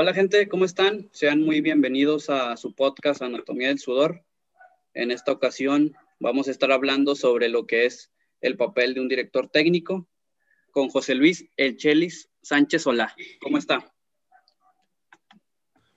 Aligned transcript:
Hola 0.00 0.14
gente, 0.14 0.48
¿cómo 0.48 0.64
están? 0.64 1.10
Sean 1.10 1.40
muy 1.40 1.60
bienvenidos 1.60 2.30
a 2.30 2.56
su 2.56 2.72
podcast 2.72 3.20
Anatomía 3.20 3.66
del 3.66 3.80
Sudor. 3.80 4.22
En 4.94 5.10
esta 5.10 5.32
ocasión 5.32 5.92
vamos 6.20 6.46
a 6.46 6.52
estar 6.52 6.70
hablando 6.70 7.16
sobre 7.16 7.48
lo 7.48 7.66
que 7.66 7.84
es 7.84 8.12
el 8.40 8.56
papel 8.56 8.94
de 8.94 9.00
un 9.00 9.08
director 9.08 9.48
técnico 9.48 10.06
con 10.70 10.88
José 10.88 11.16
Luis 11.16 11.46
El 11.56 11.76
Chelis 11.78 12.30
Sánchez 12.42 12.82
Solá. 12.82 13.12
¿Cómo 13.40 13.58
está? 13.58 13.92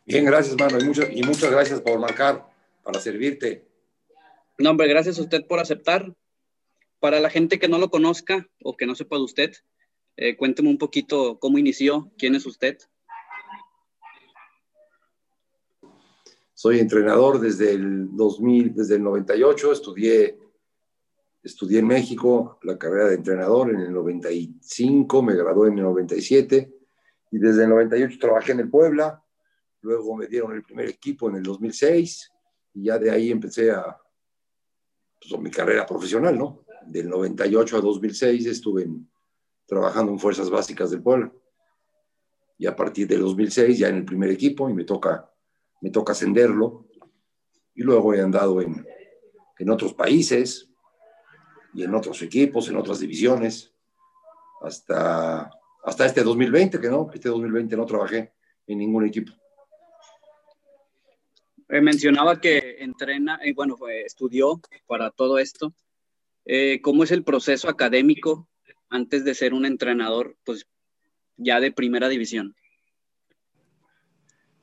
Bien, 0.08 0.26
gracias, 0.26 0.58
mano, 0.58 0.80
y 0.80 0.84
muchas, 0.84 1.08
y 1.12 1.22
muchas 1.22 1.52
gracias 1.52 1.80
por 1.80 2.00
marcar 2.00 2.48
para 2.82 3.00
servirte. 3.00 3.68
No, 4.58 4.72
hombre, 4.72 4.88
gracias 4.88 5.20
a 5.20 5.22
usted 5.22 5.46
por 5.46 5.60
aceptar. 5.60 6.12
Para 7.00 7.20
la 7.20 7.30
gente 7.30 7.60
que 7.60 7.68
no 7.68 7.78
lo 7.78 7.92
conozca 7.92 8.50
o 8.64 8.76
que 8.76 8.88
no 8.88 8.96
sepa 8.96 9.18
de 9.18 9.22
usted, 9.22 9.54
eh, 10.18 10.36
cuénteme 10.38 10.70
un 10.70 10.80
poquito 10.80 11.38
cómo 11.38 11.60
inició, 11.60 12.12
quién 12.18 12.34
es 12.34 12.48
usted. 12.48 12.80
Soy 16.62 16.78
entrenador 16.78 17.40
desde 17.40 17.72
el 17.72 18.16
2000, 18.16 18.76
desde 18.76 18.94
el 18.98 19.02
98, 19.02 19.72
estudié, 19.72 20.38
estudié 21.42 21.80
en 21.80 21.88
México 21.88 22.60
la 22.62 22.78
carrera 22.78 23.08
de 23.08 23.16
entrenador 23.16 23.72
en 23.72 23.80
el 23.80 23.92
95, 23.92 25.24
me 25.24 25.34
gradué 25.34 25.70
en 25.70 25.80
el 25.80 25.86
97 25.86 26.72
y 27.32 27.40
desde 27.40 27.64
el 27.64 27.70
98 27.72 28.16
trabajé 28.22 28.52
en 28.52 28.60
el 28.60 28.70
Puebla, 28.70 29.26
luego 29.82 30.16
me 30.16 30.28
dieron 30.28 30.54
el 30.54 30.62
primer 30.62 30.88
equipo 30.88 31.30
en 31.30 31.38
el 31.38 31.42
2006 31.42 32.32
y 32.76 32.84
ya 32.84 33.00
de 33.00 33.10
ahí 33.10 33.32
empecé 33.32 33.72
a 33.72 33.98
pues, 35.20 35.42
mi 35.42 35.50
carrera 35.50 35.84
profesional, 35.88 36.38
¿no? 36.38 36.64
Del 36.86 37.10
98 37.10 37.78
a 37.78 37.82
2006 37.82 38.46
estuve 38.46 38.88
trabajando 39.66 40.12
en 40.12 40.20
Fuerzas 40.20 40.52
Básicas 40.52 40.92
del 40.92 41.02
Puebla 41.02 41.34
y 42.60 42.68
a 42.68 42.76
partir 42.76 43.08
del 43.08 43.22
2006 43.22 43.80
ya 43.80 43.88
en 43.88 43.96
el 43.96 44.06
primer 44.06 44.30
equipo 44.30 44.70
y 44.70 44.76
me 44.76 44.84
toca 44.84 45.31
me 45.82 45.90
toca 45.90 46.14
ascenderlo. 46.14 46.88
Y 47.76 47.84
luego 47.84 48.14
he 48.14 48.22
andado 48.22 48.62
en, 48.62 48.86
en 49.60 49.70
otros 49.70 49.94
países 49.94 50.70
y 51.74 51.84
en 51.84 51.94
otros 51.94 52.22
equipos, 52.22 52.70
en 52.70 52.78
otras 52.78 53.00
divisiones, 53.00 53.74
hasta, 54.62 55.52
hasta 55.84 56.06
este 56.06 56.24
2020, 56.24 56.80
que 56.80 56.90
no, 56.90 57.10
este 57.14 57.30
2020 57.30 57.76
no 57.76 57.86
trabajé 57.86 58.34
en 58.68 58.78
ningún 58.78 59.06
equipo. 59.06 59.34
Eh, 61.70 61.82
mencionaba 61.82 62.42
que 62.42 62.78
entrena, 62.80 63.40
eh, 63.44 63.54
bueno, 63.54 63.78
estudió 64.06 64.62
para 64.88 65.10
todo 65.10 65.40
esto. 65.40 65.74
Eh, 66.46 66.82
¿Cómo 66.82 67.04
es 67.04 67.12
el 67.12 67.24
proceso 67.24 67.70
académico 67.70 68.50
antes 68.90 69.24
de 69.24 69.34
ser 69.34 69.54
un 69.54 69.66
entrenador, 69.66 70.36
pues 70.44 70.68
ya 71.38 71.60
de 71.60 71.72
primera 71.72 72.10
división? 72.10 72.56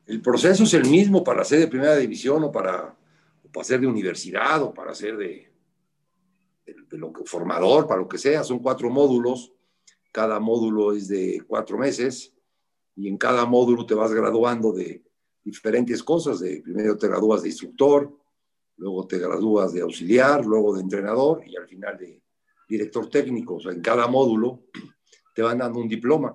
El 0.08 0.22
proceso 0.22 0.64
es 0.64 0.72
el 0.72 0.88
mismo 0.88 1.22
para 1.22 1.44
ser 1.44 1.60
de 1.60 1.68
primera 1.68 1.94
división 1.94 2.42
o 2.42 2.50
para, 2.50 2.96
para 3.52 3.64
ser 3.64 3.78
de 3.78 3.86
universidad 3.86 4.62
o 4.62 4.72
para 4.72 4.94
ser 4.94 5.18
de, 5.18 5.52
lo 6.92 7.12
que, 7.12 7.24
formador, 7.26 7.86
para 7.86 8.00
lo 8.00 8.08
que 8.08 8.16
sea. 8.16 8.42
Son 8.42 8.60
cuatro 8.60 8.88
módulos. 8.88 9.52
Cada 10.10 10.40
módulo 10.40 10.94
es 10.94 11.08
de 11.08 11.42
cuatro 11.46 11.76
meses 11.76 12.34
y 12.96 13.06
en 13.06 13.18
cada 13.18 13.44
módulo 13.44 13.84
te 13.84 13.92
vas 13.92 14.10
graduando 14.10 14.72
de 14.72 15.04
diferentes 15.44 16.02
cosas. 16.02 16.40
De, 16.40 16.62
primero 16.62 16.96
te 16.96 17.06
gradúas 17.06 17.42
de 17.42 17.50
instructor, 17.50 18.10
luego 18.78 19.06
te 19.06 19.18
gradúas 19.18 19.74
de 19.74 19.82
auxiliar, 19.82 20.42
luego 20.42 20.74
de 20.74 20.80
entrenador 20.80 21.46
y 21.46 21.54
al 21.54 21.68
final 21.68 21.98
de 21.98 22.22
director 22.66 23.10
técnico. 23.10 23.56
O 23.56 23.60
sea, 23.60 23.72
en 23.72 23.82
cada 23.82 24.06
módulo 24.06 24.62
te 25.34 25.42
van 25.42 25.58
dando 25.58 25.80
un 25.80 25.88
diploma. 25.88 26.34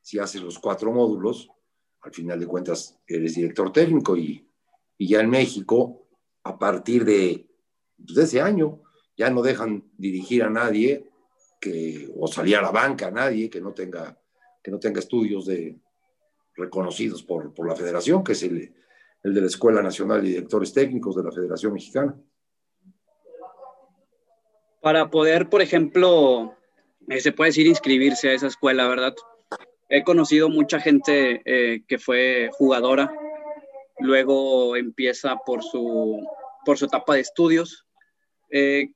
Si 0.00 0.18
haces 0.18 0.40
los 0.40 0.58
cuatro 0.58 0.90
módulos, 0.90 1.50
al 2.02 2.12
final 2.12 2.40
de 2.40 2.46
cuentas 2.46 2.98
eres 3.06 3.34
director 3.34 3.72
técnico 3.72 4.16
y, 4.16 4.46
ya 4.98 5.20
en 5.20 5.30
México, 5.30 6.06
a 6.44 6.58
partir 6.58 7.04
de, 7.04 7.48
pues, 7.96 8.14
de, 8.14 8.22
ese 8.24 8.40
año, 8.40 8.82
ya 9.16 9.30
no 9.30 9.42
dejan 9.42 9.90
dirigir 9.96 10.42
a 10.42 10.50
nadie 10.50 11.10
que, 11.60 12.10
o 12.16 12.26
salir 12.26 12.56
a 12.56 12.62
la 12.62 12.70
banca 12.70 13.08
a 13.08 13.10
nadie 13.10 13.48
que 13.48 13.60
no 13.60 13.72
tenga, 13.72 14.18
que 14.62 14.70
no 14.70 14.78
tenga 14.78 15.00
estudios 15.00 15.46
de, 15.46 15.78
reconocidos 16.54 17.22
por, 17.22 17.54
por 17.54 17.66
la 17.66 17.76
federación, 17.76 18.22
que 18.22 18.32
es 18.32 18.42
el, 18.42 18.74
el 19.22 19.34
de 19.34 19.40
la 19.40 19.46
Escuela 19.46 19.82
Nacional 19.82 20.22
de 20.22 20.28
Directores 20.28 20.72
Técnicos 20.72 21.16
de 21.16 21.24
la 21.24 21.32
Federación 21.32 21.72
Mexicana. 21.72 22.16
Para 24.80 25.10
poder, 25.10 25.48
por 25.50 25.60
ejemplo, 25.60 26.56
eh, 27.08 27.20
se 27.20 27.32
puede 27.32 27.50
decir 27.50 27.66
inscribirse 27.66 28.30
a 28.30 28.34
esa 28.34 28.46
escuela, 28.46 28.88
¿verdad? 28.88 29.14
He 29.92 30.04
conocido 30.04 30.48
mucha 30.48 30.78
gente 30.78 31.42
eh, 31.44 31.82
que 31.88 31.98
fue 31.98 32.48
jugadora, 32.52 33.12
luego 33.98 34.76
empieza 34.76 35.36
por 35.44 35.64
su, 35.64 36.24
por 36.64 36.78
su 36.78 36.84
etapa 36.84 37.14
de 37.14 37.20
estudios. 37.22 37.86
Eh, 38.52 38.92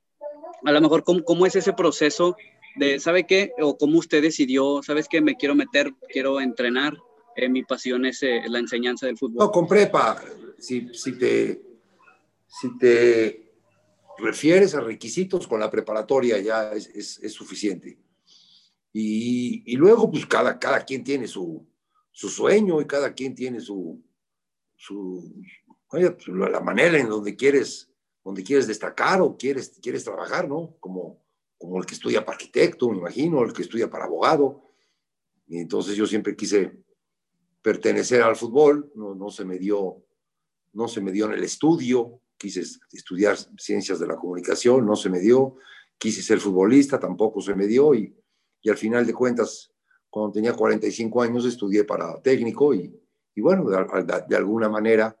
a 0.63 0.71
lo 0.71 0.79
mejor, 0.79 1.03
¿cómo, 1.03 1.45
es 1.45 1.57
ese 1.57 1.73
proceso 1.73 2.37
de, 2.77 3.01
¿sabe 3.01 3.27
qué? 3.27 3.51
O 3.59 3.77
cómo 3.77 3.99
usted 3.99 4.21
decidió, 4.21 4.81
¿sabes 4.83 5.09
qué? 5.09 5.19
Me 5.19 5.35
quiero 5.35 5.53
meter, 5.53 5.91
quiero 6.07 6.39
entrenar. 6.39 6.93
Eh, 7.35 7.49
mi 7.49 7.63
pasión 7.63 8.05
es 8.05 8.21
la 8.47 8.59
enseñanza 8.59 9.05
del 9.05 9.17
fútbol. 9.17 9.39
No, 9.39 9.51
con 9.51 9.67
prepa, 9.67 10.23
si, 10.57 10.93
si, 10.93 11.17
te, 11.19 11.61
si 12.47 12.77
te 12.77 13.51
refieres 14.17 14.73
a 14.75 14.79
requisitos 14.79 15.45
con 15.45 15.59
la 15.59 15.69
preparatoria 15.69 16.39
ya 16.39 16.71
es, 16.71 17.19
es 17.21 17.33
suficiente. 17.33 18.04
Y, 18.97 19.75
luego, 19.75 20.09
pues 20.09 20.25
cada, 20.25 20.57
cada 20.57 20.85
quien 20.85 21.03
tiene 21.03 21.27
su, 21.27 21.67
su, 22.13 22.29
sueño 22.29 22.79
y 22.79 22.85
cada 22.85 23.13
quien 23.13 23.35
tiene 23.35 23.59
su, 23.59 24.01
su 24.77 25.35
pues, 25.89 26.15
la 26.29 26.61
manera 26.61 26.97
en 26.97 27.09
donde 27.09 27.35
quieres, 27.35 27.91
donde 28.23 28.41
quieres 28.41 28.67
destacar 28.67 29.19
o 29.19 29.35
quieres, 29.35 29.77
quieres 29.81 30.05
trabajar, 30.05 30.47
¿no? 30.47 30.77
Como, 30.79 31.21
como 31.57 31.77
el 31.77 31.85
que 31.85 31.95
estudia 31.95 32.23
para 32.23 32.37
arquitecto, 32.37 32.89
me 32.89 32.99
imagino, 32.99 33.43
el 33.43 33.51
que 33.51 33.63
estudia 33.63 33.89
para 33.89 34.05
abogado. 34.05 34.63
Y 35.45 35.57
entonces 35.57 35.97
yo 35.97 36.05
siempre 36.05 36.33
quise 36.33 36.81
pertenecer 37.61 38.21
al 38.21 38.37
fútbol, 38.37 38.93
no, 38.95 39.13
no, 39.13 39.29
se 39.29 39.43
me 39.43 39.59
dio, 39.59 40.05
no 40.71 40.87
se 40.87 41.01
me 41.01 41.11
dio 41.11 41.25
en 41.25 41.33
el 41.33 41.43
estudio, 41.43 42.21
quise 42.37 42.63
estudiar 42.93 43.35
ciencias 43.57 43.99
de 43.99 44.07
la 44.07 44.15
comunicación, 44.15 44.85
no 44.85 44.95
se 44.95 45.09
me 45.09 45.19
dio, 45.19 45.57
quise 45.97 46.21
ser 46.21 46.39
futbolista, 46.39 46.97
tampoco 46.97 47.41
se 47.41 47.55
me 47.55 47.67
dio, 47.67 47.93
y, 47.93 48.15
y 48.65 48.69
al 48.71 48.77
final 48.77 49.05
de 49.05 49.13
cuentas, 49.13 49.71
cuando 50.09 50.31
tenía 50.31 50.53
45 50.53 51.21
años, 51.21 51.45
estudié 51.45 51.83
para 51.83 52.19
técnico 52.19 52.73
y, 52.73 52.91
y 53.35 53.41
bueno, 53.41 53.69
de, 53.69 54.35
alguna 54.35 54.67
manera 54.69 55.15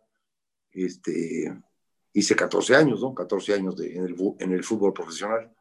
este, 0.71 1.55
hice 2.11 2.35
14 2.35 2.75
años, 2.75 3.01
¿no? 3.01 3.13
14 3.13 3.53
años 3.53 3.79
en, 3.79 4.51
el, 4.51 4.63
fútbol 4.63 4.93
profesional. 4.93 5.53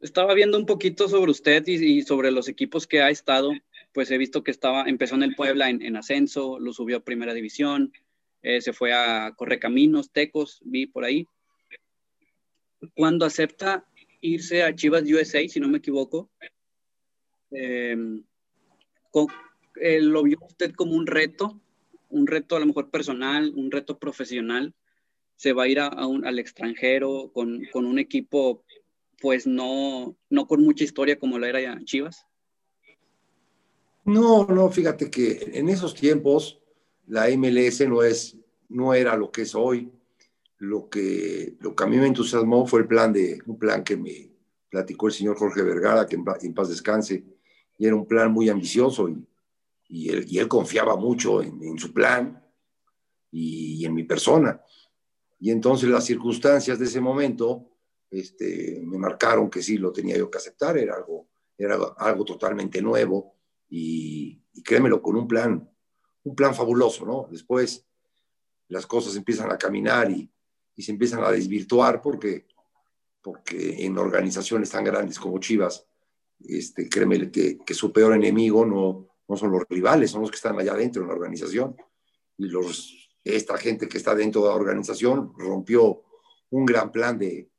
Estaba 0.00 0.34
viendo 0.34 0.58
un 0.58 0.66
poquito 0.66 1.08
sobre 1.08 1.30
usted 1.30 1.64
y, 1.68 2.02
sobre 2.02 2.32
los 2.32 2.48
equipos 2.48 2.88
que 2.88 3.02
ha 3.02 3.10
estado, 3.10 3.52
pues 3.92 4.10
he 4.10 4.18
visto 4.18 4.42
que 4.42 4.50
estaba, 4.50 4.88
empezó 4.88 5.14
en 5.14 5.22
el 5.22 5.36
Puebla 5.36 5.70
en, 5.70 5.80
en 5.80 5.96
ascenso, 5.96 6.58
lo 6.58 6.72
subió 6.72 6.96
a 6.96 7.04
primera 7.04 7.34
división, 7.34 7.92
eh, 8.42 8.60
se 8.60 8.72
fue 8.72 8.92
a 8.92 9.32
Correcaminos, 9.36 10.10
Tecos, 10.10 10.60
vi 10.64 10.86
por 10.86 11.04
ahí. 11.04 11.28
Cuando 12.96 13.26
acepta 13.26 13.86
irse 14.20 14.62
a 14.62 14.74
Chivas 14.74 15.02
USA, 15.02 15.46
si 15.48 15.60
no 15.60 15.68
me 15.68 15.78
equivoco. 15.78 16.30
Em, 17.50 18.22
eh, 19.80 20.00
¿Lo 20.00 20.22
vio 20.22 20.38
usted 20.42 20.72
como 20.72 20.94
un 20.94 21.06
reto? 21.06 21.60
Un 22.10 22.26
reto 22.26 22.56
a 22.56 22.60
lo 22.60 22.66
mejor 22.66 22.90
personal, 22.90 23.52
un 23.54 23.70
reto 23.70 23.98
profesional. 23.98 24.74
Se 25.36 25.52
va 25.52 25.64
a 25.64 25.68
ir 25.68 25.80
a, 25.80 26.06
un, 26.06 26.26
al 26.26 26.38
extranjero 26.38 27.30
con, 27.32 27.62
con, 27.72 27.86
un 27.86 27.98
equipo, 27.98 28.64
pues 29.20 29.46
no, 29.46 30.16
no 30.28 30.46
con 30.46 30.62
mucha 30.62 30.84
historia 30.84 31.18
como 31.18 31.38
la 31.38 31.48
era 31.48 31.84
Chivas. 31.84 32.26
No, 34.04 34.46
no, 34.46 34.70
fíjate 34.70 35.10
que 35.10 35.50
en 35.54 35.68
esos 35.68 35.94
tiempos 35.94 36.60
la 37.06 37.28
MLS 37.28 37.86
no, 37.88 38.02
es, 38.02 38.36
no 38.68 38.92
era 38.92 39.16
lo 39.16 39.30
que 39.30 39.42
es 39.42 39.54
hoy 39.54 39.90
lo 40.60 40.90
que, 40.90 41.56
lo 41.60 41.74
que 41.74 41.84
a 41.84 41.86
mí 41.86 41.96
me 41.96 42.06
entusiasmó 42.06 42.66
fue 42.66 42.80
el 42.80 42.86
plan 42.86 43.12
de, 43.14 43.40
un 43.46 43.58
plan 43.58 43.82
que 43.82 43.96
me 43.96 44.30
platicó 44.68 45.06
el 45.06 45.14
señor 45.14 45.38
Jorge 45.38 45.62
Vergara, 45.62 46.06
que 46.06 46.16
en, 46.16 46.54
paz 46.54 46.68
descanse, 46.68 47.24
y 47.78 47.86
era 47.86 47.96
un 47.96 48.06
plan 48.06 48.30
muy 48.30 48.50
ambicioso 48.50 49.08
y, 49.08 49.26
y, 49.88 50.10
él, 50.10 50.26
y 50.28 50.38
él, 50.38 50.48
confiaba 50.48 50.96
mucho 50.96 51.42
en, 51.42 51.62
en 51.62 51.78
su 51.78 51.94
plan 51.94 52.44
y, 53.30 53.86
en 53.86 53.94
mi 53.94 54.04
persona. 54.04 54.62
Y 55.38 55.50
entonces 55.50 55.88
las 55.88 56.04
circunstancias 56.04 56.78
de 56.78 56.84
ese 56.84 57.00
momento 57.00 57.70
este, 58.10 58.82
me 58.84 58.98
marcaron 58.98 59.48
que 59.48 59.62
sí 59.62 59.78
lo 59.78 59.92
tenía 59.92 60.18
yo 60.18 60.30
que 60.30 60.36
aceptar, 60.36 60.76
era 60.76 60.94
algo, 60.94 61.30
era 61.56 61.76
algo 61.96 62.24
totalmente 62.26 62.82
nuevo 62.82 63.34
y, 63.66 64.44
y 64.52 64.62
créemelo, 64.62 65.00
con 65.00 65.16
un 65.16 65.26
plan, 65.26 65.70
un 66.22 66.34
plan 66.34 66.54
fabuloso, 66.54 67.06
¿no? 67.06 67.28
Después 67.30 67.86
las 68.68 68.86
cosas 68.86 69.16
empiezan 69.16 69.50
a 69.50 69.56
caminar 69.56 70.10
y, 70.10 70.30
y 70.80 70.82
se 70.82 70.92
empiezan 70.92 71.22
a 71.22 71.30
desvirtuar 71.30 72.00
porque, 72.00 72.46
porque 73.20 73.84
en 73.84 73.98
organizaciones 73.98 74.70
tan 74.70 74.82
grandes 74.82 75.18
como 75.18 75.38
Chivas, 75.38 75.86
este, 76.42 76.88
créeme 76.88 77.30
que, 77.30 77.58
que 77.58 77.74
su 77.74 77.92
peor 77.92 78.14
enemigo 78.14 78.64
no, 78.64 79.08
no 79.28 79.36
son 79.36 79.50
los 79.50 79.64
rivales, 79.68 80.10
son 80.10 80.22
los 80.22 80.30
que 80.30 80.36
están 80.36 80.58
allá 80.58 80.72
dentro 80.72 81.02
en 81.02 81.08
la 81.08 81.14
organización. 81.14 81.76
Y 82.38 82.46
los, 82.46 83.10
esta 83.22 83.58
gente 83.58 83.90
que 83.90 83.98
está 83.98 84.14
dentro 84.14 84.40
de 84.40 84.48
la 84.48 84.54
organización 84.54 85.34
rompió 85.36 86.02
un 86.48 86.64
gran 86.64 86.90
plan 86.90 87.18
de, 87.18 87.50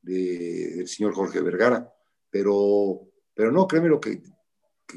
del 0.00 0.88
señor 0.88 1.12
Jorge 1.12 1.42
Vergara, 1.42 1.92
pero, 2.30 3.02
pero 3.34 3.52
no, 3.52 3.68
créeme 3.68 3.90
lo 3.90 4.00
que, 4.00 4.22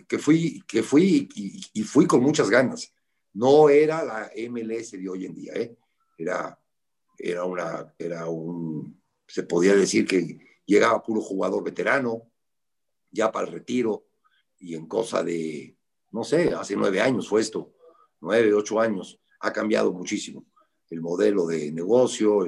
que, 0.07 0.17
fui, 0.17 0.63
que 0.65 0.81
fui 0.81 1.27
y, 1.35 1.83
fui 1.83 2.07
con 2.07 2.23
muchas 2.23 2.49
ganas. 2.49 2.93
No 3.33 3.67
era 3.67 4.01
la 4.05 4.31
MLS 4.49 4.91
de 4.91 5.09
hoy 5.09 5.25
en 5.25 5.33
día, 5.33 5.51
¿eh? 5.55 5.75
era, 6.17 6.57
era, 7.19 7.43
una, 7.43 7.93
era 7.97 8.27
un, 8.27 9.01
se 9.27 9.43
podía 9.43 9.75
decir 9.75 10.07
que 10.07 10.39
llegaba 10.65 11.03
puro 11.03 11.21
jugador 11.21 11.63
veterano, 11.63 12.31
ya 13.11 13.31
para 13.31 13.47
el 13.47 13.53
retiro, 13.53 14.05
y 14.59 14.75
en 14.75 14.87
cosa 14.87 15.23
de, 15.23 15.77
no 16.11 16.23
sé, 16.23 16.53
hace 16.53 16.75
nueve 16.75 17.01
años 17.01 17.27
fue 17.27 17.41
esto, 17.41 17.73
nueve, 18.21 18.53
ocho 18.53 18.79
años, 18.79 19.19
ha 19.41 19.53
cambiado 19.53 19.93
muchísimo 19.93 20.45
el 20.89 21.01
modelo 21.01 21.45
de 21.45 21.71
negocio, 21.71 22.47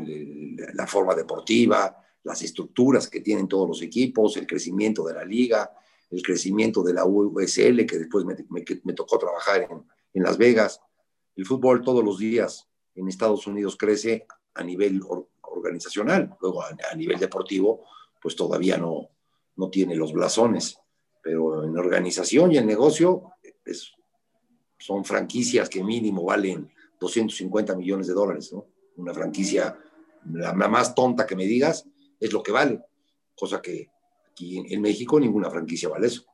la 0.73 0.87
forma 0.87 1.13
deportiva, 1.13 1.95
las 2.23 2.41
estructuras 2.41 3.07
que 3.07 3.21
tienen 3.21 3.47
todos 3.47 3.67
los 3.67 3.81
equipos, 3.81 4.35
el 4.37 4.47
crecimiento 4.47 5.05
de 5.05 5.13
la 5.13 5.23
liga, 5.23 5.71
el 6.09 6.21
crecimiento 6.21 6.83
de 6.83 6.93
la 6.93 7.05
USL, 7.05 7.85
que 7.85 7.99
después 7.99 8.25
me, 8.25 8.35
me, 8.49 8.93
tocó 8.93 9.17
trabajar 9.17 9.61
en, 9.69 9.83
en, 10.13 10.23
Las 10.23 10.37
Vegas. 10.37 10.81
El 11.35 11.45
fútbol 11.45 11.81
todos 11.81 12.03
los 12.03 12.17
días 12.17 12.67
en 12.95 13.07
Estados 13.07 13.47
Unidos 13.47 13.77
crece 13.77 14.25
a 14.53 14.63
nivel 14.63 15.01
organizacional, 15.41 16.35
luego 16.41 16.61
a, 16.61 16.69
a, 16.91 16.95
nivel 16.95 17.19
deportivo, 17.19 17.85
pues 18.21 18.35
todavía 18.35 18.77
no, 18.77 19.09
no 19.55 19.69
tiene 19.69 19.95
los 19.95 20.13
blasones, 20.13 20.77
pero 21.21 21.63
en 21.63 21.77
organización 21.77 22.51
y 22.51 22.57
en 22.57 22.65
negocio 22.65 23.33
es, 23.65 23.93
son 24.77 25.05
franquicias 25.05 25.69
que 25.69 25.83
mínimo 25.83 26.25
valen 26.25 26.71
250 26.99 27.75
millones 27.75 28.07
de 28.07 28.13
dólares, 28.13 28.51
¿no? 28.53 28.67
Una 28.97 29.13
franquicia, 29.13 29.77
la, 30.31 30.53
más 30.53 30.93
tonta 30.93 31.25
que 31.25 31.35
me 31.35 31.45
digas, 31.45 31.87
es 32.19 32.33
lo 32.33 32.43
que 32.43 32.51
vale, 32.51 32.79
cosa 33.35 33.61
que 33.61 33.89
aquí 34.31 34.57
en, 34.57 34.81
México 34.81 35.19
ninguna 35.19 35.49
franquicia 35.49 35.89
vale 35.89 36.07
eso. 36.07 36.25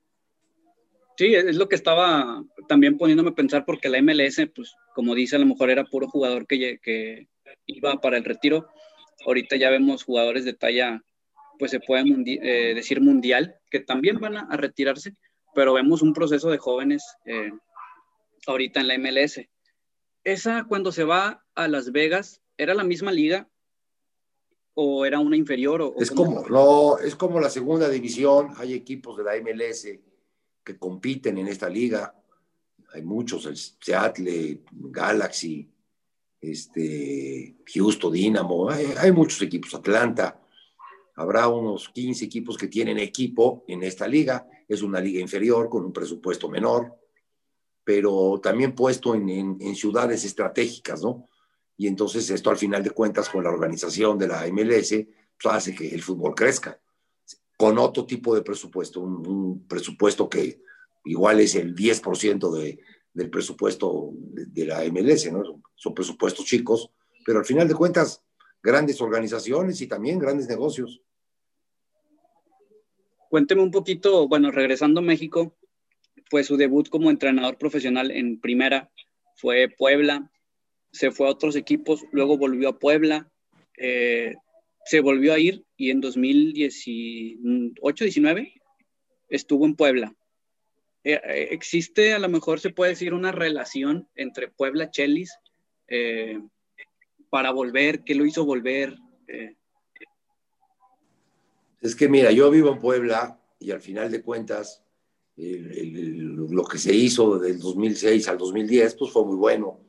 Sí, 1.17 1.33
es 1.33 1.55
lo 1.55 1.67
que 1.67 1.75
estaba 1.75 2.43
también 2.67 2.97
poniéndome 2.97 3.31
a 3.31 3.35
pensar 3.35 3.65
porque 3.65 3.89
la 3.89 4.01
MLS, 4.01 4.39
pues 4.53 4.75
como 4.93 5.15
dice, 5.15 5.35
a 5.35 5.39
lo 5.39 5.45
mejor 5.45 5.69
era 5.69 5.85
puro 5.85 6.07
jugador 6.07 6.45
que, 6.45 6.79
que 6.81 7.27
iba 7.65 7.99
para 8.01 8.17
el 8.17 8.23
retiro. 8.23 8.67
Ahorita 9.25 9.55
ya 9.55 9.69
vemos 9.69 10.03
jugadores 10.03 10.45
de 10.45 10.53
talla, 10.53 11.01
pues 11.59 11.71
se 11.71 11.79
puede 11.79 12.03
eh, 12.25 12.73
decir 12.75 13.01
mundial, 13.01 13.55
que 13.69 13.79
también 13.79 14.19
van 14.19 14.37
a, 14.37 14.57
retirarse, 14.57 15.13
pero 15.53 15.73
vemos 15.73 16.01
un 16.01 16.13
proceso 16.13 16.49
de 16.49 16.57
jóvenes 16.57 17.03
eh, 17.25 17.51
ahorita 18.45 18.79
en 18.79 18.87
la 18.87 18.97
MLS 18.97 19.41
esa 20.27 20.65
cuando 20.67 20.91
se 20.91 21.05
va 21.05 21.45
a 21.55 21.67
Las 21.69 21.93
Vegas, 21.93 22.41
¿era 22.57 22.73
la 22.73 22.83
misma 22.83 23.13
liga 23.13 23.49
o 24.73 25.05
era 25.05 25.19
una 25.19 25.37
inferior? 25.37 25.81
O, 25.81 25.95
es 25.99 26.11
como, 26.11 26.45
no, 26.49 26.97
es 26.97 27.15
como 27.15 27.39
la 27.39 27.49
segunda 27.49 27.87
división, 27.87 28.49
hay 28.57 28.73
equipos 28.73 29.17
de 29.17 29.23
la 29.23 29.35
MLS 29.41 29.87
que 30.65 30.77
compiten 30.77 31.37
en 31.37 31.47
esta 31.47 31.69
liga, 31.69 32.13
hay 32.93 33.03
muchos, 33.03 33.45
el 33.45 33.55
Seattle, 33.55 34.63
Galaxy, 34.71 35.71
este, 36.41 37.55
Houston, 37.73 38.13
Dynamo, 38.13 38.69
hay, 38.69 39.11
muchos 39.11 39.41
equipos, 39.41 39.73
Atlanta, 39.73 40.39
habrá 41.15 41.47
unos 41.47 41.89
15 41.89 42.25
equipos 42.25 42.57
que 42.57 42.67
tienen 42.67 42.99
equipo 42.99 43.63
en 43.67 43.83
esta 43.83 44.07
liga, 44.07 44.47
es 44.67 44.81
una 44.81 44.99
liga 44.99 45.19
inferior 45.19 45.69
con 45.69 45.85
un 45.85 45.93
presupuesto 45.93 46.49
menor, 46.49 46.93
pero 47.83 48.39
también 48.41 48.75
puesto 48.75 49.15
en, 49.15 49.75
ciudades 49.75 50.25
estratégicas, 50.25 51.01
¿no? 51.01 51.27
Y 51.77 51.87
entonces 51.87 52.29
esto 52.29 52.49
al 52.49 52.57
final 52.57 52.83
de 52.83 52.89
cuentas 52.89 53.29
con 53.29 53.43
la 53.43 53.49
organización 53.49 54.17
de 54.17 54.27
la 54.27 54.45
MLS 54.51 54.89
pues, 55.41 55.55
hace 55.55 55.75
que 55.75 55.87
el 55.87 56.01
fútbol 56.01 56.35
crezca. 56.35 56.79
Con 57.55 57.77
otro 57.77 58.05
tipo 58.05 58.35
de 58.35 58.41
presupuesto, 58.41 58.99
un, 58.99 59.65
presupuesto 59.67 60.27
que 60.29 60.61
igual 61.05 61.39
es 61.39 61.55
el 61.55 61.75
10% 61.75 62.51
de, 62.51 62.79
del 63.17 63.29
presupuesto 63.31 64.11
de, 64.13 64.65
la 64.67 64.83
MLS, 64.91 65.31
¿no? 65.31 65.63
Son 65.73 65.95
presupuestos 65.95 66.45
chicos, 66.45 66.91
pero 67.25 67.39
al 67.39 67.45
final 67.45 67.67
de 67.67 67.73
cuentas 67.73 68.23
grandes 68.61 69.01
organizaciones 69.01 69.81
y 69.81 69.87
también 69.87 70.19
grandes 70.19 70.47
negocios. 70.47 71.01
Cuénteme 73.27 73.63
un 73.63 73.71
poquito, 73.71 74.27
bueno, 74.27 74.51
regresando 74.51 74.99
a 74.99 75.03
México, 75.03 75.57
fue 76.29 76.43
su 76.43 76.57
debut 76.57 76.89
como 76.89 77.09
entrenador 77.09 77.57
profesional 77.57 78.11
en 78.11 78.39
primera, 78.39 78.91
fue 79.35 79.67
Puebla, 79.67 80.31
se 80.91 81.09
fue 81.09 81.25
a 81.27 81.31
otros 81.31 81.55
equipos, 81.55 82.05
luego 82.11 82.37
volvió 82.37 82.69
a 82.69 82.77
Puebla, 82.77 83.31
eh, 83.79 84.35
se 84.85 84.99
volvió 84.99 85.33
a 85.33 85.39
ir 85.39 85.65
y 85.75 85.89
en 85.89 86.03
2018-19 86.03 88.53
estuvo 89.27 89.65
en 89.65 89.75
Puebla. 89.75 90.15
Eh, 91.07 91.21
eh, 91.23 91.47
existe, 91.51 92.13
a 92.13 92.19
lo 92.19 92.27
mejor 92.27 92.59
se 92.59 92.69
puede 92.69 92.91
decir, 92.91 93.13
una 93.13 93.31
relación 93.31 94.09
entre 94.13 94.49
Puebla 94.49 94.91
Chelis 94.91 95.31
para 97.29 97.51
volver, 97.51 98.03
¿qué 98.03 98.13
lo 98.13 98.25
hizo 98.25 98.43
volver? 98.43 98.97
Es 101.79 101.95
que 101.95 102.09
mira, 102.09 102.29
yo 102.33 102.51
vivo 102.51 102.73
en 102.73 102.79
Puebla 102.79 103.39
y 103.57 103.71
al 103.71 103.79
final 103.79 104.11
de 104.11 104.21
cuentas 104.21 104.83
lo 105.37 106.65
que 106.65 106.77
se 106.77 106.93
hizo 106.93 107.39
del 107.39 107.57
2006 107.57 108.27
al 108.27 108.37
2010, 108.37 108.95
pues 108.95 109.13
fue 109.13 109.23
muy 109.23 109.37
bueno. 109.37 109.79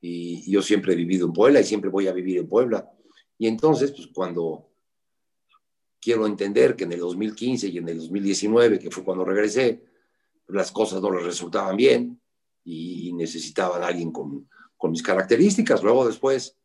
Y, 0.00 0.50
yo 0.50 0.62
siempre 0.62 0.94
he 0.94 0.96
vivido 0.96 1.26
en 1.26 1.34
Puebla 1.34 1.60
y 1.60 1.64
siempre 1.64 1.90
voy 1.90 2.06
a 2.06 2.12
vivir 2.12 2.38
en 2.38 2.48
Puebla. 2.48 2.90
Y 3.36 3.48
entonces, 3.48 3.92
pues 3.92 4.08
cuando 4.14 4.70
quiero 6.00 6.26
entender 6.26 6.74
que 6.74 6.84
en 6.84 6.92
el 6.92 7.00
2015 7.00 7.68
y 7.68 7.76
en 7.76 7.88
el 7.90 7.98
2019, 7.98 8.78
que 8.78 8.90
fue 8.90 9.04
cuando 9.04 9.26
regresé, 9.26 9.82
las 10.48 10.72
cosas 10.72 11.00
no 11.00 11.10
les 11.10 11.24
resultaban 11.24 11.76
bien 11.76 12.20
y 12.64 13.12
necesitaban 13.14 13.82
a 13.82 13.86
alguien 13.86 14.12
con, 14.12 14.48
con 14.76 14.90
mis 14.90 15.02
características. 15.02 15.82
Luego 15.82 16.06
después 16.06 16.56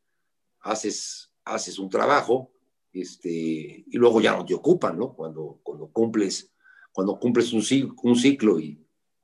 haces, 0.61 1.31
haces 1.45 1.79
un 1.79 1.89
trabajo 1.89 2.51
este, 2.91 3.29
y 3.29 3.97
luego 3.97 4.21
ya 4.21 4.35
no 4.35 4.45
te 4.45 4.53
ocupan, 4.53 4.97
¿no? 4.97 5.13
Cuando, 5.13 5.59
cuando 5.63 5.87
cumples 5.87 6.53
cuando 6.93 7.19
cumples 7.19 7.51
un, 7.51 7.95
un 8.03 8.15
ciclo 8.15 8.59
y, 8.59 8.79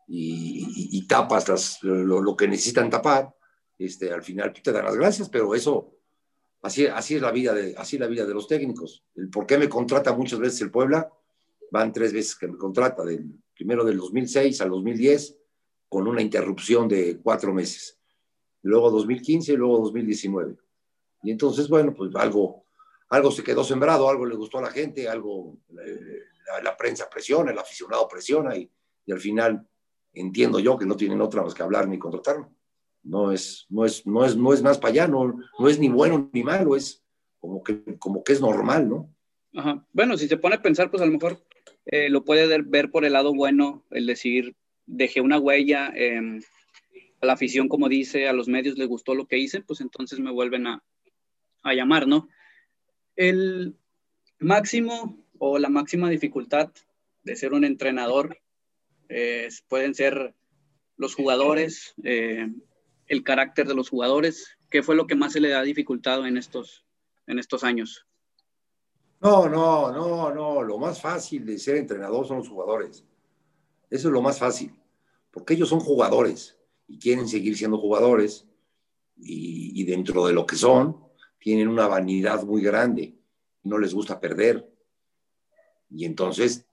y, 0.08 1.08
tapas 1.08 1.80
lo, 1.84 2.36
que 2.36 2.48
necesitan 2.48 2.90
tapar, 2.90 3.34
este, 3.78 4.12
al 4.12 4.24
final 4.24 4.52
te 4.52 4.72
dan 4.72 4.86
las 4.86 4.98
gracias, 4.98 5.30
pero 5.30 5.54
eso, 5.54 5.96
así, 6.64 6.88
así, 6.88 7.16
es 7.16 7.22
la 7.22 7.32
vida 7.32 7.54
de, 7.54 7.76
así 7.78 8.00
la 8.00 8.08
vida 8.08 8.26
de 8.26 8.34
los 8.34 8.48
técnicos. 8.48 9.06
El 9.16 9.30
por 9.30 9.46
qué 9.46 9.58
me 9.60 9.70
contrata 9.70 10.14
muchas 10.14 10.40
veces 10.40 10.62
el 10.62 10.72
Puebla, 10.72 11.12
van 11.72 11.92
tres 11.92 12.14
veces 12.14 12.36
que 12.36 12.48
me 12.48 12.58
contrata, 12.58 13.04
del, 13.04 13.26
primero 13.56 13.84
del 13.84 13.98
2006 13.98 14.62
al 14.62 14.70
2010, 14.70 15.38
con 15.90 16.08
una 16.08 16.22
interrupción 16.22 16.88
de 16.88 17.20
cuatro 17.22 17.54
meses. 17.54 18.00
Luego 18.62 18.92
2015 18.92 19.54
y 19.54 19.58
luego 19.58 19.80
2019. 19.80 20.56
Y 21.24 21.32
entonces, 21.32 21.68
bueno, 21.68 21.94
pues 21.94 22.16
algo, 22.16 22.64
algo 23.10 23.32
se 23.32 23.44
quedó 23.44 23.64
sembrado, 23.64 24.10
algo 24.10 24.26
le 24.26 24.36
gustó 24.36 24.60
a 24.60 24.64
la 24.64 24.72
gente, 24.72 25.10
algo 25.10 25.58
eh, 25.70 26.22
la, 26.64 26.78
prensa 26.78 27.10
presiona, 27.10 27.52
el 27.52 27.60
aficionado 27.60 28.08
presiona 28.08 28.56
y, 28.56 28.72
al 29.12 29.20
final 29.20 29.68
entiendo 30.14 30.60
yo 30.60 30.78
que 30.78 30.86
no 30.86 30.96
tienen 30.96 31.20
otra 31.20 31.42
más 31.42 31.56
que 31.56 31.64
hablar 31.64 31.88
ni 31.88 31.98
contratarme. 31.98 32.48
No 33.02 33.32
es, 33.32 33.66
no 33.70 33.86
es, 33.86 34.06
no 34.06 34.24
es, 34.24 34.38
no 34.38 34.54
es 34.54 34.62
más 34.62 34.78
para 34.78 34.92
allá, 34.92 35.08
no, 35.08 35.40
es 35.68 35.80
ni 35.80 35.90
bueno 35.90 36.30
ni 36.32 36.44
malo, 36.44 36.76
es 36.76 37.04
como 37.40 37.64
que, 37.64 37.98
como 37.98 38.24
que 38.24 38.34
es 38.34 38.42
normal, 38.42 38.88
¿no? 38.88 39.10
Ajá. 39.56 39.84
Bueno, 39.92 40.16
si 40.16 40.28
se 40.28 40.38
pone 40.38 40.56
a 40.56 40.62
pensar, 40.62 40.92
pues 40.92 41.02
a 41.02 41.08
lo 41.08 41.12
mejor 41.12 41.44
eh, 41.86 42.10
lo 42.10 42.24
puede 42.24 42.62
ver 42.64 42.92
por 42.92 43.06
el 43.06 43.14
lado 43.14 43.34
bueno, 43.34 43.86
el 43.92 44.06
decir, 44.06 44.56
dejé 44.86 45.22
una 45.22 45.40
huella, 45.40 45.92
em, 45.96 46.42
a 47.22 47.26
la 47.26 47.34
afición, 47.34 47.68
como 47.68 47.90
dice, 47.90 48.28
a 48.28 48.34
los 48.34 48.48
medios 48.48 48.78
les 48.78 48.88
gustó 48.88 49.16
lo 49.16 49.28
que 49.28 49.38
hice, 49.38 49.62
pues 49.62 49.82
entonces 49.82 50.20
me 50.20 50.32
vuelven 50.32 50.68
a, 50.68 50.84
a 51.64 51.74
llamar, 51.74 52.08
¿no? 52.08 52.30
El 53.16 53.76
máximo 54.40 55.26
o 55.38 55.60
la 55.60 55.70
máxima 55.70 56.10
dificultad 56.10 56.72
de 57.24 57.36
ser 57.36 57.54
un 57.54 57.66
entrenador 57.66 58.40
pueden 59.68 59.96
ser 59.96 60.36
los 61.00 61.16
jugadores, 61.16 61.96
eh, 62.04 62.46
el 63.08 63.24
carácter 63.24 63.68
de 63.68 63.74
los 63.74 63.90
jugadores. 63.90 64.58
¿Qué 64.70 64.84
fue 64.84 64.96
lo 64.96 65.08
que 65.08 65.16
más 65.16 65.34
se 65.34 65.40
le 65.40 65.56
ha 65.56 65.64
dificultado 65.64 66.28
en 66.28 66.38
estos, 66.38 66.86
en 67.26 67.40
estos 67.40 67.64
años? 67.64 68.06
No, 69.22 69.50
no, 69.50 69.92
no, 69.92 70.34
no. 70.34 70.64
Lo 70.64 70.78
más 70.78 71.02
fácil 71.02 71.46
de 71.46 71.58
ser 71.58 71.78
entrenador 71.78 72.26
son 72.26 72.38
los 72.38 72.50
jugadores. 72.50 73.04
Eso 73.90 74.08
es 74.08 74.14
lo 74.14 74.22
más 74.22 74.40
fácil, 74.40 74.74
porque 75.32 75.56
ellos 75.56 75.70
son 75.70 75.80
jugadores 75.80 76.58
y 76.88 77.00
quieren 77.00 77.28
seguir 77.28 77.58
siendo 77.58 77.78
jugadores 77.78 78.48
y, 79.18 79.84
dentro 79.84 80.26
de 80.28 80.34
lo 80.34 80.46
que 80.46 80.56
son, 80.56 80.98
tienen 81.40 81.68
una 81.68 81.88
vanidad 81.88 82.44
muy 82.44 82.62
grande. 82.62 83.16
No 83.64 83.78
les 83.78 83.94
gusta 83.94 84.20
perder 84.20 84.70
y 85.90 86.06
entonces 86.06 86.66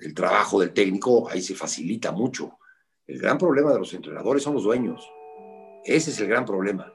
el 0.00 0.14
trabajo 0.14 0.60
del 0.60 0.72
técnico 0.72 1.28
ahí 1.28 1.42
se 1.42 1.54
facilita 1.54 2.10
mucho. 2.10 2.58
El 3.06 3.18
gran 3.18 3.38
problema 3.38 3.72
de 3.72 3.78
los 3.78 3.92
entrenadores 3.92 4.42
son 4.42 4.54
los 4.54 4.64
dueños. 4.64 5.06
Ese 5.84 6.10
es 6.10 6.20
el 6.20 6.28
gran 6.28 6.44
problema. 6.44 6.92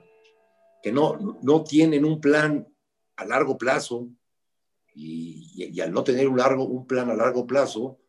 Que 0.81 0.91
no, 0.91 1.39
no 1.41 1.63
tienen 1.63 2.03
un 2.03 2.19
plan 2.19 2.67
a 3.15 3.25
largo 3.25 3.57
plazo 3.57 4.09
y, 4.95 5.79
al 5.81 5.91
no 5.91 6.03
tener 6.03 6.27
un, 6.27 6.37
largo, 6.37 6.65
un 6.65 6.85
plan 6.85 7.09
a 7.09 7.15
largo 7.15 7.47
plazo, 7.47 7.99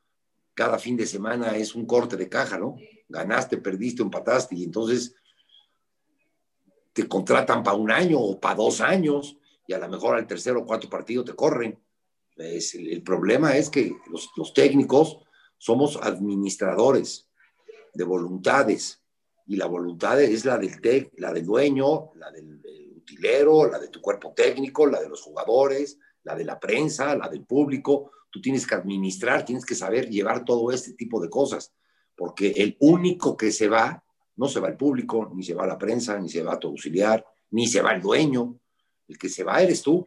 cada 0.55 0.79
fin 0.79 0.97
de 0.97 1.07
semana 1.07 1.57
es 1.57 1.75
un 1.75 1.87
corte 1.87 2.17
de 2.17 2.29
caja, 2.29 2.59
¿no? 2.59 2.77
Ganaste, 3.09 3.59
perdiste, 3.59 4.03
empataste 4.03 4.55
y 4.55 4.65
entonces 4.65 5.15
te 6.93 7.09
contratan 7.09 7.63
para 7.63 7.77
un 7.77 7.91
año 7.91 8.19
o 8.21 8.41
para 8.41 8.55
dos 8.55 8.81
años 8.81 9.37
y 9.67 9.73
a 9.73 9.79
lo 9.79 9.89
mejor 9.89 10.17
al 10.17 10.27
tercer 10.27 10.57
o 10.57 10.65
cuarto 10.65 10.89
partido 10.89 11.25
te 11.25 11.35
corren. 11.35 11.79
el, 12.37 13.03
problema 13.03 13.57
es 13.57 13.69
que 13.69 13.93
los, 14.37 14.55
técnicos 14.55 15.19
somos 15.59 15.97
administradores 15.97 17.29
de 17.93 18.05
voluntades 18.05 19.03
y 19.47 19.57
la 19.57 19.67
voluntad 19.67 20.21
es 20.23 20.45
la 20.45 20.57
del, 20.57 20.81
tec, 20.81 21.13
la 21.19 21.33
del 21.33 21.45
dueño, 21.45 22.13
la 22.15 22.31
del, 22.31 22.61
utilero, 22.97 23.71
la 23.71 23.79
de 23.79 23.89
tu 23.89 24.01
cuerpo 24.01 24.33
técnico, 24.35 24.87
la 24.87 25.01
de 25.01 25.09
los 25.09 25.21
jugadores, 25.21 25.99
la 26.25 26.35
de 26.35 26.45
la 26.45 26.59
prensa, 26.59 27.15
la 27.17 27.29
del 27.29 27.45
público. 27.45 28.11
Tú 28.31 28.41
tienes 28.41 28.67
que 28.67 28.75
administrar, 28.75 29.45
tienes 29.45 29.65
que 29.65 29.75
saber 29.75 30.09
llevar 30.11 30.45
todo 30.45 30.73
este 30.73 30.95
tipo 30.95 31.21
de 31.21 31.31
cosas, 31.31 31.73
porque 32.17 32.51
el 32.57 32.77
único 32.81 33.37
que 33.37 33.53
se 33.53 33.69
va, 33.69 34.03
no 34.37 34.49
se 34.49 34.59
va 34.59 34.69
el 34.69 34.77
público, 34.77 35.31
ni 35.35 35.43
se 35.43 35.55
va 35.55 35.67
la 35.67 35.79
prensa, 35.79 36.19
ni 36.19 36.29
se 36.29 36.43
va 36.43 36.59
tu 36.59 36.69
auxiliar, 36.69 37.25
ni 37.51 37.69
se 37.69 37.81
va 37.81 37.93
el 37.93 38.03
dueño. 38.03 38.59
El 39.07 39.19
que 39.19 39.29
se 39.29 39.45
va 39.45 39.63
eres 39.63 39.83
tú. 39.83 40.05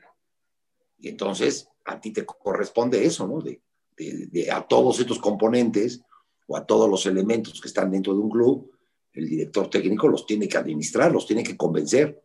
Y 0.97 1.09
entonces 1.09 1.69
a 1.85 2.01
ti 2.01 2.11
te 2.11 2.25
corresponde 2.25 3.05
eso, 3.05 3.27
¿no? 3.27 3.39
De, 3.39 3.61
de, 3.95 4.51
a 4.51 4.61
todos 4.67 4.99
estos 4.99 5.19
componentes 5.19 6.01
o 6.47 6.57
a 6.57 6.65
todos 6.65 6.89
los 6.89 7.05
elementos 7.05 7.61
que 7.61 7.67
están 7.67 7.91
dentro 7.91 8.13
de 8.13 8.19
un 8.19 8.29
club, 8.29 8.71
el 9.13 9.27
director 9.27 9.69
técnico 9.69 10.07
los 10.07 10.25
tiene 10.25 10.47
que 10.47 10.57
administrar, 10.57 11.11
los 11.11 11.25
tiene 11.25 11.43
que 11.43 11.57
convencer. 11.57 12.21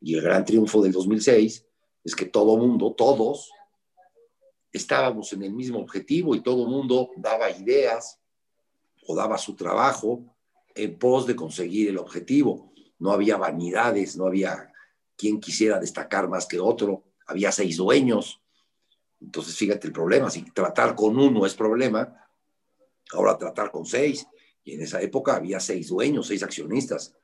Y 0.00 0.14
el 0.14 0.22
gran 0.22 0.44
triunfo 0.44 0.82
del 0.82 0.92
2006 0.92 1.66
es 2.04 2.14
que 2.14 2.26
todo 2.26 2.56
mundo, 2.56 2.94
todos, 2.96 3.50
estábamos 4.72 5.32
en 5.32 5.42
el 5.42 5.52
mismo 5.52 5.80
objetivo 5.80 6.34
y 6.34 6.40
todo 6.40 6.66
mundo 6.66 7.10
daba 7.16 7.50
ideas 7.50 8.18
o 9.06 9.14
daba 9.14 9.38
su 9.38 9.54
trabajo 9.54 10.24
en 10.74 10.98
pos 10.98 11.26
de 11.26 11.36
conseguir 11.36 11.88
el 11.88 11.98
objetivo. 11.98 12.72
No 12.98 13.12
había 13.12 13.36
vanidades, 13.36 14.16
no 14.16 14.26
había 14.26 14.72
quien 15.16 15.40
quisiera 15.40 15.78
destacar 15.78 16.28
más 16.28 16.46
que 16.46 16.60
otro. 16.60 17.04
Había 17.26 17.52
seis 17.52 17.76
dueños. 17.76 18.40
Entonces, 19.20 19.56
fíjate 19.56 19.86
el 19.86 19.92
problema. 19.92 20.30
Si 20.30 20.42
tratar 20.52 20.94
con 20.94 21.18
uno 21.18 21.44
es 21.44 21.54
problema, 21.54 22.26
ahora 23.12 23.36
tratar 23.36 23.70
con 23.70 23.84
seis. 23.84 24.26
Y 24.64 24.74
en 24.74 24.82
esa 24.82 25.00
época 25.02 25.34
había 25.34 25.60
seis 25.60 25.88
dueños, 25.88 26.28
seis 26.28 26.42
accionistas. 26.42 27.14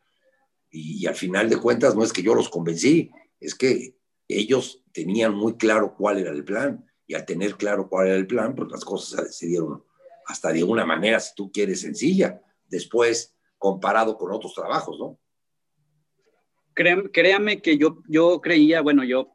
Y, 0.71 1.03
y 1.03 1.07
al 1.07 1.15
final 1.15 1.49
de 1.49 1.59
cuentas, 1.59 1.95
no 1.95 2.03
es 2.03 2.13
que 2.13 2.23
yo 2.23 2.35
los 2.35 2.49
convencí, 2.49 3.11
es 3.39 3.55
que 3.55 3.97
ellos 4.29 4.83
tenían 4.93 5.35
muy 5.35 5.57
claro 5.57 5.95
cuál 5.97 6.19
era 6.19 6.31
el 6.31 6.45
plan 6.45 6.85
y 7.07 7.15
al 7.15 7.25
tener 7.25 7.57
claro 7.57 7.89
cuál 7.89 8.09
era 8.09 8.17
el 8.17 8.27
plan, 8.27 8.55
pues 8.55 8.71
las 8.71 8.85
cosas 8.85 9.37
se 9.37 9.47
dieron 9.47 9.85
hasta 10.27 10.53
de 10.53 10.65
una 10.65 10.85
manera, 10.85 11.21
si 11.21 11.35
tú 11.35 11.53
quieres, 11.53 11.81
sencilla, 11.81 12.43
después 12.69 13.37
comparado 13.59 14.17
con 14.19 14.33
otros 14.33 14.55
trabajos, 14.55 14.99
¿no? 14.99 15.19
Créame, 16.75 17.63
que 17.63 17.79
yo, 17.79 18.03
yo 18.07 18.41
creía, 18.43 18.83
bueno, 18.83 19.03
yo 19.03 19.31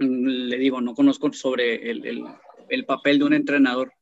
mm, 0.00 0.26
le 0.26 0.58
digo, 0.58 0.80
no 0.80 0.94
conozco 0.94 1.32
sobre 1.32 1.90
el, 1.90 2.26
el, 2.68 2.84
papel 2.84 3.20
de 3.20 3.24
un 3.26 3.34
entrenador, 3.34 3.92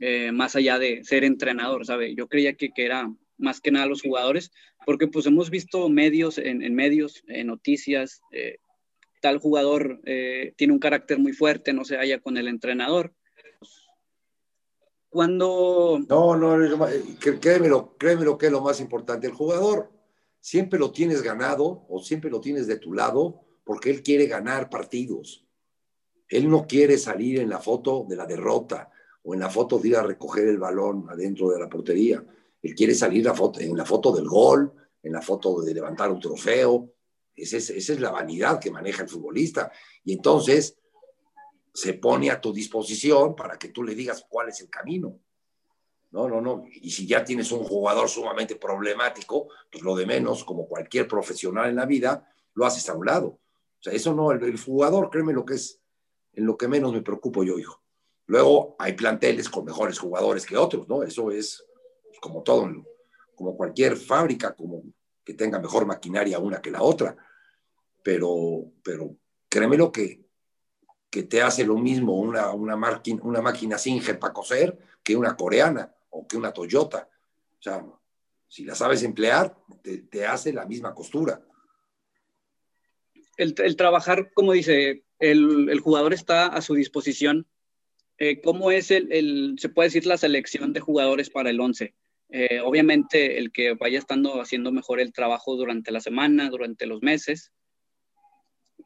eh, 0.00 0.32
más 0.32 0.56
allá 0.56 0.78
de 0.78 1.04
ser 1.04 1.24
entrenador, 1.24 1.84
¿sabe? 1.84 2.14
Yo 2.14 2.28
creía 2.28 2.54
que, 2.54 2.70
que, 2.70 2.86
era 2.86 3.12
más 3.36 3.60
que 3.60 3.72
nada 3.72 3.86
los 3.86 4.00
jugadores, 4.00 4.52
porque 4.86 5.06
pues 5.06 5.26
hemos 5.26 5.50
visto 5.50 5.88
medios, 5.90 6.38
en, 6.38 6.62
en 6.62 6.74
medios, 6.74 7.22
en 7.26 7.48
noticias, 7.48 8.22
eh, 8.32 8.56
tal 9.20 9.38
jugador 9.38 10.00
eh, 10.04 10.54
tiene 10.56 10.72
un 10.72 10.78
carácter 10.78 11.18
muy 11.18 11.32
fuerte, 11.32 11.72
no 11.72 11.84
se 11.84 11.96
halla 11.96 12.20
con 12.20 12.36
el 12.36 12.48
entrenador. 12.48 13.12
Cuando... 15.08 15.98
No, 16.08 16.36
no, 16.36 16.86
créemelo, 17.40 17.96
créemelo 17.96 18.36
que 18.36 18.46
es 18.46 18.52
lo 18.52 18.60
más 18.60 18.80
importante. 18.80 19.26
El 19.26 19.32
jugador 19.32 19.90
siempre 20.40 20.78
lo 20.78 20.92
tienes 20.92 21.22
ganado 21.22 21.86
o 21.88 22.02
siempre 22.02 22.30
lo 22.30 22.40
tienes 22.40 22.66
de 22.66 22.76
tu 22.76 22.92
lado 22.92 23.40
porque 23.64 23.90
él 23.90 24.02
quiere 24.02 24.26
ganar 24.26 24.68
partidos. 24.68 25.46
Él 26.28 26.48
no 26.48 26.66
quiere 26.66 26.98
salir 26.98 27.40
en 27.40 27.48
la 27.48 27.58
foto 27.58 28.04
de 28.08 28.16
la 28.16 28.26
derrota 28.26 28.90
o 29.22 29.34
en 29.34 29.40
la 29.40 29.50
foto 29.50 29.78
de 29.78 29.88
ir 29.88 29.96
a 29.96 30.02
recoger 30.02 30.46
el 30.46 30.58
balón 30.58 31.06
adentro 31.08 31.48
de 31.50 31.58
la 31.58 31.68
portería. 31.68 32.24
Él 32.62 32.74
quiere 32.74 32.94
salir 32.94 33.26
en 33.26 33.76
la 33.76 33.84
foto 33.84 34.12
del 34.12 34.28
gol, 34.28 34.72
en 35.02 35.12
la 35.12 35.22
foto 35.22 35.62
de 35.62 35.72
levantar 35.72 36.10
un 36.10 36.20
trofeo, 36.20 36.92
esa 37.38 37.56
es, 37.56 38.00
la 38.00 38.10
vanidad 38.10 38.60
que 38.60 38.70
maneja 38.70 39.02
el 39.02 39.08
futbolista. 39.08 39.70
Y 40.04 40.12
entonces 40.12 40.76
se 41.72 41.94
pone 41.94 42.30
a 42.30 42.40
tu 42.40 42.52
disposición 42.52 43.36
para 43.36 43.58
que 43.58 43.68
tú 43.68 43.84
le 43.84 43.94
digas 43.94 44.26
cuál 44.28 44.48
es 44.48 44.60
el 44.60 44.68
camino. 44.68 45.18
No, 46.10 46.28
no, 46.28 46.40
no. 46.40 46.64
Y 46.72 46.90
si 46.90 47.06
ya 47.06 47.24
tienes 47.24 47.52
un 47.52 47.62
jugador 47.64 48.08
sumamente 48.08 48.56
problemático, 48.56 49.48
pues 49.70 49.84
lo 49.84 49.94
de 49.94 50.06
menos, 50.06 50.44
como 50.44 50.66
cualquier 50.66 51.06
profesional 51.06 51.68
en 51.68 51.76
la 51.76 51.86
vida, 51.86 52.28
lo 52.54 52.66
haces 52.66 52.88
a 52.88 52.94
un 52.94 53.06
lado. 53.06 53.28
O 53.28 53.82
sea, 53.82 53.92
eso 53.92 54.14
no, 54.14 54.32
el, 54.32 54.58
jugador, 54.58 55.10
créeme 55.10 55.32
lo 55.32 55.44
que 55.44 55.54
es, 55.54 55.80
en 56.32 56.46
lo 56.46 56.56
que 56.56 56.66
menos 56.66 56.92
me 56.92 57.02
preocupo 57.02 57.44
yo, 57.44 57.58
hijo. 57.58 57.82
Luego 58.26 58.74
hay 58.78 58.94
planteles 58.94 59.48
con 59.48 59.64
mejores 59.64 59.98
jugadores 59.98 60.44
que 60.44 60.56
otros, 60.56 60.88
¿no? 60.88 61.02
Eso 61.02 61.30
es 61.30 61.64
pues, 62.04 62.18
como 62.20 62.42
todo, 62.42 62.68
como 63.34 63.56
cualquier 63.56 63.96
fábrica, 63.96 64.54
como 64.54 64.82
que 65.24 65.34
tenga 65.34 65.58
mejor 65.58 65.86
maquinaria 65.86 66.38
una 66.38 66.60
que 66.60 66.70
la 66.70 66.82
otra 66.82 67.16
pero, 68.08 68.72
pero 68.82 69.14
créemelo 69.50 69.92
que, 69.92 70.24
que 71.10 71.24
te 71.24 71.42
hace 71.42 71.62
lo 71.62 71.76
mismo 71.76 72.18
una, 72.18 72.52
una, 72.52 72.74
máquina, 72.74 73.20
una 73.22 73.42
máquina 73.42 73.76
Singer 73.76 74.18
para 74.18 74.32
coser 74.32 74.78
que 75.04 75.14
una 75.14 75.36
coreana 75.36 75.94
o 76.08 76.26
que 76.26 76.38
una 76.38 76.54
Toyota. 76.54 77.06
O 77.58 77.62
sea, 77.62 77.84
si 78.48 78.64
la 78.64 78.74
sabes 78.74 79.02
emplear, 79.02 79.54
te, 79.82 80.24
hace 80.24 80.54
la 80.54 80.64
misma 80.64 80.94
costura. 80.94 81.42
El, 83.36 83.76
trabajar, 83.76 84.32
como 84.32 84.54
dice, 84.54 85.04
el, 85.18 85.78
jugador 85.80 86.14
está 86.14 86.46
a 86.46 86.62
su 86.62 86.72
disposición. 86.72 87.46
Eh, 88.16 88.40
¿Cómo 88.40 88.70
es 88.70 88.90
el, 88.90 89.56
se 89.58 89.68
puede 89.68 89.88
decir, 89.88 90.06
la 90.06 90.16
selección 90.16 90.72
de 90.72 90.80
jugadores 90.80 91.28
para 91.28 91.50
el 91.50 91.60
11? 91.60 91.94
Eh, 92.30 92.60
obviamente, 92.64 93.36
el 93.36 93.52
que 93.52 93.74
vaya 93.74 93.98
estando 93.98 94.40
haciendo 94.40 94.72
mejor 94.72 94.98
el 94.98 95.12
trabajo 95.12 95.56
durante 95.56 95.92
la 95.92 96.00
semana, 96.00 96.48
durante 96.48 96.86
los 96.86 97.02
meses, 97.02 97.52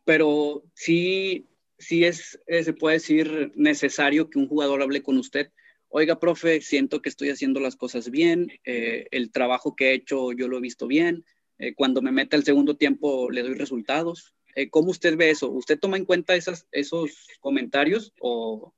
pero 0.05 0.65
sí, 0.75 1.49
sí 1.79 2.05
es, 2.05 2.41
eh, 2.47 2.65
se 2.65 2.73
puede 2.73 2.97
decir, 2.97 3.53
necesario 3.55 4.31
que 4.31 4.39
un 4.39 4.49
jugador 4.49 4.83
hable 4.83 5.03
con 5.03 5.19
usted. 5.19 5.51
Oiga, 5.89 6.19
profe, 6.19 6.61
siento 6.61 7.03
que 7.03 7.09
estoy 7.09 7.31
haciendo 7.31 7.61
las 7.61 7.77
cosas 7.77 8.11
bien, 8.11 8.49
eh, 8.65 9.07
el 9.11 9.31
trabajo 9.31 9.77
que 9.77 9.91
he 9.91 9.95
hecho 9.95 10.33
yo 10.33 10.49
lo 10.49 10.59
he 10.59 10.61
visto 10.61 10.87
bien, 10.87 11.25
eh, 11.59 11.75
cuando 11.75 12.01
me 12.01 12.13
meta 12.13 12.37
el 12.37 12.45
segundo 12.45 12.77
tiempo 12.77 13.31
le 13.31 13.43
doy 13.43 13.55
resultados. 13.55 14.35
¿Cómo 14.71 14.91
usted 14.91 15.17
ve 15.17 15.31
eso? 15.31 15.51
¿Usted 15.51 15.79
toma 15.79 15.97
en 15.97 16.05
cuenta 16.05 16.35
esas, 16.35 16.69
esos 16.73 17.27
comentarios 17.41 18.13
o, 18.21 18.75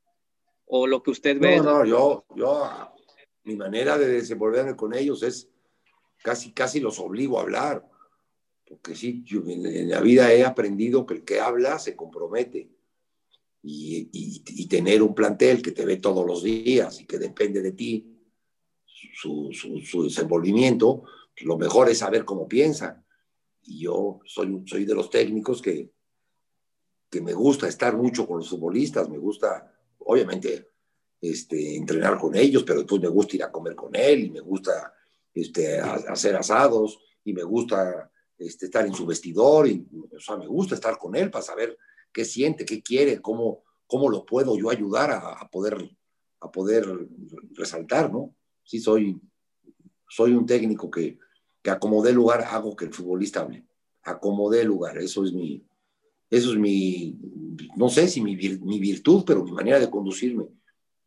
o 0.66 0.86
lo 0.86 1.02
que 1.02 1.10
usted 1.10 1.36
ve? 1.40 1.56
No, 1.56 1.64
no, 1.64 1.84
yo, 1.84 2.24
yo, 2.36 2.94
mi 3.42 3.56
manera 3.56 3.98
de 3.98 4.06
desenvolverme 4.06 4.76
con 4.76 4.94
ellos 4.94 5.24
es 5.24 5.50
casi, 6.22 6.52
casi 6.52 6.78
los 6.78 7.00
obligo 7.00 7.40
a 7.40 7.42
hablar 7.42 7.84
porque 8.66 8.94
sí, 8.94 9.22
yo 9.24 9.42
en, 9.46 9.88
la 9.88 10.00
vida 10.00 10.32
he 10.32 10.44
aprendido 10.44 11.06
que 11.06 11.14
el 11.14 11.24
que 11.24 11.40
habla 11.40 11.78
se 11.78 11.94
compromete. 11.94 12.70
Y, 13.66 14.10
y, 14.12 14.66
tener 14.66 15.02
un 15.02 15.14
plantel 15.14 15.62
que 15.62 15.72
te 15.72 15.86
ve 15.86 15.96
todos 15.96 16.26
los 16.26 16.42
días 16.42 17.00
y 17.00 17.06
que 17.06 17.18
depende 17.18 17.62
de 17.62 17.72
ti, 17.72 18.14
su, 19.14 19.50
su, 19.52 20.02
desenvolvimiento, 20.02 21.04
lo 21.42 21.56
mejor 21.56 21.88
es 21.88 21.98
saber 21.98 22.26
cómo 22.26 22.46
piensa. 22.46 23.02
Y 23.62 23.80
yo 23.80 24.20
soy, 24.26 24.62
soy 24.66 24.84
de 24.84 24.94
los 24.94 25.08
técnicos 25.08 25.62
que, 25.62 25.90
que 27.10 27.22
me 27.22 27.32
gusta 27.32 27.66
estar 27.66 27.96
mucho 27.96 28.26
con 28.26 28.38
los 28.38 28.50
futbolistas, 28.50 29.08
me 29.08 29.16
gusta, 29.16 29.72
obviamente, 30.00 30.72
este, 31.22 31.76
entrenar 31.76 32.18
con 32.18 32.34
ellos, 32.34 32.64
pero 32.64 32.80
después 32.80 33.00
me 33.00 33.08
gusta 33.08 33.36
ir 33.36 33.44
a 33.44 33.52
comer 33.52 33.74
con 33.74 33.96
él 33.96 34.24
y 34.24 34.30
me 34.30 34.40
gusta 34.40 34.92
este, 35.32 35.78
hacer 35.80 36.36
asados 36.36 36.98
y 37.24 37.32
me 37.32 37.44
gusta 37.44 38.10
este, 38.38 38.66
estar 38.66 38.86
en 38.86 38.94
su 38.94 39.06
vestidor, 39.06 39.68
y, 39.68 39.86
o 40.14 40.20
sea, 40.20 40.36
me 40.36 40.46
gusta 40.46 40.74
estar 40.74 40.98
con 40.98 41.14
él 41.16 41.30
para 41.30 41.44
saber 41.44 41.76
qué 42.12 42.24
siente, 42.24 42.64
qué 42.64 42.82
quiere, 42.82 43.20
cómo, 43.20 43.64
cómo 43.86 44.08
lo 44.08 44.24
puedo 44.24 44.56
yo 44.56 44.70
ayudar 44.70 45.10
a, 45.10 45.48
poder, 45.50 45.90
a 46.40 46.50
poder 46.50 46.86
resaltar, 47.52 48.12
¿no? 48.12 48.34
Sí, 48.62 48.80
soy, 48.80 49.20
soy 50.08 50.32
un 50.32 50.46
técnico 50.46 50.90
que, 50.90 51.18
que 51.62 51.70
acomodé 51.70 52.12
lugar, 52.12 52.42
hago 52.42 52.76
que 52.76 52.86
el 52.86 52.94
futbolista 52.94 53.40
hable, 53.40 53.66
acomodé 54.02 54.64
lugar, 54.64 54.98
eso 54.98 55.24
es 55.24 55.32
mi, 55.32 55.64
eso 56.30 56.52
es 56.52 56.58
mi, 56.58 57.18
no 57.76 57.88
sé 57.88 58.08
si 58.08 58.20
mi, 58.20 58.36
mi 58.36 58.78
virtud, 58.78 59.24
pero 59.26 59.44
mi 59.44 59.52
manera 59.52 59.78
de 59.78 59.90
conducirme, 59.90 60.48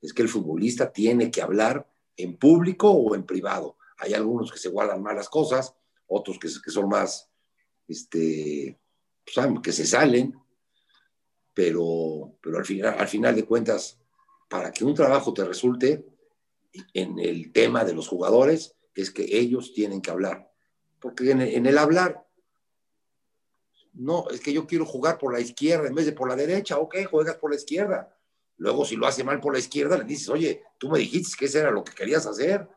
es 0.01 0.13
que 0.13 0.21
el 0.21 0.29
futbolista 0.29 0.91
tiene 0.91 1.31
que 1.31 1.41
hablar 1.41 1.87
en 2.15 2.37
público 2.37 2.89
o 2.89 3.15
en 3.15 3.23
privado, 3.23 3.77
Hay 3.99 4.13
algunos 4.13 4.51
que 4.51 4.59
se 4.59 4.69
guardan 4.69 5.01
malas 5.01 5.29
cosas, 5.29 5.75
otros 6.07 6.39
que, 6.39 6.49
son 6.49 6.89
más, 6.89 7.29
este, 7.87 8.79
pues, 9.23 9.47
que 9.61 9.71
se 9.71 9.85
salen, 9.85 10.33
pero, 11.53 12.37
pero 12.41 12.57
al, 12.57 12.65
final, 12.65 12.95
al 12.97 13.07
final 13.07 13.35
de 13.35 13.45
cuentas, 13.45 13.99
para 14.49 14.71
que 14.71 14.85
un 14.85 14.93
trabajo 14.93 15.33
te 15.33 15.43
resulte 15.43 16.05
en 16.93 17.19
el 17.19 17.51
tema 17.51 17.83
de 17.83 17.93
los 17.93 18.07
jugadores, 18.07 18.75
es 18.93 19.11
que 19.11 19.25
ellos 19.37 19.73
tienen 19.73 20.01
que 20.01 20.11
hablar. 20.11 20.51
Porque 20.99 21.31
en, 21.31 21.41
en 21.41 21.65
el 21.65 21.77
hablar 21.77 22.27
no, 23.97 24.29
es 24.29 24.41
que 24.41 24.53
yo 24.53 24.67
quiero 24.67 24.85
jugar 24.85 25.17
por 25.17 25.33
la 25.33 25.39
izquierda 25.39 25.87
en 25.87 25.95
vez 25.95 26.05
de 26.05 26.11
por 26.11 26.29
la 26.29 26.35
derecha. 26.35 26.77
Ok, 26.77 26.97
juegas 27.09 27.35
por 27.37 27.49
la 27.49 27.57
izquierda. 27.57 28.15
Luego, 28.57 28.85
si 28.85 28.95
lo 28.95 29.07
hace 29.07 29.23
mal 29.23 29.39
por 29.39 29.53
la 29.53 29.59
izquierda, 29.59 29.97
le 29.97 30.03
dices, 30.03 30.29
oye, 30.29 30.63
tú 30.77 30.89
me 30.89 30.99
dijiste 30.99 31.35
que 31.37 31.45
eso 31.45 31.59
era 31.59 31.71
lo 31.71 31.83
que 31.83 31.93
querías 31.93 32.25
hacer. 32.25 32.67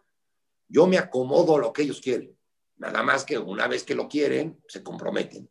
Yo 0.66 0.86
me 0.86 0.98
acomodo 0.98 1.56
a 1.56 1.60
lo 1.60 1.72
que 1.72 1.82
ellos 1.82 2.00
quieren. 2.00 2.36
Nada 2.80 3.02
más 3.02 3.26
que 3.26 3.36
una 3.36 3.68
vez 3.68 3.84
que 3.84 3.94
lo 3.94 4.08
quieren, 4.08 4.58
se 4.66 4.82
comprometen. 4.82 5.50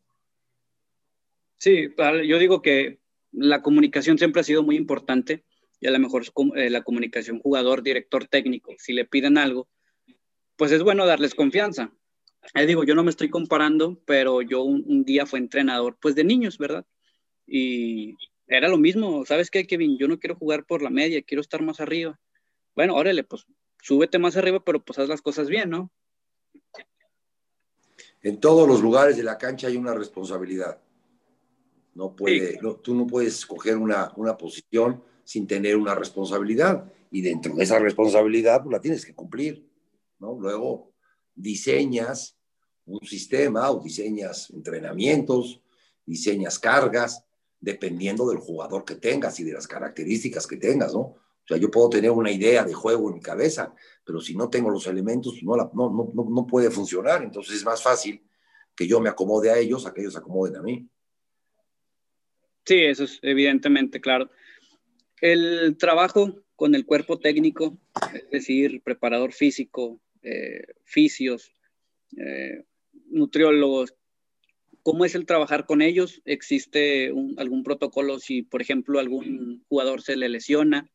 Sí, 1.59 1.93
yo 2.25 2.39
digo 2.39 2.63
que 2.63 2.99
la 3.31 3.61
comunicación 3.61 4.17
siempre 4.17 4.41
ha 4.41 4.43
sido 4.43 4.63
muy 4.63 4.75
importante 4.75 5.45
y 5.79 5.85
a 5.85 5.91
lo 5.91 5.99
mejor 5.99 6.23
eh, 6.55 6.71
la 6.71 6.81
comunicación 6.81 7.39
jugador, 7.39 7.83
director 7.83 8.25
técnico, 8.25 8.73
si 8.79 8.93
le 8.93 9.05
piden 9.05 9.37
algo, 9.37 9.69
pues 10.55 10.71
es 10.71 10.81
bueno 10.81 11.05
darles 11.05 11.35
confianza. 11.35 11.93
Eh, 12.55 12.65
digo, 12.65 12.83
yo 12.83 12.95
no 12.95 13.03
me 13.03 13.11
estoy 13.11 13.29
comparando, 13.29 14.01
pero 14.05 14.41
yo 14.41 14.63
un, 14.63 15.03
día 15.05 15.27
fui 15.27 15.39
entrenador, 15.39 15.99
pues 16.01 16.15
de 16.15 16.23
niños, 16.23 16.57
¿verdad? 16.57 16.87
Y 17.45 18.15
era 18.47 18.69
lo 18.69 18.77
mismo, 18.77 19.23
¿sabes 19.27 19.51
qué, 19.51 19.67
Kevin? 19.67 19.99
Yo 19.99 20.07
no 20.07 20.17
quiero 20.17 20.35
jugar 20.35 20.65
por 20.65 20.81
la 20.81 20.89
media, 20.89 21.21
quiero 21.21 21.41
estar 21.41 21.61
más 21.61 21.79
arriba. 21.79 22.19
Bueno, 22.73 22.95
órale, 22.95 23.23
pues 23.23 23.45
súbete 23.83 24.17
más 24.17 24.35
arriba, 24.35 24.63
pero 24.63 24.83
pues 24.83 24.97
haz 24.97 25.07
las 25.07 25.21
cosas 25.21 25.47
bien, 25.47 25.69
¿no? 25.69 25.91
En 28.21 28.39
todos 28.39 28.67
los 28.67 28.81
lugares 28.81 29.17
de 29.17 29.23
la 29.23 29.37
cancha 29.37 29.67
hay 29.67 29.77
una 29.77 29.93
responsabilidad. 29.93 30.81
No 31.93 32.15
puede, 32.15 32.59
tú 32.81 32.93
no 32.93 33.07
puedes 33.07 33.35
escoger 33.39 33.77
una, 33.77 34.11
una 34.15 34.37
posición 34.37 35.03
sin 35.23 35.47
tener 35.47 35.75
una 35.77 35.95
responsabilidad. 35.95 36.91
Y 37.11 37.21
dentro 37.21 37.55
de 37.55 37.63
esa 37.63 37.79
responsabilidad, 37.79 38.63
pues 38.63 38.73
la 38.73 38.81
tienes 38.81 39.05
que 39.05 39.15
cumplir, 39.15 39.67
¿no? 40.19 40.37
Luego, 40.39 40.93
diseñas 41.33 42.39
un 42.89 43.05
sistema 43.05 43.69
o 43.71 43.81
diseñas 43.81 44.49
entrenamientos, 44.49 45.61
diseñas 46.05 46.57
cargas, 46.57 47.23
dependiendo 47.59 48.27
del 48.29 48.39
jugador 48.39 48.83
que 48.83 48.95
tengas 48.95 49.39
y 49.39 49.43
de 49.43 49.53
las 49.53 49.67
características 49.67 50.47
que 50.47 50.57
tengas, 50.57 50.93
¿no? 50.93 51.15
O 51.49 51.53
sea, 51.53 51.57
yo 51.57 51.71
puedo 51.71 51.89
tener 51.89 52.11
una 52.11 52.31
idea 52.31 52.63
de 52.63 52.75
juego 52.75 53.09
en 53.09 53.15
mi 53.15 53.21
cabeza, 53.21 53.73
pero 54.05 54.21
si 54.21 54.35
no 54.35 54.51
tengo 54.51 54.69
los 54.69 54.85
elementos, 54.85 55.41
no, 55.41 55.55
no, 55.55 56.11
no, 56.13 56.27
no 56.29 56.45
puede 56.45 56.69
funcionar. 56.69 57.23
Entonces 57.23 57.55
es 57.55 57.65
más 57.65 57.81
fácil 57.81 58.23
que 58.75 58.87
yo 58.87 58.99
me 58.99 59.09
acomode 59.09 59.49
a 59.49 59.57
ellos 59.57 59.87
a 59.87 59.91
que 59.91 60.01
ellos 60.01 60.15
acomoden 60.15 60.57
a 60.57 60.61
mí. 60.61 60.87
Sí, 62.65 62.83
eso 62.83 63.05
es 63.05 63.17
evidentemente 63.23 63.99
claro. 63.99 64.29
El 65.21 65.75
trabajo 65.79 66.43
con 66.55 66.75
el 66.75 66.85
cuerpo 66.85 67.17
técnico, 67.17 67.79
es 68.13 68.29
decir, 68.29 68.83
preparador 68.83 69.33
físico, 69.33 69.99
eh, 70.21 70.67
fisios, 70.83 71.51
eh, 72.15 72.63
nutriólogos. 73.07 73.95
¿Cómo 74.83 75.03
es 75.03 75.15
el 75.15 75.25
trabajar 75.25 75.65
con 75.65 75.81
ellos? 75.81 76.21
¿Existe 76.25 77.11
algún 77.37 77.63
protocolo 77.63 78.19
si, 78.19 78.43
por 78.43 78.61
ejemplo, 78.61 78.99
algún 78.99 79.65
jugador 79.67 80.03
se 80.03 80.15
le 80.15 80.29
lesiona? 80.29 80.87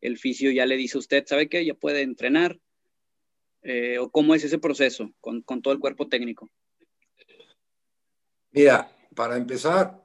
El 0.00 0.18
fisio 0.18 0.50
ya 0.50 0.66
le 0.66 0.76
dice 0.76 0.98
a 0.98 1.00
usted, 1.00 1.24
¿sabe 1.26 1.48
qué? 1.48 1.64
Ya 1.64 1.74
puede 1.74 2.02
entrenar. 2.02 2.58
Eh, 3.62 3.98
¿O 3.98 4.10
cómo 4.10 4.34
es 4.34 4.42
ese 4.44 4.58
proceso 4.58 5.12
con, 5.20 5.42
con 5.42 5.60
todo 5.60 5.74
el 5.74 5.80
cuerpo 5.80 6.08
técnico? 6.08 6.48
Mira, 8.52 8.90
para 9.14 9.36
empezar, 9.36 10.02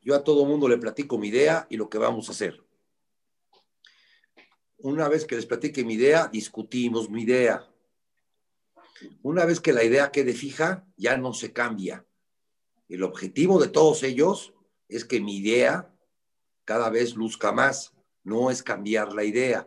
yo 0.00 0.14
a 0.14 0.24
todo 0.24 0.46
mundo 0.46 0.68
le 0.68 0.78
platico 0.78 1.18
mi 1.18 1.28
idea 1.28 1.66
y 1.68 1.76
lo 1.76 1.90
que 1.90 1.98
vamos 1.98 2.28
a 2.28 2.32
hacer 2.32 2.66
una 4.78 5.08
vez 5.08 5.24
que 5.24 5.34
les 5.34 5.46
platique 5.46 5.84
mi 5.84 5.94
idea, 5.94 6.28
discutimos 6.28 7.10
mi 7.10 7.22
idea. 7.22 7.68
Una 9.22 9.44
vez 9.44 9.60
que 9.60 9.72
la 9.72 9.82
idea 9.82 10.12
quede 10.12 10.32
fija, 10.32 10.86
ya 10.96 11.16
no 11.16 11.34
se 11.34 11.52
cambia. 11.52 12.06
El 12.88 13.02
objetivo 13.02 13.60
de 13.60 13.66
todos 13.66 14.04
ellos 14.04 14.54
es 14.88 15.04
que 15.04 15.20
mi 15.20 15.38
idea 15.38 15.92
cada 16.64 16.88
vez 16.88 17.16
luzca 17.16 17.50
más, 17.50 17.95
no 18.26 18.50
es 18.50 18.62
cambiar 18.62 19.12
la 19.12 19.24
idea. 19.24 19.66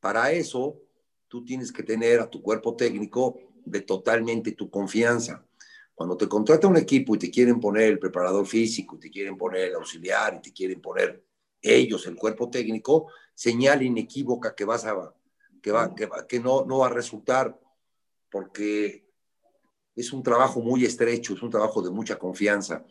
Para 0.00 0.30
eso, 0.30 0.80
tú 1.28 1.44
tienes 1.44 1.72
que 1.72 1.82
tener 1.82 2.20
a 2.20 2.30
tu 2.30 2.40
cuerpo 2.40 2.76
técnico 2.76 3.38
de 3.64 3.80
totalmente 3.80 4.52
tu 4.52 4.70
confianza. 4.70 5.44
Cuando 5.92 6.16
te 6.16 6.28
contrata 6.28 6.68
un 6.68 6.76
equipo 6.76 7.14
y 7.14 7.18
te 7.18 7.30
quieren 7.30 7.58
poner 7.58 7.90
el 7.90 7.98
preparador 7.98 8.46
físico, 8.46 8.96
te 8.98 9.10
quieren 9.10 9.36
poner 9.36 9.68
el 9.68 9.74
auxiliar 9.74 10.34
y 10.34 10.40
te 10.40 10.52
quieren 10.52 10.80
poner 10.80 11.24
ellos, 11.60 12.06
el 12.06 12.14
cuerpo 12.14 12.48
técnico, 12.48 13.08
señal 13.34 13.82
inequívoca 13.82 14.54
que 14.54 14.64
vas 14.64 14.84
a, 14.84 15.12
que 15.60 15.72
va, 15.72 15.92
que, 15.92 16.08
que 16.28 16.38
no, 16.38 16.64
no 16.64 16.78
va 16.78 16.86
a 16.86 16.90
resultar, 16.90 17.58
porque 18.30 19.04
es 19.96 20.12
un 20.12 20.22
trabajo 20.22 20.60
muy 20.60 20.84
estrecho, 20.84 21.34
es 21.34 21.42
un 21.42 21.50
trabajo 21.50 21.82
de 21.82 21.90
mucha 21.90 22.18
confianza. 22.18 22.84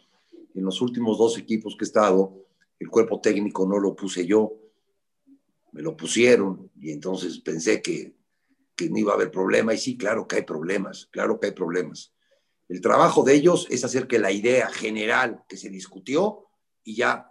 En 0.53 0.65
los 0.65 0.81
últimos 0.81 1.17
dos 1.17 1.37
equipos 1.37 1.77
que 1.77 1.85
he 1.85 1.87
estado, 1.87 2.33
el 2.79 2.89
cuerpo 2.89 3.21
técnico 3.21 3.65
no 3.65 3.79
lo 3.79 3.95
puse 3.95 4.25
yo, 4.25 4.64
me 5.75 5.81
lo 5.81 5.97
pusieron 5.97 6.71
y 6.79 6.91
entonces 6.91 7.39
pensé 7.39 7.81
que, 7.81 8.15
que 8.77 8.89
no 8.89 8.97
iba 8.97 9.11
a 9.11 9.15
haber 9.15 9.29
problema 9.29 9.73
y 9.73 9.77
sí, 9.77 9.97
claro 9.97 10.25
que 10.25 10.37
hay 10.37 10.43
problemas, 10.43 11.09
claro 11.11 11.37
que 11.37 11.47
hay 11.47 11.53
problemas. 11.53 12.13
El 12.69 12.79
trabajo 12.79 13.23
de 13.23 13.33
ellos 13.33 13.67
es 13.69 13.83
hacer 13.83 14.07
que 14.07 14.17
la 14.17 14.31
idea 14.31 14.69
general 14.69 15.43
que 15.49 15.57
se 15.57 15.69
discutió 15.69 16.47
y 16.81 16.95
ya 16.95 17.29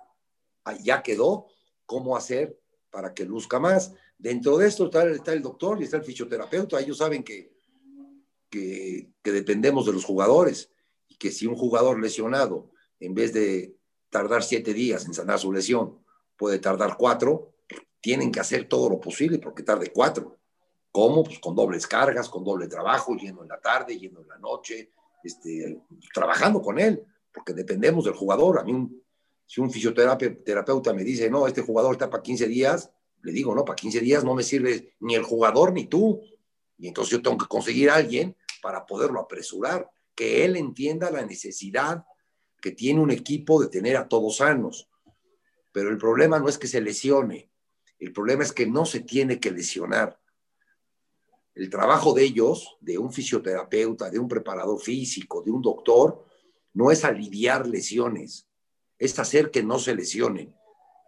ya 0.83 1.03
quedó 1.03 1.47
cómo 1.87 2.19
hacer 2.19 2.61
para 2.91 3.15
que 3.15 3.25
luzca 3.25 3.59
más. 3.59 3.95
Dentro 4.19 4.59
de 4.59 4.69
esto 4.69 4.85
está, 4.85 5.33
el 5.33 5.43
doctor 5.43 5.81
y 5.81 5.85
está 5.85 5.97
el 5.97 6.05
fisioterapeuta. 6.05 6.79
Ellos 6.79 6.99
saben 6.99 7.23
que, 7.23 7.51
que, 8.51 9.11
dependemos 9.23 9.87
de 9.87 9.95
los 9.95 10.05
jugadores 10.05 10.71
y 11.09 11.17
que 11.17 11.31
si 11.31 11.47
un 11.47 11.57
jugador 11.57 11.99
lesionado, 11.99 12.71
en 13.01 13.15
vez 13.15 13.33
de 13.33 13.75
tardar 14.11 14.43
siete 14.43 14.75
días 14.75 15.07
en 15.07 15.15
sanar 15.15 15.39
su 15.39 15.51
lesión, 15.51 15.99
puede 16.37 16.59
tardar 16.59 16.97
cuatro, 16.99 17.54
tienen 18.05 18.31
que 18.31 18.39
hacer 18.39 18.69
todo 18.69 18.91
lo 18.91 19.01
posible 19.01 19.39
porque 19.39 19.63
tarde 19.63 19.91
cuatro. 19.91 20.37
¿Cómo? 20.93 21.25
Pues 21.25 21.39
con 21.39 21.57
dobles 21.57 21.87
cargas, 21.87 22.29
con 22.29 22.45
doble 22.45 22.69
trabajo, 22.69 23.17
yendo 23.17 23.41
en 23.41 23.49
la 23.49 23.59
tarde, 23.59 23.99
yendo 23.99 24.21
en 24.21 24.29
la 24.29 24.37
noche, 24.37 24.91
este, 25.23 25.81
trabajando 26.13 26.61
con 26.61 26.79
él, 26.79 27.03
porque 27.33 27.55
dependemos 27.55 28.05
del 28.05 28.13
jugador. 28.13 28.59
A 28.59 28.63
mí 28.63 28.91
si 29.47 29.63
un 29.63 29.71
fisioterapeuta 29.71 30.93
me 30.93 31.03
dice, 31.03 31.31
no, 31.31 31.47
este 31.47 31.63
jugador 31.63 31.95
está 31.95 32.11
para 32.11 32.23
15 32.23 32.47
días, 32.47 32.91
le 33.23 33.33
digo, 33.33 33.55
no, 33.55 33.65
para 33.65 33.77
15 33.77 34.01
días 34.01 34.23
no 34.23 34.35
me 34.35 34.43
sirve 34.43 34.95
ni 35.01 35.15
el 35.15 35.23
jugador 35.23 35.73
ni 35.73 35.87
tú. 35.87 36.21
Y 36.77 36.89
entonces 36.89 37.11
yo 37.11 37.23
tengo 37.23 37.39
que 37.39 37.47
conseguir 37.47 37.89
a 37.89 37.95
alguien 37.95 38.37
para 38.61 38.85
poderlo 38.85 39.19
apresurar, 39.19 39.89
que 40.15 40.45
él 40.45 40.57
entienda 40.57 41.11
la 41.11 41.25
necesidad 41.25 42.05
que 42.61 42.73
tiene 42.73 43.01
un 43.01 43.11
equipo 43.11 43.63
de 43.63 43.69
tener 43.69 43.97
a 43.97 44.09
todos 44.09 44.37
sanos. 44.37 44.91
Pero 45.73 45.89
el 45.89 45.97
problema 45.97 46.39
no 46.39 46.51
es 46.51 46.59
que 46.59 46.67
se 46.67 46.83
lesione, 46.83 47.51
el 48.05 48.13
problema 48.13 48.43
es 48.43 48.53
que 48.53 48.67
no 48.67 48.85
se 48.85 49.01
tiene 49.01 49.41
que 49.41 49.51
lesionar. 49.51 50.21
El 51.55 51.71
trabajo 51.71 52.13
de 52.13 52.25
ellos, 52.25 52.77
de 52.81 52.99
un 52.99 53.13
fisioterapeuta, 53.13 54.11
de 54.11 54.19
un 54.19 54.29
preparador 54.29 54.81
físico, 54.81 55.43
de 55.43 55.51
un 55.51 55.63
doctor, 55.63 56.25
no 56.75 56.91
es 56.91 57.05
aliviar 57.05 57.67
lesiones, 57.67 58.49
es 58.99 59.19
hacer 59.19 59.51
que 59.51 59.63
no 59.63 59.79
se 59.79 59.95
lesionen. 59.95 60.55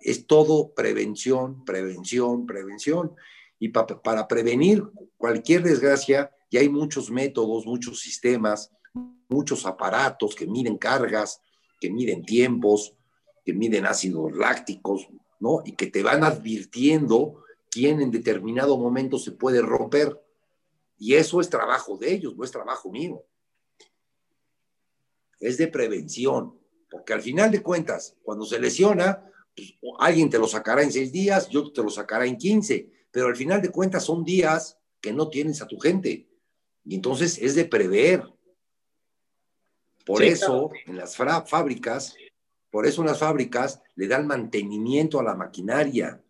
Es 0.00 0.26
todo 0.26 0.72
prevención, 0.72 1.64
prevención, 1.64 2.46
prevención. 2.46 3.14
Y 3.58 3.70
para 3.70 4.28
prevenir 4.28 4.84
cualquier 5.16 5.62
desgracia, 5.64 6.30
ya 6.50 6.60
hay 6.60 6.68
muchos 6.68 7.10
métodos, 7.10 7.66
muchos 7.66 8.00
sistemas, 8.00 8.70
muchos 9.28 9.66
aparatos 9.66 10.34
que 10.34 10.46
miden 10.46 10.78
cargas, 10.78 11.40
que 11.80 11.90
miden 11.90 12.24
tiempos, 12.24 12.94
que 13.44 13.52
miden 13.52 13.86
ácidos 13.86 14.32
lácticos, 14.36 15.08
¿no? 15.38 15.62
Y 15.64 15.72
que 15.72 15.86
te 15.86 16.02
van 16.02 16.24
advirtiendo 16.24 17.42
quién 17.70 18.00
en 18.00 18.10
determinado 18.10 18.78
momento 18.78 19.18
se 19.18 19.32
puede 19.32 19.62
romper. 19.62 20.22
Y 20.98 21.14
eso 21.14 21.40
es 21.40 21.50
trabajo 21.50 21.96
de 21.98 22.12
ellos, 22.12 22.36
no 22.36 22.44
es 22.44 22.50
trabajo 22.50 22.90
mío. 22.90 23.22
Es 25.40 25.58
de 25.58 25.68
prevención. 25.68 26.58
Porque 26.90 27.12
al 27.12 27.20
final 27.20 27.50
de 27.50 27.62
cuentas, 27.62 28.16
cuando 28.22 28.46
se 28.46 28.58
lesiona, 28.58 29.30
pues, 29.54 29.74
alguien 29.98 30.30
te 30.30 30.38
lo 30.38 30.46
sacará 30.46 30.82
en 30.82 30.92
seis 30.92 31.12
días, 31.12 31.48
yo 31.48 31.70
te 31.72 31.82
lo 31.82 31.90
sacará 31.90 32.26
en 32.26 32.36
quince, 32.36 32.90
pero 33.10 33.26
al 33.26 33.36
final 33.36 33.60
de 33.60 33.70
cuentas 33.70 34.04
son 34.04 34.24
días 34.24 34.78
que 35.00 35.12
no 35.12 35.28
tienes 35.28 35.60
a 35.62 35.66
tu 35.66 35.78
gente. 35.78 36.28
Y 36.84 36.94
entonces 36.94 37.38
es 37.38 37.54
de 37.54 37.64
prever. 37.64 38.22
Por 40.04 40.22
eso 40.22 40.70
en 40.86 40.96
las 40.96 41.16
fábricas, 41.16 42.14
por 42.76 42.86
eso 42.86 43.02
las 43.02 43.20
fábricas 43.20 43.80
le 43.94 44.06
dan 44.06 44.26
mantenimiento 44.26 45.18
a 45.18 45.22
la 45.22 45.34
maquinaria. 45.34 46.22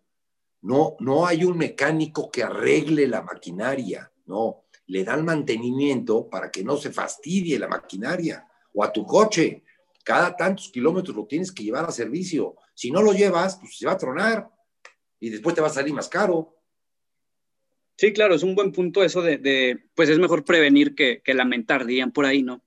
No, 0.63 0.95
no 1.01 1.27
hay 1.27 1.43
un 1.43 1.59
mecánico 1.59 2.31
que 2.31 2.45
arregle 2.45 3.09
la 3.09 3.21
maquinaria, 3.21 4.13
no. 4.27 4.67
le 4.87 5.03
dan 5.03 5.25
mantenimiento 5.25 6.31
para 6.31 6.53
que 6.53 6.63
no 6.63 6.77
se 6.77 6.93
fastidie 6.93 7.59
la 7.59 7.67
maquinaria 7.67 8.47
o 8.73 8.85
a 8.85 8.93
tu 8.93 9.05
coche. 9.05 9.65
Cada 10.05 10.37
tantos 10.37 10.71
kilómetros 10.71 11.17
lo 11.17 11.27
tienes 11.27 11.51
que 11.51 11.65
llevar 11.65 11.85
a 11.87 11.91
servicio. 11.91 12.55
Si 12.75 12.93
no 12.93 13.03
lo 13.03 13.13
llevas, 13.13 13.59
pues 13.59 13.77
se 13.77 13.87
va 13.87 13.95
a 13.95 13.99
tronar 13.99 14.49
y 15.19 15.31
después 15.31 15.53
te 15.53 15.61
va 15.61 15.67
a 15.67 15.71
salir 15.71 15.95
más 15.95 16.09
caro. 16.09 16.55
Sí, 17.97 18.13
claro, 18.13 18.37
es 18.37 18.45
un 18.45 18.55
buen 18.55 18.71
punto 18.71 19.03
eso 19.03 19.21
de, 19.21 19.89
pues 19.97 20.09
es 20.11 20.21
mejor 20.21 20.45
prevenir 20.45 20.95
que, 20.95 21.21
lamentar, 21.27 21.87
dirían 21.87 22.13
por 22.13 22.25
ahí, 22.25 22.45
¿no? 22.45 22.63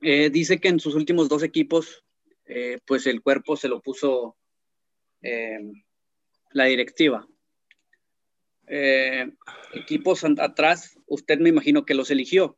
Eh, 0.00 0.30
dice 0.30 0.60
que 0.60 0.68
en 0.68 0.78
sus 0.78 0.94
últimos 0.94 1.28
dos 1.28 1.42
equipos, 1.42 2.03
eh, 2.46 2.78
pues 2.86 3.06
el 3.06 3.22
cuerpo 3.22 3.56
se 3.56 3.68
lo 3.68 3.80
puso 3.80 4.36
eh, 5.22 5.58
la 6.50 6.64
directiva. 6.64 7.26
equipos 8.66 10.24
atrás, 10.38 10.98
usted 11.06 11.38
me 11.38 11.50
imagino 11.50 11.84
que 11.84 11.94
los 11.94 12.10
eligió. 12.10 12.56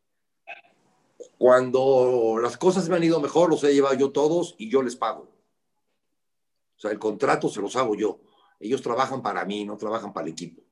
Cuando 1.38 2.38
las 2.40 2.57
cosas 2.57 2.88
me 2.88 2.96
han 2.96 3.05
ido 3.05 3.20
mejor, 3.20 3.51
los 3.51 3.62
he 3.64 3.75
llevado 3.75 3.94
yo 3.94 4.11
todos 4.11 4.55
y 4.59 4.70
yo 4.70 4.83
les 4.83 4.96
pago. 4.96 5.31
O 6.77 6.81
sea, 6.81 6.90
el 6.90 6.99
contrato 6.99 7.49
se 7.49 7.61
los 7.61 7.77
hago 7.77 7.94
yo. 7.94 8.20
Ellos 8.61 8.83
trabajan 8.83 9.22
para 9.22 9.44
mí, 9.44 9.64
no 9.64 9.77
trabajan 9.77 10.12
para 10.12 10.27
el 10.27 10.33
equipo. 10.33 10.62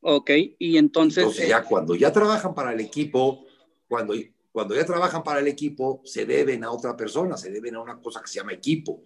Ok, 0.00 0.30
y 0.58 0.76
entonces... 0.76 1.24
Entonces 1.24 1.48
ya 1.48 1.64
cuando 1.64 1.94
ya 1.94 2.12
trabajan 2.12 2.54
para 2.54 2.72
el 2.72 2.80
equipo, 2.80 3.46
cuando, 3.88 4.14
cuando 4.54 4.76
ya 4.76 4.86
trabajan 4.86 5.24
para 5.24 5.40
el 5.40 5.48
equipo, 5.48 6.00
se 6.04 6.26
deben 6.26 6.62
a 6.62 6.70
otra 6.70 6.96
persona, 6.96 7.36
se 7.36 7.50
deben 7.50 7.74
a 7.74 7.80
una 7.80 8.00
cosa 8.00 8.20
que 8.20 8.28
se 8.28 8.38
llama 8.38 8.52
equipo, 8.52 9.02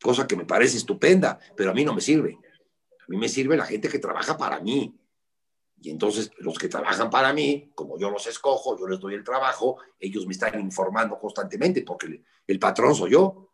cosa 0.00 0.24
que 0.24 0.36
me 0.36 0.44
parece 0.44 0.76
estupenda, 0.76 1.36
pero 1.56 1.72
a 1.72 1.74
mí 1.74 1.84
no 1.84 1.92
me 1.92 2.00
sirve. 2.00 2.38
A 3.00 3.04
mí 3.08 3.16
me 3.16 3.28
sirve 3.28 3.56
la 3.56 3.66
gente 3.66 3.88
que 3.88 3.98
trabaja 3.98 4.38
para 4.38 4.60
mí. 4.60 4.96
Y 5.80 5.90
entonces 5.90 6.30
los 6.38 6.56
que 6.56 6.68
trabajan 6.68 7.10
para 7.10 7.32
mí, 7.32 7.72
como 7.74 7.98
yo 7.98 8.08
los 8.08 8.24
escojo, 8.28 8.78
yo 8.78 8.86
les 8.86 9.00
doy 9.00 9.14
el 9.14 9.24
trabajo, 9.24 9.78
ellos 9.98 10.28
me 10.28 10.32
están 10.32 10.60
informando 10.60 11.18
constantemente 11.18 11.82
porque 11.82 12.22
el, 12.46 12.58
patrón 12.60 12.94
soy 12.94 13.10
yo. 13.10 13.48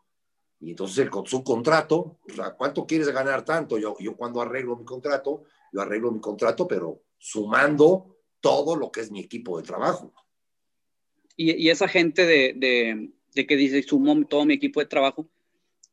Y 0.59 0.72
entonces 0.72 0.98
el, 0.98 1.11
su 1.24 1.42
contrato, 1.42 2.18
o 2.31 2.35
sea, 2.35 2.50
¿cuánto 2.50 2.87
quieres 2.87 3.09
ganar 3.09 3.46
tanto? 3.46 3.79
Yo, 3.79 3.96
yo 3.98 4.14
cuando 4.14 4.42
arreglo 4.42 4.76
mi 4.76 4.85
contrato, 4.85 5.44
yo 5.72 5.81
arreglo 5.81 6.12
mi 6.12 6.20
contrato, 6.20 6.68
pero 6.68 7.00
sumando 7.16 8.18
todo 8.40 8.76
lo 8.76 8.92
que 8.92 9.00
es 9.00 9.11
mi 9.11 9.20
equipo 9.20 9.57
de 9.57 9.66
trabajo. 9.66 10.12
Y, 11.37 11.69
esa 11.69 11.88
gente 11.88 12.27
de, 12.27 13.11
que 13.35 13.57
dice, 13.57 13.83
sumo 13.83 14.27
todo 14.27 14.45
mi 14.45 14.55
equipo 14.55 14.81
de 14.81 14.87
trabajo, 14.87 15.29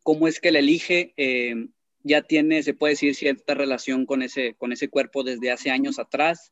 ¿cómo 0.04 0.28
es 0.28 0.40
que 0.40 0.52
le 0.52 0.60
elige? 0.60 1.14
Eh, 1.18 1.68
ya 2.04 2.22
tiene, 2.22 2.64
se 2.64 2.74
puede 2.74 2.94
decir, 2.94 3.16
cierta 3.16 3.54
relación 3.54 4.06
con 4.06 4.22
ese, 4.22 4.56
con 4.56 4.72
ese 4.72 4.90
cuerpo 4.90 5.24
desde 5.24 5.52
hace 5.52 5.70
años 5.70 6.00
atrás. 6.00 6.50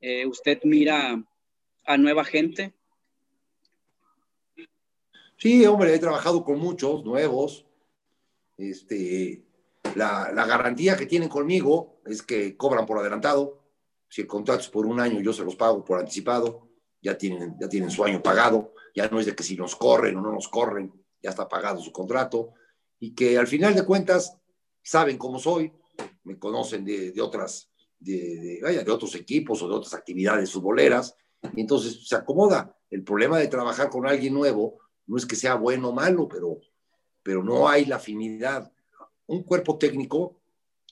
Eh, 0.00 0.26
¿Usted 0.26 0.60
mira 0.64 1.24
a 1.84 1.96
nueva 1.96 2.24
gente? 2.24 2.72
Sí, 5.36 5.66
hombre, 5.66 5.94
he 5.94 5.98
trabajado 5.98 6.44
con 6.44 6.58
muchos 6.60 7.04
nuevos. 7.04 7.66
Este, 8.56 9.42
la, 9.96 10.30
garantía 10.32 10.96
que 10.96 11.06
tienen 11.06 11.28
conmigo 11.28 12.00
es 12.06 12.22
que 12.22 12.56
cobran 12.56 12.86
por 12.86 12.98
adelantado. 12.98 13.60
Si 14.08 14.20
el 14.20 14.26
contrato 14.28 14.60
es 14.60 14.68
por 14.68 14.86
un 14.86 15.00
año, 15.00 15.20
yo 15.20 15.32
se 15.32 15.44
los 15.44 15.56
pago 15.56 15.84
por 15.84 15.98
anticipado. 15.98 16.68
Ya 17.02 17.18
tienen, 17.18 17.56
ya 17.60 17.68
tienen 17.68 17.90
su 17.90 18.04
año 18.04 18.22
pagado. 18.22 18.72
Ya 18.94 19.08
no 19.08 19.20
es 19.20 19.26
de 19.26 19.34
que 19.34 19.42
si 19.42 19.56
nos 19.56 19.76
corren 19.76 20.16
o 20.16 20.20
no 20.20 20.32
nos 20.32 20.48
corren, 20.48 20.92
ya 21.22 21.30
está 21.30 21.48
pagado 21.48 21.80
su 21.80 21.92
contrato. 21.92 22.52
Y 23.00 23.14
que 23.14 23.36
al 23.36 23.46
final 23.46 23.74
de 23.74 23.84
cuentas 23.84 24.36
saben 24.82 25.18
cómo 25.18 25.38
soy, 25.38 25.72
me 26.24 26.38
conocen 26.38 26.84
de, 26.84 27.20
otras, 27.20 27.68
de, 27.98 28.60
de, 28.62 28.84
de 28.84 28.90
otros 28.90 29.14
equipos 29.16 29.60
o 29.62 29.68
de 29.68 29.74
otras 29.74 29.94
actividades 29.94 30.52
futboleras. 30.52 31.16
Y 31.54 31.60
entonces 31.60 32.06
se 32.06 32.14
acomoda. 32.14 32.76
El 32.88 33.02
problema 33.02 33.38
de 33.38 33.48
trabajar 33.48 33.90
con 33.90 34.06
alguien 34.06 34.34
nuevo 34.34 34.78
no 35.06 35.16
es 35.16 35.26
que 35.26 35.34
sea 35.34 35.56
bueno 35.56 35.88
o 35.88 35.92
malo, 35.92 36.28
pero, 36.28 36.60
pero 37.22 37.42
no 37.42 37.68
hay 37.68 37.86
la 37.86 37.96
afinidad 37.96 38.72
un 39.32 39.42
cuerpo 39.42 39.78
técnico 39.78 40.38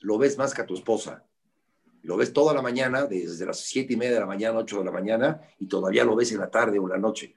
lo 0.00 0.16
ves 0.18 0.38
más 0.38 0.54
que 0.54 0.62
a 0.62 0.66
tu 0.66 0.74
esposa. 0.74 1.26
Lo 2.02 2.16
ves 2.16 2.32
toda 2.32 2.54
la 2.54 2.62
mañana, 2.62 3.06
desde 3.06 3.46
las 3.46 3.60
siete 3.60 3.92
y 3.92 3.96
media 3.96 4.14
de 4.14 4.20
la 4.20 4.26
mañana, 4.26 4.58
ocho 4.58 4.78
de 4.78 4.84
la 4.84 4.90
mañana, 4.90 5.40
y 5.58 5.66
todavía 5.66 6.04
lo 6.04 6.16
ves 6.16 6.32
en 6.32 6.38
la 6.38 6.50
tarde 6.50 6.78
o 6.78 6.84
en 6.84 6.90
la 6.90 6.98
noche 6.98 7.36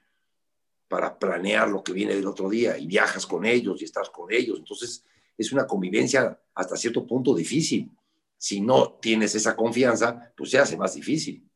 para 0.88 1.18
planear 1.18 1.68
lo 1.68 1.82
que 1.82 1.92
viene 1.92 2.14
del 2.14 2.26
otro 2.26 2.48
día 2.48 2.78
y 2.78 2.86
viajas 2.86 3.26
con 3.26 3.44
ellos 3.44 3.80
y 3.80 3.84
estás 3.84 4.10
con 4.10 4.32
ellos. 4.32 4.58
Entonces, 4.58 5.04
es 5.36 5.52
una 5.52 5.66
convivencia 5.66 6.38
hasta 6.54 6.76
cierto 6.76 7.06
punto 7.06 7.34
difícil. 7.34 7.90
Si 8.36 8.60
no 8.60 8.92
tienes 9.00 9.34
esa 9.34 9.56
confianza, 9.56 10.32
pues 10.36 10.50
se 10.50 10.58
hace 10.58 10.76
más 10.76 10.94
difícil. 10.94 11.48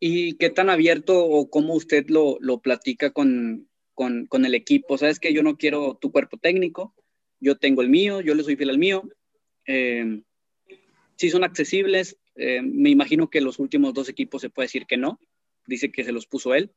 ¿Y 0.00 0.34
qué 0.34 0.50
tan 0.50 0.70
abierto 0.70 1.24
o 1.24 1.50
cómo 1.50 1.74
usted 1.74 2.06
lo, 2.08 2.36
lo 2.40 2.60
platica 2.60 3.10
con, 3.10 3.68
con, 3.94 4.26
con 4.26 4.44
el 4.44 4.54
equipo? 4.54 4.96
¿Sabes 4.96 5.18
que 5.18 5.32
yo 5.32 5.42
no 5.42 5.56
quiero 5.56 5.98
tu 6.00 6.12
cuerpo 6.12 6.38
técnico? 6.38 6.94
yo 7.40 7.56
tengo 7.56 7.82
el 7.82 7.88
mío, 7.88 8.20
yo 8.20 8.34
le 8.34 8.42
soy 8.42 8.56
fiel 8.56 8.70
al 8.70 8.78
mío. 8.78 9.08
Eh, 9.66 10.22
si 11.18 11.30
son 11.30 11.42
accesibles, 11.42 12.16
eh, 12.36 12.62
me 12.62 12.90
imagino 12.90 13.28
que 13.28 13.40
los 13.40 13.58
últimos 13.58 13.92
dos 13.92 14.08
equipos 14.08 14.40
se 14.40 14.50
puede 14.50 14.66
decir 14.66 14.86
que 14.86 14.96
no. 14.96 15.20
Dice 15.66 15.90
que 15.90 16.04
se 16.04 16.12
los 16.12 16.26
puso 16.26 16.54
él. 16.54 16.72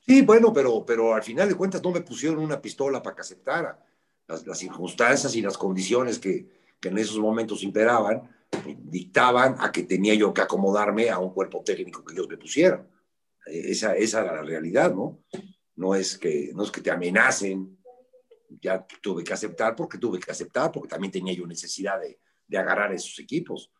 Sí, 0.00 0.22
bueno, 0.22 0.52
pero, 0.52 0.84
pero 0.86 1.14
al 1.14 1.22
final 1.22 1.48
de 1.48 1.54
cuentas 1.54 1.82
no 1.82 1.90
me 1.92 2.00
pusieron 2.00 2.38
una 2.38 2.60
pistola 2.60 3.02
para 3.02 3.14
que 3.14 3.20
aceptara. 3.20 3.84
Las, 4.26 4.58
circunstancias 4.58 5.34
y 5.36 5.42
las 5.42 5.58
condiciones 5.58 6.18
que, 6.18 6.46
que, 6.80 6.88
en 6.88 6.98
esos 6.98 7.18
momentos 7.18 7.62
imperaban 7.62 8.22
pues, 8.48 8.76
dictaban 8.78 9.56
a 9.58 9.70
que 9.70 9.82
tenía 9.82 10.14
yo 10.14 10.32
que 10.32 10.40
acomodarme 10.40 11.10
a 11.10 11.18
un 11.18 11.34
cuerpo 11.34 11.62
técnico 11.62 12.04
que 12.04 12.14
ellos 12.14 12.28
me 12.28 12.38
pusieran. 12.38 12.88
Esa, 13.44 13.94
esa 13.96 14.22
era 14.22 14.36
la 14.36 14.42
realidad, 14.42 14.94
¿no? 14.94 15.18
no 15.80 15.94
es 15.94 16.18
que, 16.18 16.52
no 16.54 16.62
es 16.62 16.70
que 16.70 16.82
te 16.82 16.90
amenacen, 16.90 17.78
ya 18.60 18.86
tuve 19.00 19.22
que 19.24 19.32
aceptar 19.32 19.76
porque 19.76 19.98
tuve 19.98 20.18
que 20.18 20.30
aceptar, 20.30 20.72
porque 20.72 20.88
también 20.88 21.12
tenía 21.12 21.34
yo 21.34 21.46
necesidad 21.46 22.00
de, 22.00 22.18
de 22.46 22.58
agarrar 22.58 22.92
esos 22.92 23.18
equipos. 23.18 23.70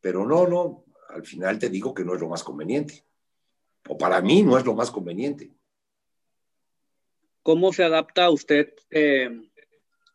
Pero 0.00 0.26
no, 0.26 0.46
no, 0.46 0.84
al 1.08 1.24
final 1.24 1.58
te 1.58 1.68
digo 1.68 1.92
que 1.92 2.04
no 2.04 2.14
es 2.14 2.20
lo 2.20 2.28
más 2.28 2.44
conveniente. 2.44 3.04
O 3.88 3.96
para 3.96 4.20
mí 4.20 4.42
no 4.42 4.58
es 4.58 4.64
lo 4.64 4.74
más 4.74 4.90
conveniente. 4.90 5.52
¿Cómo 7.42 7.72
se 7.72 7.84
adapta 7.84 8.30
usted 8.30 8.74
eh, 8.90 9.30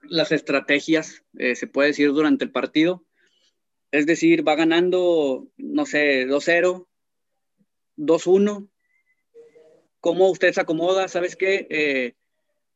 las 0.03 0.32
estrategias, 0.32 1.23
eh, 1.38 1.56
se 1.56 1.67
puede 1.67 1.89
decir, 1.89 2.12
durante 2.12 2.45
el 2.45 2.51
partido? 2.51 3.06
Es 3.91 4.06
decir, 4.06 4.47
va 4.47 4.56
ganando, 4.56 5.47
no 5.58 5.86
sé, 5.86 6.27
2-0, 6.27 6.88
2-1, 7.97 8.69
cómo 9.99 10.29
usted 10.29 10.53
se 10.53 10.62
acomoda, 10.62 11.08
¿sabes 11.08 11.36
qué? 11.36 11.67
Eh, 11.69 12.15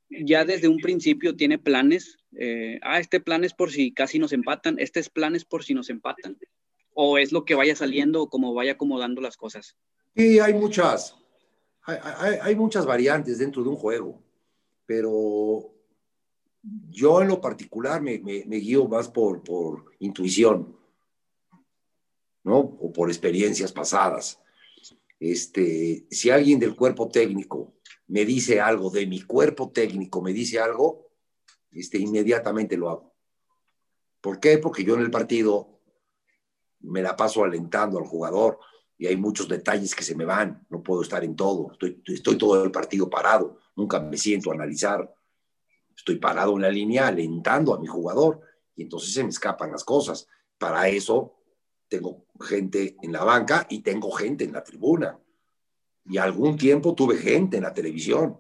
ya 0.10 0.46
desde 0.46 0.68
un 0.68 0.78
principio 0.78 1.36
tiene 1.36 1.58
planes. 1.58 2.18
Eh, 2.38 2.80
ah, 2.84 3.00
este 3.00 3.20
plan 3.20 3.44
es 3.44 3.54
por 3.54 3.72
si 3.72 3.94
casi 3.94 4.20
nos 4.20 4.34
empatan, 4.34 4.78
este 4.80 5.00
es 5.00 5.10
plan 5.10 5.36
es 5.36 5.46
por 5.46 5.64
si 5.64 5.74
nos 5.74 5.90
empatan. 5.90 6.38
O 6.94 7.18
es 7.18 7.32
lo 7.32 7.46
que 7.46 7.56
vaya 7.56 7.76
saliendo 7.76 8.24
o 8.24 8.30
como 8.30 8.54
vaya 8.54 8.74
acomodando 8.74 9.22
las 9.22 9.38
cosas. 9.38 9.76
Sí, 10.16 10.40
hay 10.40 10.54
muchas, 10.54 11.16
hay, 11.84 12.56
muchas 12.56 12.86
variantes 12.86 13.38
dentro 13.38 13.62
de 13.62 13.70
un 13.70 13.76
juego, 13.76 14.24
pero 14.86 15.74
yo 16.90 17.22
en 17.22 17.28
lo 17.28 17.40
particular 17.40 18.02
me, 18.02 18.18
guío 18.18 18.88
más 18.88 19.10
por, 19.10 19.44
por 19.44 19.92
intuición, 20.00 20.76
¿no? 22.44 22.58
O 22.58 22.92
por 22.92 23.10
experiencias 23.10 23.72
pasadas 23.72 24.40
este, 25.20 26.06
si 26.10 26.30
alguien 26.30 26.60
del 26.60 26.76
cuerpo 26.76 27.10
técnico 27.10 27.74
me 28.08 28.26
dice 28.26 28.62
algo, 28.62 28.90
de 28.90 29.06
mi 29.06 29.22
cuerpo 29.22 29.72
técnico 29.72 30.22
me 30.22 30.34
dice 30.34 30.60
algo, 30.60 31.08
este, 31.72 31.98
inmediatamente 31.98 32.78
lo 32.78 32.90
hago. 32.90 33.16
¿Por 34.22 34.40
qué? 34.40 34.58
Porque 34.58 34.84
yo 34.84 34.96
en 34.96 35.02
el 35.02 35.12
partido 35.12 35.82
me 36.80 37.02
la 37.02 37.16
paso 37.16 37.44
alentando 37.44 37.98
al 37.98 38.06
jugador 38.06 38.60
y 38.98 39.08
hay 39.08 39.18
muchos 39.18 39.48
detalles 39.48 39.94
que 39.94 40.04
se 40.04 40.16
me 40.16 40.26
van, 40.26 40.66
no 40.70 40.82
puedo 40.82 41.02
estar 41.02 41.24
en 41.24 41.36
todo, 41.36 41.72
estoy, 41.74 42.02
estoy 42.06 42.38
todo 42.38 42.64
el 42.64 42.72
partido 42.72 43.10
parado, 43.10 43.60
nunca 43.76 44.00
me 44.00 44.18
siento 44.18 44.52
a 44.52 44.56
analizar, 44.56 45.14
estoy 45.96 46.16
parado 46.16 46.56
en 46.56 46.62
la 46.64 46.70
línea 46.70 47.08
alentando 47.08 47.74
a 47.74 47.80
mi 47.80 47.88
jugador 47.88 48.42
y 48.76 48.84
entonces 48.84 49.14
se 49.14 49.24
me 49.24 49.30
escapan 49.30 49.72
las 49.72 49.84
cosas. 49.84 50.28
Para 50.58 50.88
eso 50.88 51.36
tengo 51.88 52.26
gente 52.42 52.96
en 53.02 53.12
la 53.12 53.24
banca 53.24 53.68
y 53.70 53.82
tengo 53.82 54.12
gente 54.12 54.44
en 54.44 54.54
la 54.54 54.64
tribuna. 54.64 55.20
Y 56.10 56.18
algún 56.18 56.58
tiempo 56.58 56.96
tuve 56.96 57.18
gente 57.18 57.58
en 57.58 57.64
la 57.64 57.74
televisión. 57.74 58.40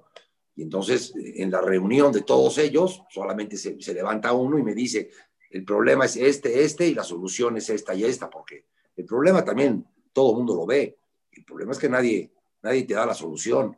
Y 0.56 0.64
entonces, 0.64 1.14
en 1.16 1.52
la 1.52 1.62
reunión 1.62 2.12
de 2.12 2.22
todos 2.22 2.58
ellos, 2.58 3.04
solamente 3.10 3.58
se, 3.58 3.78
levanta 3.94 4.34
uno 4.34 4.58
y 4.58 4.64
me 4.64 4.74
dice, 4.74 5.12
el 5.52 5.64
problema 5.64 6.06
es 6.06 6.16
este, 6.16 6.64
este, 6.64 6.88
y 6.88 6.96
la 6.96 7.04
solución 7.04 7.58
es 7.58 7.70
esta 7.70 7.94
y 7.94 8.04
esta, 8.04 8.30
porque 8.30 8.66
el 8.96 9.06
problema 9.06 9.46
también 9.46 9.86
todo 10.14 10.32
el 10.32 10.38
mundo 10.38 10.56
lo 10.56 10.66
ve. 10.66 10.98
El 11.32 11.46
problema 11.46 11.74
es 11.74 11.78
que 11.78 11.90
nadie, 11.90 12.32
nadie 12.64 12.84
te 12.84 12.96
da 12.96 13.06
la 13.06 13.14
solución. 13.14 13.78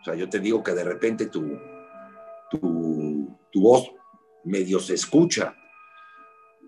O 0.00 0.04
sea, 0.04 0.14
yo 0.16 0.28
te 0.28 0.40
digo 0.40 0.62
que 0.62 0.72
de 0.72 0.82
repente 0.82 1.26
tu, 1.26 1.56
tu, 2.50 3.38
tu 3.52 3.60
voz 3.62 3.92
medio 4.44 4.80
se 4.80 4.94
escucha, 4.94 5.56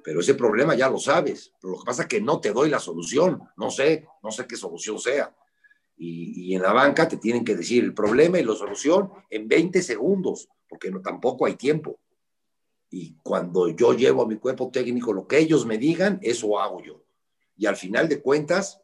Pero 0.05 0.21
ese 0.21 0.35
problema 0.35 0.75
ya 0.75 0.91
lo 0.91 0.99
sabes. 0.99 1.53
Pero 1.61 1.73
lo 1.73 1.79
que 1.81 1.87
pasa 1.87 2.03
es 2.03 2.09
que 2.09 2.21
no 2.21 2.39
te 2.39 2.53
doy 2.53 2.69
la 2.69 2.79
solución. 2.79 3.43
No 3.57 3.71
sé, 3.71 4.07
no 4.23 4.31
sé 4.31 4.47
qué 4.47 4.55
solución 4.55 4.99
sea. 4.99 5.35
Y, 5.97 6.51
y 6.51 6.55
en 6.55 6.63
la 6.63 6.73
banca 6.73 7.07
te 7.07 7.17
tienen 7.17 7.45
que 7.45 7.57
decir 7.57 7.85
el 7.85 7.95
problema 7.95 8.39
y 8.39 8.45
la 8.45 8.55
solución 8.55 9.11
en 9.31 9.49
20 9.49 9.83
segundos, 9.83 10.49
porque 10.69 10.91
no, 10.91 11.01
tampoco 11.01 11.47
hay 11.47 11.55
tiempo. 11.55 12.01
Y 12.91 13.19
cuando 13.23 13.69
yo 13.71 13.93
llevo 13.93 14.23
a 14.23 14.29
mi 14.29 14.37
cuerpo 14.37 14.71
técnico 14.71 15.13
lo 15.13 15.27
que 15.27 15.39
ellos 15.39 15.67
me 15.67 15.79
digan, 15.79 16.19
eso 16.23 16.61
hago 16.61 16.83
yo. 16.83 17.05
Y 17.57 17.67
al 17.67 17.77
final 17.77 18.09
de 18.09 18.21
cuentas, 18.21 18.81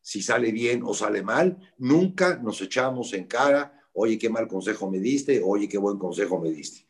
si 0.00 0.20
sale 0.20 0.52
bien 0.52 0.82
o 0.84 0.92
sale 0.92 1.22
mal, 1.22 1.58
nunca 1.78 2.36
nos 2.36 2.60
echamos 2.60 3.14
en 3.14 3.24
cara, 3.24 3.80
oye, 3.94 4.18
qué 4.18 4.28
mal 4.28 4.46
consejo 4.46 4.90
me 4.90 4.98
diste, 4.98 5.40
oye, 5.42 5.66
qué 5.66 5.78
buen 5.78 5.98
consejo 5.98 6.38
me 6.38 6.50
diste. 6.50 6.86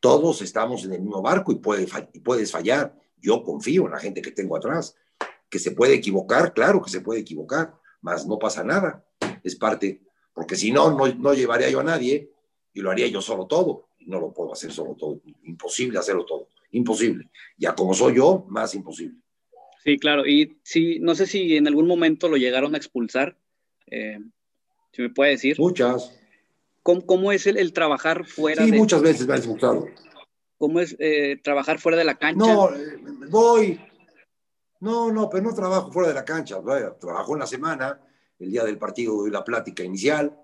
Todos 0.00 0.40
estamos 0.40 0.84
en 0.84 0.94
el 0.94 1.02
mismo 1.02 1.20
barco 1.20 1.52
y, 1.52 1.56
puede, 1.56 1.86
y 2.14 2.20
puedes 2.20 2.50
fallar. 2.50 2.98
Yo 3.18 3.42
confío 3.42 3.86
en 3.86 3.92
la 3.92 3.98
gente 3.98 4.22
que 4.22 4.30
tengo 4.30 4.56
atrás. 4.56 4.96
Que 5.50 5.58
se 5.58 5.72
puede 5.72 5.94
equivocar, 5.94 6.54
claro 6.54 6.80
que 6.82 6.90
se 6.90 7.02
puede 7.02 7.20
equivocar, 7.20 7.78
mas 8.00 8.26
no 8.26 8.38
pasa 8.38 8.64
nada. 8.64 9.04
Es 9.42 9.56
parte, 9.56 10.00
porque 10.32 10.56
si 10.56 10.70
no, 10.70 10.90
no, 10.90 11.06
no 11.14 11.34
llevaría 11.34 11.70
yo 11.70 11.80
a 11.80 11.84
nadie 11.84 12.30
y 12.72 12.80
lo 12.80 12.90
haría 12.90 13.06
yo 13.06 13.20
solo 13.20 13.46
todo 13.46 13.86
no 14.06 14.20
lo 14.20 14.32
puedo 14.32 14.52
hacer 14.52 14.72
solo 14.72 14.94
todo. 14.94 15.20
Imposible 15.44 15.98
hacerlo 15.98 16.24
todo. 16.24 16.48
Imposible. 16.70 17.28
Ya 17.58 17.74
como 17.74 17.94
soy 17.94 18.16
yo, 18.16 18.44
más 18.48 18.74
imposible. 18.74 19.18
Sí, 19.84 19.98
claro. 19.98 20.26
Y 20.26 20.58
sí, 20.62 20.98
no 21.00 21.14
sé 21.14 21.26
si 21.26 21.56
en 21.56 21.66
algún 21.66 21.86
momento 21.86 22.28
lo 22.28 22.36
llegaron 22.36 22.74
a 22.74 22.78
expulsar. 22.78 23.36
Eh, 23.88 24.18
si 24.92 25.02
me 25.02 25.10
puede 25.10 25.32
decir. 25.32 25.56
Muchas. 25.58 26.18
¿Cómo, 26.82 27.32
es 27.32 27.46
el, 27.48 27.72
trabajar 27.72 28.26
fuera? 28.26 28.64
Sí, 28.64 28.72
muchas 28.72 29.02
veces 29.02 29.26
me 29.26 29.34
han 29.34 29.38
expulsado. 29.38 29.88
¿Cómo 30.56 30.80
es 30.80 30.96
eh, 31.00 31.36
trabajar 31.42 31.80
fuera 31.80 31.98
de 31.98 32.04
la 32.04 32.14
cancha? 32.14 32.38
No, 32.38 32.70
eh, 32.70 32.96
voy. 33.28 33.80
No, 34.80 35.10
no, 35.10 35.28
pero 35.28 35.42
no 35.42 35.54
trabajo 35.54 35.90
fuera 35.90 36.08
de 36.08 36.14
la 36.14 36.24
cancha. 36.24 36.60
Trabajo 37.00 37.32
en 37.34 37.40
la 37.40 37.46
semana, 37.46 38.00
el 38.38 38.50
día 38.50 38.64
del 38.64 38.78
partido 38.78 39.14
doy 39.14 39.30
la 39.30 39.44
plática 39.44 39.82
inicial 39.82 40.38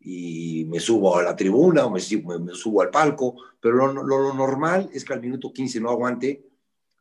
y 0.00 0.64
me 0.68 0.80
subo 0.80 1.16
a 1.16 1.22
la 1.22 1.34
tribuna 1.34 1.86
o 1.86 1.90
me, 1.90 2.00
subo 2.00 2.82
al 2.82 2.90
palco, 2.90 3.36
pero 3.60 3.92
lo, 3.92 4.34
normal 4.34 4.90
es 4.92 5.04
que 5.04 5.12
al 5.12 5.20
minuto 5.20 5.52
15 5.52 5.80
no 5.80 5.90
aguante, 5.90 6.44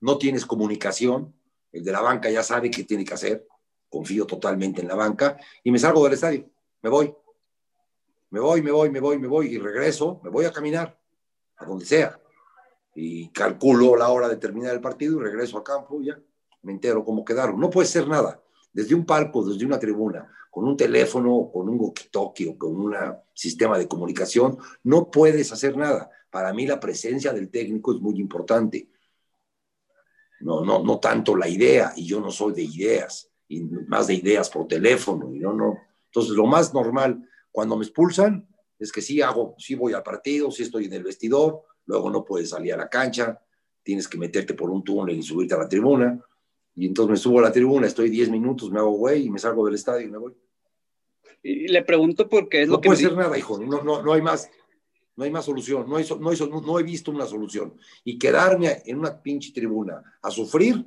no 0.01 0.17
tienes 0.17 0.45
comunicación, 0.45 1.33
el 1.71 1.83
de 1.83 1.91
la 1.91 2.01
banca 2.01 2.29
ya 2.29 2.41
sabe 2.41 2.71
qué 2.71 2.83
tiene 2.83 3.03
que 3.03 3.13
hacer, 3.13 3.47
confío 3.89 4.25
totalmente 4.25 4.81
en 4.81 4.87
la 4.87 4.95
banca 4.95 5.37
y 5.63 5.71
me 5.71 5.79
salgo 5.79 6.03
del 6.03 6.13
estadio, 6.13 6.49
me 6.81 6.89
voy, 6.89 7.13
me 8.29 8.39
voy, 8.39 8.61
me 8.61 8.71
voy, 8.71 8.89
me 8.89 8.99
voy, 8.99 9.19
me 9.19 9.27
voy 9.27 9.47
y 9.53 9.57
regreso, 9.59 10.19
me 10.23 10.29
voy 10.29 10.45
a 10.45 10.53
caminar 10.53 10.97
a 11.57 11.65
donde 11.65 11.85
sea 11.85 12.19
y 12.95 13.29
calculo 13.29 13.95
la 13.95 14.09
hora 14.09 14.29
de 14.29 14.37
terminar 14.37 14.73
el 14.73 14.81
partido 14.81 15.19
y 15.19 15.23
regreso 15.23 15.57
a 15.57 15.63
campo 15.63 16.01
ya 16.01 16.17
me 16.65 16.73
entero 16.73 17.05
cómo 17.05 17.23
quedaron. 17.23 17.59
No 17.59 17.69
puede 17.69 17.87
ser 17.87 18.07
nada, 18.07 18.41
desde 18.73 18.95
un 18.95 19.05
palco, 19.05 19.45
desde 19.45 19.65
una 19.65 19.79
tribuna, 19.79 20.27
con 20.49 20.65
un 20.65 20.75
teléfono, 20.75 21.49
con 21.53 21.69
un 21.69 21.77
walkie-talkie 21.77 22.49
o 22.49 22.57
con 22.57 22.75
un 22.75 22.95
sistema 23.33 23.77
de 23.77 23.87
comunicación, 23.87 24.57
no 24.83 25.11
puedes 25.11 25.51
hacer 25.51 25.77
nada. 25.77 26.09
Para 26.29 26.53
mí 26.53 26.65
la 26.65 26.79
presencia 26.79 27.31
del 27.31 27.49
técnico 27.49 27.93
es 27.93 28.01
muy 28.01 28.19
importante. 28.19 28.89
No, 30.41 30.65
no, 30.65 30.83
no 30.83 30.99
tanto 30.99 31.35
la 31.35 31.47
idea, 31.47 31.93
y 31.95 32.05
yo 32.05 32.19
no 32.19 32.31
soy 32.31 32.53
de 32.53 32.63
ideas, 32.63 33.29
y 33.47 33.61
más 33.61 34.07
de 34.07 34.15
ideas 34.15 34.49
por 34.49 34.67
teléfono, 34.67 35.33
y 35.33 35.39
no, 35.39 35.53
no. 35.53 35.77
Entonces, 36.07 36.35
lo 36.35 36.45
más 36.45 36.73
normal, 36.73 37.29
cuando 37.51 37.77
me 37.77 37.85
expulsan, 37.85 38.47
es 38.79 38.91
que 38.91 39.01
sí 39.01 39.21
hago, 39.21 39.55
sí 39.57 39.75
voy 39.75 39.93
al 39.93 40.03
partido, 40.03 40.51
sí 40.51 40.63
estoy 40.63 40.85
en 40.85 40.93
el 40.93 41.03
vestidor, 41.03 41.61
luego 41.85 42.09
no 42.09 42.25
puedes 42.25 42.49
salir 42.49 42.73
a 42.73 42.77
la 42.77 42.89
cancha, 42.89 43.39
tienes 43.83 44.07
que 44.07 44.17
meterte 44.17 44.53
por 44.53 44.69
un 44.69 44.83
túnel 44.83 45.17
y 45.17 45.23
subirte 45.23 45.55
a 45.55 45.59
la 45.59 45.69
tribuna, 45.69 46.21
y 46.75 46.87
entonces 46.87 47.11
me 47.11 47.17
subo 47.17 47.39
a 47.39 47.43
la 47.43 47.51
tribuna, 47.51 47.87
estoy 47.87 48.09
10 48.09 48.29
minutos, 48.29 48.69
me 48.69 48.79
hago 48.79 48.91
güey 48.91 49.25
y 49.25 49.29
me 49.29 49.39
salgo 49.39 49.65
del 49.65 49.75
estadio 49.75 50.07
y 50.07 50.11
me 50.11 50.17
voy. 50.17 50.33
Y 51.41 51.67
le 51.69 51.83
pregunto 51.83 52.27
porque 52.27 52.63
es 52.63 52.67
no 52.67 52.75
lo 52.75 52.81
que... 52.81 52.89
No 52.89 52.95
puede 52.95 53.07
ser 53.07 53.17
nada, 53.17 53.37
hijo, 53.37 53.57
no, 53.59 53.81
no, 53.81 54.01
no 54.01 54.13
hay 54.13 54.21
más. 54.21 54.49
No 55.15 55.23
hay 55.23 55.31
más 55.31 55.45
solución, 55.45 55.89
no, 55.89 55.95
hay, 55.95 56.05
no, 56.19 56.61
no, 56.61 56.77
he 56.77 56.83
visto 56.83 57.09
una 57.09 57.25
solución. 57.25 57.77
Y 58.03 58.17
quedarme 58.17 58.81
en 58.85 58.99
una 58.99 59.21
pinche 59.21 59.53
tribuna 59.53 60.03
a 60.21 60.29
sufrir, 60.29 60.85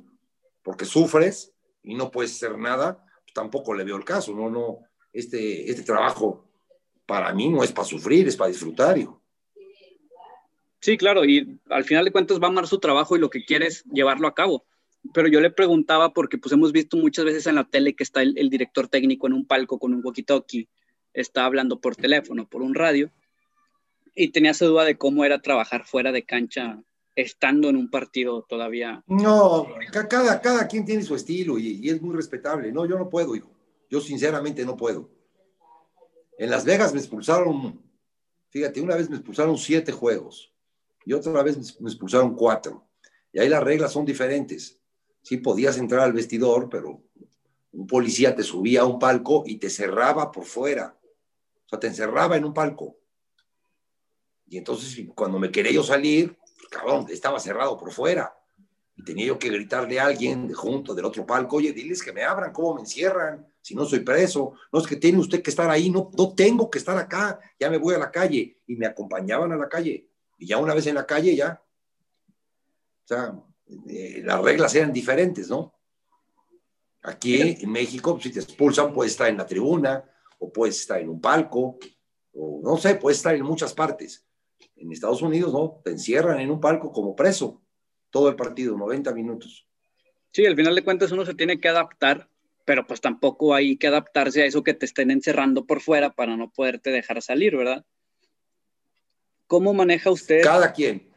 porque 0.61 0.85
sufres 0.85 1.51
y 1.81 1.95
no 1.95 2.11
puedes 2.11 2.35
hacer 2.35 2.55
nada, 2.55 3.03
pues 3.23 3.33
tampoco 3.33 3.73
le 3.73 3.83
veo 3.83 3.95
el 3.95 4.05
caso. 4.05 4.35
No, 4.35 4.47
no, 4.47 4.81
este, 5.11 5.67
este 5.71 5.81
trabajo 5.81 6.45
para 7.07 7.33
mí 7.33 7.49
no 7.49 7.63
es 7.63 7.71
para 7.71 7.87
sufrir, 7.87 8.27
es 8.27 8.35
para 8.35 8.49
disfrutar, 8.49 8.99
hijo. 8.99 9.19
Sí, 10.79 10.95
claro, 10.95 11.25
y 11.25 11.59
al 11.67 11.83
final 11.83 12.05
de 12.05 12.11
cuentas 12.11 12.39
va 12.39 12.45
a 12.45 12.49
amar 12.51 12.67
su 12.67 12.77
trabajo 12.77 13.15
y 13.15 13.19
lo 13.19 13.31
que 13.31 13.43
quiere 13.43 13.65
es 13.65 13.83
llevarlo 13.85 14.27
a 14.27 14.35
cabo 14.35 14.63
pero 15.13 15.27
yo 15.27 15.41
le 15.41 15.51
preguntaba 15.51 16.13
porque 16.13 16.37
pues 16.37 16.53
hemos 16.53 16.71
visto 16.71 16.97
muchas 16.97 17.25
veces 17.25 17.47
en 17.47 17.55
la 17.55 17.63
tele 17.63 17.95
que 17.95 18.03
está 18.03 18.21
el, 18.21 18.49
director 18.49 18.87
técnico 18.87 19.27
en 19.27 19.33
un 19.33 19.45
palco 19.45 19.79
con 19.79 19.93
un 19.93 20.03
walkie-talkie, 20.03 20.67
está 21.13 21.45
hablando 21.45 21.79
por 21.79 21.95
teléfono, 21.95 22.47
por 22.47 22.61
un 22.61 22.75
radio, 22.75 23.11
y 24.15 24.29
tenía 24.29 24.51
esa 24.51 24.65
duda 24.65 24.85
de 24.85 24.97
cómo 24.97 25.25
era 25.25 25.41
trabajar 25.41 25.85
fuera 25.85 26.11
de 26.11 26.23
cancha 26.23 26.81
estando 27.15 27.69
en 27.69 27.75
un 27.75 27.89
partido 27.89 28.45
todavía. 28.47 29.03
No, 29.07 29.67
cada, 30.09 30.39
cada 30.41 30.67
quien 30.67 30.85
tiene 30.85 31.03
su 31.03 31.15
estilo 31.15 31.57
y, 31.57 31.79
y 31.81 31.89
es 31.89 32.01
muy 32.01 32.15
respetable. 32.15 32.71
No, 32.71 32.85
yo 32.85 32.97
no 32.97 33.09
puedo, 33.09 33.35
hijo. 33.35 33.51
Yo 33.89 33.99
sinceramente 33.99 34.65
no 34.65 34.77
puedo. 34.77 35.09
En 36.37 36.49
Las 36.49 36.63
Vegas 36.63 36.93
me 36.93 36.99
expulsaron, 36.99 37.81
fíjate, 38.49 38.79
una 38.79 38.95
vez 38.95 39.09
me 39.09 39.17
expulsaron 39.17 39.57
siete 39.57 39.91
juegos 39.91 40.53
y 41.05 41.13
otra 41.13 41.43
vez 41.43 41.79
me 41.81 41.89
expulsaron 41.89 42.35
cuatro. 42.35 42.87
Y 43.33 43.39
ahí 43.39 43.49
las 43.49 43.63
reglas 43.63 43.91
son 43.91 44.05
diferentes 44.05 44.78
sí 45.29 45.37
podías 45.37 45.77
entrar 45.77 46.01
al 46.01 46.13
vestidor, 46.13 46.69
pero 46.71 47.03
un 47.71 47.85
policía 47.85 48.35
te 48.35 48.41
subía 48.41 48.81
a 48.81 48.85
un 48.85 48.97
palco 48.97 49.43
y 49.45 49.57
te 49.57 49.69
cerraba 49.69 50.31
por 50.31 50.43
fuera. 50.43 50.97
O 51.67 51.69
sea, 51.69 51.79
te 51.79 51.85
encerraba 51.85 52.35
en 52.35 52.45
un 52.45 52.51
palco. 52.51 52.97
Y 54.47 54.57
entonces 54.57 55.05
cuando 55.13 55.37
me 55.37 55.51
quería 55.51 55.71
yo 55.71 55.83
salir, 55.83 56.35
cabrón, 56.71 57.05
estaba 57.11 57.39
cerrado 57.39 57.77
por 57.77 57.91
fuera. 57.91 58.35
Y 58.95 59.03
tenía 59.03 59.27
yo 59.27 59.37
que 59.37 59.49
gritarle 59.49 59.99
a 59.99 60.07
alguien 60.07 60.51
junto 60.51 60.95
del 60.95 61.05
otro 61.05 61.27
palco, 61.27 61.57
oye, 61.57 61.73
diles 61.73 62.01
que 62.01 62.11
me 62.11 62.23
abran, 62.23 62.51
¿cómo 62.51 62.73
me 62.73 62.81
encierran? 62.81 63.45
Si 63.61 63.75
no 63.75 63.85
soy 63.85 63.99
preso. 63.99 64.53
No 64.73 64.79
es 64.79 64.87
que 64.87 64.95
tiene 64.95 65.19
usted 65.19 65.43
que 65.43 65.51
estar 65.51 65.69
ahí, 65.69 65.91
no, 65.91 66.09
no 66.17 66.33
tengo 66.33 66.71
que 66.71 66.79
estar 66.79 66.97
acá, 66.97 67.39
ya 67.59 67.69
me 67.69 67.77
voy 67.77 67.93
a 67.93 67.99
la 67.99 68.09
calle. 68.09 68.57
Y 68.65 68.75
me 68.75 68.87
acompañaban 68.87 69.51
a 69.51 69.57
la 69.57 69.69
calle. 69.69 70.07
Y 70.39 70.47
ya 70.47 70.57
una 70.57 70.73
vez 70.73 70.87
en 70.87 70.95
la 70.95 71.05
calle, 71.05 71.35
ya. 71.35 71.63
O 73.03 73.07
sea, 73.07 73.39
eh, 73.87 74.21
las 74.23 74.41
reglas 74.41 74.73
eran 74.75 74.91
diferentes, 74.91 75.49
¿no? 75.49 75.73
Aquí 77.03 77.57
en 77.61 77.71
México, 77.71 78.19
si 78.21 78.31
te 78.31 78.39
expulsan, 78.39 78.93
puedes 78.93 79.13
estar 79.13 79.29
en 79.29 79.37
la 79.37 79.45
tribuna, 79.45 80.03
o 80.39 80.51
puedes 80.51 80.79
estar 80.79 80.99
en 80.99 81.09
un 81.09 81.21
palco, 81.21 81.77
o 82.33 82.61
no 82.63 82.77
sé, 82.77 82.95
puedes 82.95 83.17
estar 83.17 83.35
en 83.35 83.43
muchas 83.43 83.73
partes. 83.73 84.25
En 84.75 84.91
Estados 84.91 85.21
Unidos, 85.21 85.53
¿no? 85.53 85.81
Te 85.83 85.91
encierran 85.91 86.39
en 86.39 86.51
un 86.51 86.59
palco 86.59 86.91
como 86.91 87.15
preso 87.15 87.61
todo 88.09 88.29
el 88.29 88.35
partido, 88.35 88.77
90 88.77 89.13
minutos. 89.13 89.67
Sí, 90.31 90.45
al 90.45 90.55
final 90.55 90.75
de 90.75 90.83
cuentas 90.83 91.11
uno 91.11 91.25
se 91.25 91.33
tiene 91.33 91.59
que 91.59 91.69
adaptar, 91.69 92.29
pero 92.65 92.85
pues 92.85 93.01
tampoco 93.01 93.53
hay 93.53 93.77
que 93.77 93.87
adaptarse 93.87 94.41
a 94.41 94.45
eso 94.45 94.63
que 94.63 94.73
te 94.73 94.85
estén 94.85 95.11
encerrando 95.11 95.65
por 95.65 95.81
fuera 95.81 96.11
para 96.11 96.35
no 96.37 96.51
poderte 96.51 96.91
dejar 96.91 97.21
salir, 97.21 97.55
¿verdad? 97.55 97.85
¿Cómo 99.47 99.73
maneja 99.73 100.11
usted? 100.11 100.43
Cada 100.43 100.73
quien. 100.73 101.08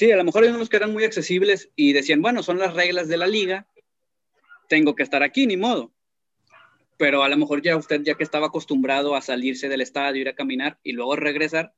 Sí, 0.00 0.10
a 0.10 0.16
lo 0.16 0.24
mejor 0.24 0.44
hay 0.44 0.48
unos 0.48 0.70
que 0.70 0.78
eran 0.78 0.94
muy 0.94 1.04
accesibles 1.04 1.68
y 1.76 1.92
decían, 1.92 2.22
bueno, 2.22 2.42
son 2.42 2.58
las 2.58 2.72
reglas 2.72 3.06
de 3.06 3.18
la 3.18 3.26
liga, 3.26 3.66
tengo 4.66 4.94
que 4.94 5.02
estar 5.02 5.22
aquí, 5.22 5.46
ni 5.46 5.58
modo. 5.58 5.92
Pero 6.96 7.22
a 7.22 7.28
lo 7.28 7.36
mejor 7.36 7.60
ya 7.60 7.76
usted, 7.76 8.00
ya 8.00 8.14
que 8.14 8.24
estaba 8.24 8.46
acostumbrado 8.46 9.14
a 9.14 9.20
salirse 9.20 9.68
del 9.68 9.82
estadio, 9.82 10.22
ir 10.22 10.30
a 10.30 10.34
caminar 10.34 10.78
y 10.82 10.92
luego 10.92 11.16
regresar, 11.16 11.74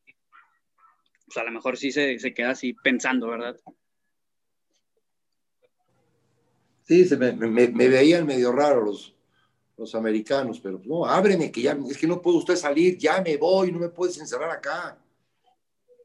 pues 1.27 1.37
a 1.37 1.43
lo 1.43 1.51
mejor 1.51 1.77
sí 1.77 1.91
se, 1.91 2.17
queda 2.33 2.51
así 2.51 2.75
pensando, 2.75 3.27
¿verdad? 3.27 3.57
Sí, 6.83 7.05
se 7.05 7.17
me, 7.17 7.33
veían 7.33 8.25
medio 8.25 8.53
raro 8.53 8.85
los, 8.85 9.17
los 9.77 9.97
americanos, 9.97 10.61
pero 10.61 10.81
no, 10.85 11.07
ábreme, 11.07 11.51
que 11.51 11.63
ya, 11.63 11.77
es 11.91 11.99
que 11.99 12.07
no 12.07 12.23
puedo 12.23 12.39
usted 12.39 12.55
salir, 12.55 12.97
ya 12.99 13.21
me 13.21 13.37
voy, 13.37 13.73
no 13.73 13.81
me 13.81 13.89
puedes 13.89 14.17
encerrar 14.19 14.51
acá. 14.51 14.97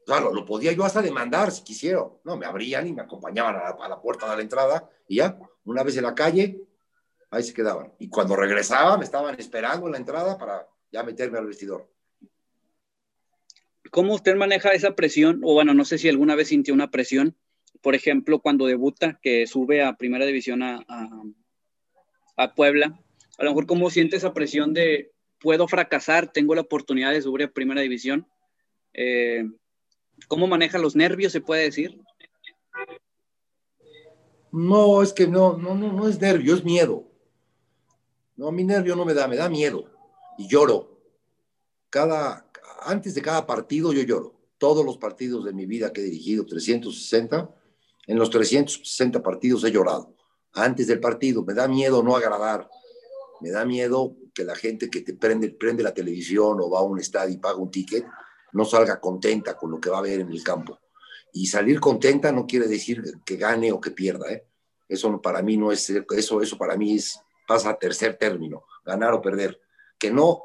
Lo 0.08 0.44
podía 0.46 0.72
yo 0.72 0.84
hasta 0.84 1.02
demandar 1.02 1.52
si 1.52 1.62
quisiera. 1.62 2.02
No, 2.24 2.36
me 2.36 2.46
abrían 2.46 2.86
y 2.86 2.92
me 2.94 3.02
acompañaban 3.02 3.56
a 3.56 3.88
la, 3.88 4.00
puerta 4.00 4.28
de 4.30 4.36
la 4.36 4.42
entrada 4.42 4.88
y 5.06 5.16
ya, 5.16 5.38
una 5.64 5.82
vez 5.82 5.98
en 5.98 6.04
la 6.04 6.14
calle, 6.14 6.62
ahí 7.30 7.42
se 7.42 7.52
quedaban. 7.52 7.92
Y 7.98 8.08
cuando 8.08 8.34
regresaba, 8.34 8.96
me 8.96 9.04
estaban 9.04 9.38
esperando 9.38 9.84
en 9.86 9.92
la 9.92 9.98
entrada 9.98 10.38
para 10.38 10.66
ya 10.90 11.02
meterme 11.02 11.38
al 11.38 11.46
vestidor. 11.46 11.90
¿Cómo 13.90 14.14
usted 14.14 14.34
maneja 14.36 14.70
esa 14.70 14.94
presión? 14.94 15.40
O 15.44 15.52
bueno, 15.52 15.74
no 15.74 15.84
sé 15.84 15.98
si 15.98 16.08
alguna 16.08 16.34
vez 16.34 16.48
sintió 16.48 16.72
una 16.72 16.90
presión, 16.90 17.36
por 17.82 17.94
ejemplo, 17.94 18.40
cuando 18.40 18.66
debuta, 18.66 19.18
que 19.22 19.46
sube 19.46 19.82
a 19.82 19.96
primera 19.96 20.24
división 20.24 20.62
a, 20.62 20.84
a, 22.36 22.54
Puebla. 22.54 22.98
A 23.36 23.44
lo 23.44 23.50
mejor, 23.50 23.66
¿cómo 23.66 23.90
siente 23.90 24.16
esa 24.16 24.32
presión 24.32 24.72
de 24.72 25.12
puedo 25.38 25.68
fracasar, 25.68 26.32
tengo 26.32 26.54
la 26.54 26.62
oportunidad 26.62 27.12
de 27.12 27.22
subir 27.22 27.44
a 27.44 27.52
primera 27.52 27.82
división? 27.82 28.26
Eh, 28.94 29.44
¿Cómo 30.26 30.46
maneja 30.46 30.78
los 30.78 30.96
nervios, 30.96 31.32
se 31.32 31.40
puede 31.40 31.62
decir? 31.62 32.00
No, 34.50 35.02
es 35.02 35.12
que 35.12 35.26
no, 35.26 35.56
no, 35.56 35.74
no, 35.74 35.92
no 35.92 36.08
es 36.08 36.20
nervio, 36.20 36.54
es 36.54 36.64
miedo. 36.64 37.04
No, 38.36 38.50
mi 38.50 38.64
nervio 38.64 38.96
no 38.96 39.04
me 39.04 39.14
da, 39.14 39.28
me 39.28 39.36
da 39.36 39.48
miedo. 39.48 39.84
Y 40.38 40.48
lloro. 40.48 40.98
Cada, 41.90 42.50
antes 42.82 43.14
de 43.14 43.22
cada 43.22 43.46
partido 43.46 43.92
yo 43.92 44.02
lloro. 44.02 44.34
Todos 44.58 44.84
los 44.84 44.98
partidos 44.98 45.44
de 45.44 45.52
mi 45.52 45.66
vida 45.66 45.92
que 45.92 46.00
he 46.00 46.04
dirigido, 46.04 46.44
360, 46.44 47.54
en 48.06 48.18
los 48.18 48.30
360 48.30 49.22
partidos 49.22 49.64
he 49.64 49.70
llorado. 49.70 50.14
Antes 50.52 50.86
del 50.86 50.98
partido, 50.98 51.44
me 51.44 51.54
da 51.54 51.68
miedo 51.68 52.02
no 52.02 52.16
agradar. 52.16 52.68
Me 53.40 53.50
da 53.50 53.64
miedo 53.64 54.16
que 54.34 54.44
la 54.44 54.56
gente 54.56 54.90
que 54.90 55.02
te 55.02 55.14
prende, 55.14 55.50
prende 55.50 55.82
la 55.82 55.94
televisión 55.94 56.58
o 56.60 56.70
va 56.70 56.80
a 56.80 56.82
un 56.82 56.98
estadio 56.98 57.34
y 57.34 57.38
paga 57.38 57.56
un 57.56 57.70
ticket 57.70 58.04
no 58.52 58.64
salga 58.64 59.00
contenta 59.00 59.56
con 59.56 59.70
lo 59.70 59.80
que 59.80 59.90
va 59.90 59.98
a 59.98 60.02
ver 60.02 60.20
en 60.20 60.30
el 60.30 60.42
campo. 60.42 60.78
Y 61.32 61.46
salir 61.46 61.80
contenta 61.80 62.32
no 62.32 62.46
quiere 62.46 62.66
decir 62.66 63.02
que 63.24 63.36
gane 63.36 63.72
o 63.72 63.80
que 63.80 63.90
pierda. 63.90 64.32
¿eh? 64.32 64.46
Eso 64.88 65.20
para 65.20 65.42
mí 65.42 65.56
no 65.56 65.70
es, 65.70 65.90
eso, 65.90 66.40
eso 66.40 66.56
para 66.56 66.76
mí 66.76 66.96
es, 66.96 67.20
pasa 67.46 67.70
a 67.70 67.78
tercer 67.78 68.16
término, 68.16 68.64
ganar 68.84 69.12
o 69.12 69.22
perder. 69.22 69.60
Que 69.98 70.10
no, 70.10 70.42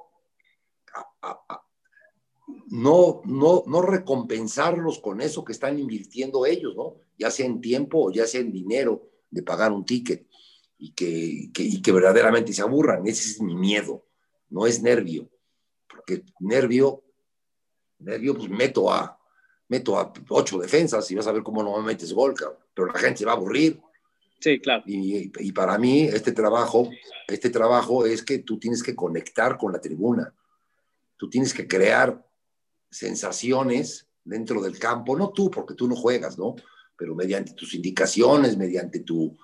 no, 2.67 3.21
no, 3.25 3.63
no 3.65 3.81
recompensarlos 3.81 4.99
con 4.99 5.21
eso 5.21 5.43
que 5.43 5.53
están 5.53 5.79
invirtiendo 5.79 6.45
ellos, 6.45 6.75
¿no? 6.75 6.95
Ya 7.17 7.31
sea 7.31 7.45
en 7.45 7.61
tiempo 7.61 8.07
o 8.07 8.11
ya 8.11 8.25
sea 8.27 8.41
en 8.41 8.51
dinero 8.51 9.09
de 9.29 9.43
pagar 9.43 9.71
un 9.71 9.85
ticket 9.85 10.27
y 10.77 10.91
que, 10.91 11.51
y 11.55 11.81
que 11.81 11.91
verdaderamente 11.91 12.51
se 12.51 12.61
aburran. 12.61 13.07
Ese 13.07 13.29
es 13.29 13.41
mi 13.41 13.55
miedo, 13.55 14.05
no 14.49 14.67
es 14.67 14.81
nervio. 14.81 15.29
Porque 15.87 16.25
nervio, 16.39 17.03
nervio, 18.03 18.35
pues 18.35 18.49
meto 18.49 18.91
a, 18.91 19.17
meto 19.67 19.97
a 19.97 20.11
ocho 20.29 20.57
defensas 20.59 21.09
y 21.11 21.15
vas 21.15 21.27
a 21.27 21.31
ver 21.31 21.43
cómo 21.43 21.63
no 21.63 21.77
me 21.77 21.87
metes 21.87 22.13
gol, 22.13 22.35
pero 22.73 22.87
la 22.87 22.99
gente 22.99 23.19
se 23.19 23.25
va 23.25 23.33
a 23.33 23.35
aburrir. 23.35 23.79
Sí, 24.39 24.59
claro. 24.59 24.83
Y, 24.85 25.31
y, 25.39 25.51
para 25.53 25.77
mí 25.77 26.01
este 26.01 26.33
trabajo, 26.33 26.89
este 27.27 27.49
trabajo 27.49 28.05
es 28.05 28.23
que 28.23 28.39
tú 28.39 28.59
tienes 28.59 28.83
que 28.83 28.93
conectar 28.93 29.57
con 29.57 29.71
la 29.71 29.79
tribuna. 29.79 30.33
Tú 31.15 31.29
tienes 31.29 31.53
que 31.53 31.65
crear 31.65 32.25
sensaciones 32.91 34.07
dentro 34.23 34.61
del 34.61 34.77
campo, 34.77 35.17
no 35.17 35.29
tú, 35.29 35.49
porque 35.49 35.73
tú 35.73 35.87
no 35.87 35.95
juegas, 35.95 36.37
¿no? 36.37 36.55
Pero 36.97 37.15
mediante 37.15 37.53
tus 37.53 37.73
indicaciones, 37.73 38.57
mediante 38.57 38.99
tu, 38.99 39.37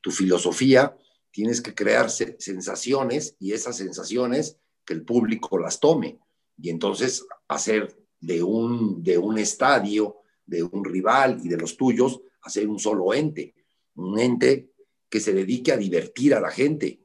tu 0.00 0.10
filosofía, 0.10 0.96
tienes 1.30 1.60
que 1.60 1.74
crear 1.74 2.10
sensaciones 2.10 3.36
y 3.38 3.52
esas 3.52 3.76
sensaciones 3.76 4.56
que 4.86 4.94
el 4.94 5.02
público 5.04 5.58
las 5.58 5.80
tome. 5.80 6.18
Y 6.56 6.70
entonces 6.70 7.26
hacer 7.48 7.94
de 8.20 8.42
un, 8.42 9.02
de 9.02 9.18
un 9.18 9.38
estadio, 9.38 10.16
de 10.44 10.62
un 10.62 10.84
rival 10.84 11.40
y 11.42 11.48
de 11.48 11.56
los 11.56 11.76
tuyos, 11.76 12.20
hacer 12.42 12.68
un 12.68 12.78
solo 12.78 13.12
ente, 13.12 13.54
un 13.96 14.18
ente 14.18 14.70
que 15.08 15.20
se 15.20 15.32
dedique 15.32 15.72
a 15.72 15.76
divertir 15.76 16.34
a 16.34 16.40
la 16.40 16.50
gente. 16.50 17.00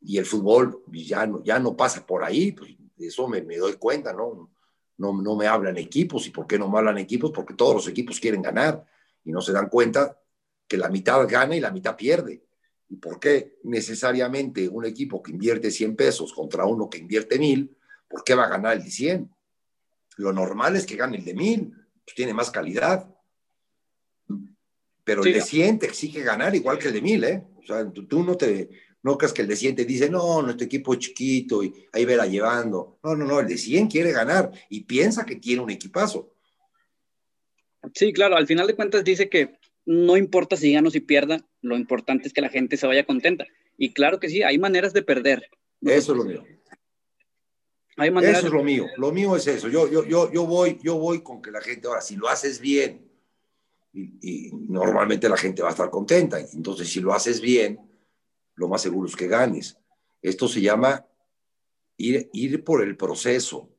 Y 0.00 0.18
el 0.18 0.26
fútbol 0.26 0.82
ya 0.92 1.26
no, 1.26 1.42
ya 1.42 1.58
no 1.58 1.76
pasa 1.76 2.06
por 2.06 2.24
ahí, 2.24 2.52
pues 2.52 2.74
eso 2.98 3.28
me, 3.28 3.42
me 3.42 3.56
doy 3.56 3.74
cuenta, 3.74 4.12
¿no? 4.12 4.50
¿no? 4.96 5.12
No 5.20 5.36
me 5.36 5.46
hablan 5.46 5.76
equipos. 5.76 6.26
¿Y 6.26 6.30
por 6.30 6.46
qué 6.46 6.58
no 6.58 6.68
me 6.68 6.78
hablan 6.78 6.98
equipos? 6.98 7.30
Porque 7.32 7.54
todos 7.54 7.74
los 7.74 7.88
equipos 7.88 8.20
quieren 8.20 8.42
ganar 8.42 8.84
y 9.24 9.32
no 9.32 9.40
se 9.40 9.52
dan 9.52 9.68
cuenta 9.68 10.18
que 10.66 10.76
la 10.76 10.88
mitad 10.88 11.26
gana 11.28 11.56
y 11.56 11.60
la 11.60 11.70
mitad 11.70 11.96
pierde. 11.96 12.44
¿Y 12.88 12.96
por 12.96 13.18
qué 13.18 13.58
necesariamente 13.64 14.68
un 14.68 14.84
equipo 14.84 15.22
que 15.22 15.32
invierte 15.32 15.70
100 15.70 15.96
pesos 15.96 16.32
contra 16.32 16.66
uno 16.66 16.88
que 16.88 16.98
invierte 16.98 17.38
1000, 17.38 17.76
por 18.08 18.22
qué 18.22 18.34
va 18.34 18.44
a 18.44 18.50
ganar 18.50 18.76
el 18.76 18.84
de 18.84 18.90
100? 18.90 19.33
Lo 20.16 20.32
normal 20.32 20.76
es 20.76 20.86
que 20.86 20.96
gane 20.96 21.18
el 21.18 21.24
de 21.24 21.34
mil, 21.34 21.72
pues 22.04 22.14
tiene 22.14 22.34
más 22.34 22.50
calidad. 22.50 23.08
Pero 25.04 25.22
el 25.22 25.34
de 25.34 25.42
100 25.42 25.80
te 25.80 25.86
exige 25.86 26.22
ganar 26.22 26.54
igual 26.54 26.78
que 26.78 26.88
el 26.88 26.94
de 26.94 27.02
mil, 27.02 27.24
¿eh? 27.24 27.44
O 27.56 27.66
sea, 27.66 27.90
tú, 27.90 28.22
no 28.22 28.36
te, 28.36 28.70
no 29.02 29.18
creas 29.18 29.32
que 29.32 29.42
el 29.42 29.48
de 29.48 29.56
100 29.56 29.76
te 29.76 29.84
dice, 29.84 30.08
no, 30.08 30.40
nuestro 30.40 30.64
equipo 30.64 30.94
es 30.94 31.00
chiquito 31.00 31.62
y 31.62 31.74
ahí 31.92 32.04
verá 32.04 32.26
llevando. 32.26 32.98
No, 33.02 33.14
no, 33.14 33.24
no, 33.26 33.40
el 33.40 33.46
de 33.46 33.58
100 33.58 33.88
quiere 33.88 34.12
ganar 34.12 34.50
y 34.70 34.82
piensa 34.84 35.26
que 35.26 35.36
tiene 35.36 35.62
un 35.62 35.70
equipazo. 35.70 36.34
Sí, 37.92 38.12
claro, 38.14 38.36
al 38.36 38.46
final 38.46 38.66
de 38.66 38.74
cuentas 38.74 39.04
dice 39.04 39.28
que 39.28 39.58
no 39.84 40.16
importa 40.16 40.56
si 40.56 40.72
gana 40.72 40.88
o 40.88 40.90
si 40.90 41.00
pierda, 41.00 41.46
lo 41.60 41.76
importante 41.76 42.26
es 42.26 42.32
que 42.32 42.40
la 42.40 42.48
gente 42.48 42.78
se 42.78 42.86
vaya 42.86 43.04
contenta. 43.04 43.46
Y 43.76 43.92
claro 43.92 44.20
que 44.20 44.30
sí, 44.30 44.42
hay 44.42 44.58
maneras 44.58 44.94
de 44.94 45.02
perder. 45.02 45.50
Eso 45.82 46.12
es 46.12 46.18
lo 46.18 46.24
mío. 46.24 46.44
Eso 47.96 48.46
es 48.46 48.52
lo 48.52 48.64
mío. 48.64 48.86
Lo 48.96 49.12
mío 49.12 49.36
es 49.36 49.46
eso. 49.46 49.68
Yo, 49.68 49.88
yo, 49.88 50.04
yo, 50.04 50.32
yo, 50.32 50.46
voy, 50.46 50.78
yo 50.82 50.96
voy 50.96 51.22
con 51.22 51.40
que 51.40 51.50
la 51.50 51.60
gente, 51.60 51.86
ahora, 51.86 52.00
si 52.00 52.16
lo 52.16 52.28
haces 52.28 52.60
bien, 52.60 53.08
y, 53.92 54.50
normalmente 54.68 55.28
la 55.28 55.36
gente 55.36 55.62
va 55.62 55.68
a 55.68 55.72
estar 55.72 55.90
contenta. 55.90 56.40
Entonces, 56.40 56.88
si 56.88 57.00
lo 57.00 57.14
haces 57.14 57.40
bien, 57.40 57.80
lo 58.56 58.68
más 58.68 58.82
seguro 58.82 59.08
es 59.08 59.14
que 59.14 59.28
ganes. 59.28 59.78
Esto 60.20 60.48
se 60.48 60.60
llama 60.60 61.06
ir, 61.96 62.28
ir 62.32 62.64
por 62.64 62.82
el 62.82 62.96
proceso, 62.96 63.70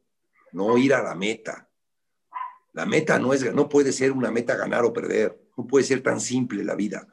no 0.54 0.78
ir 0.78 0.94
a 0.94 1.04
la 1.04 1.16
meta. 1.16 1.70
La 2.72 2.86
meta 2.86 3.20
no, 3.20 3.34
es, 3.34 3.54
no 3.54 3.68
puede 3.68 3.92
ser 3.92 4.14
una 4.14 4.32
meta 4.32 4.56
ganar 4.56 4.86
o 4.86 4.94
perder. 4.94 5.38
No 5.58 5.68
puede 5.68 5.84
ser 5.86 6.02
tan 6.02 6.22
simple 6.22 6.64
la 6.64 6.76
vida. 6.76 7.08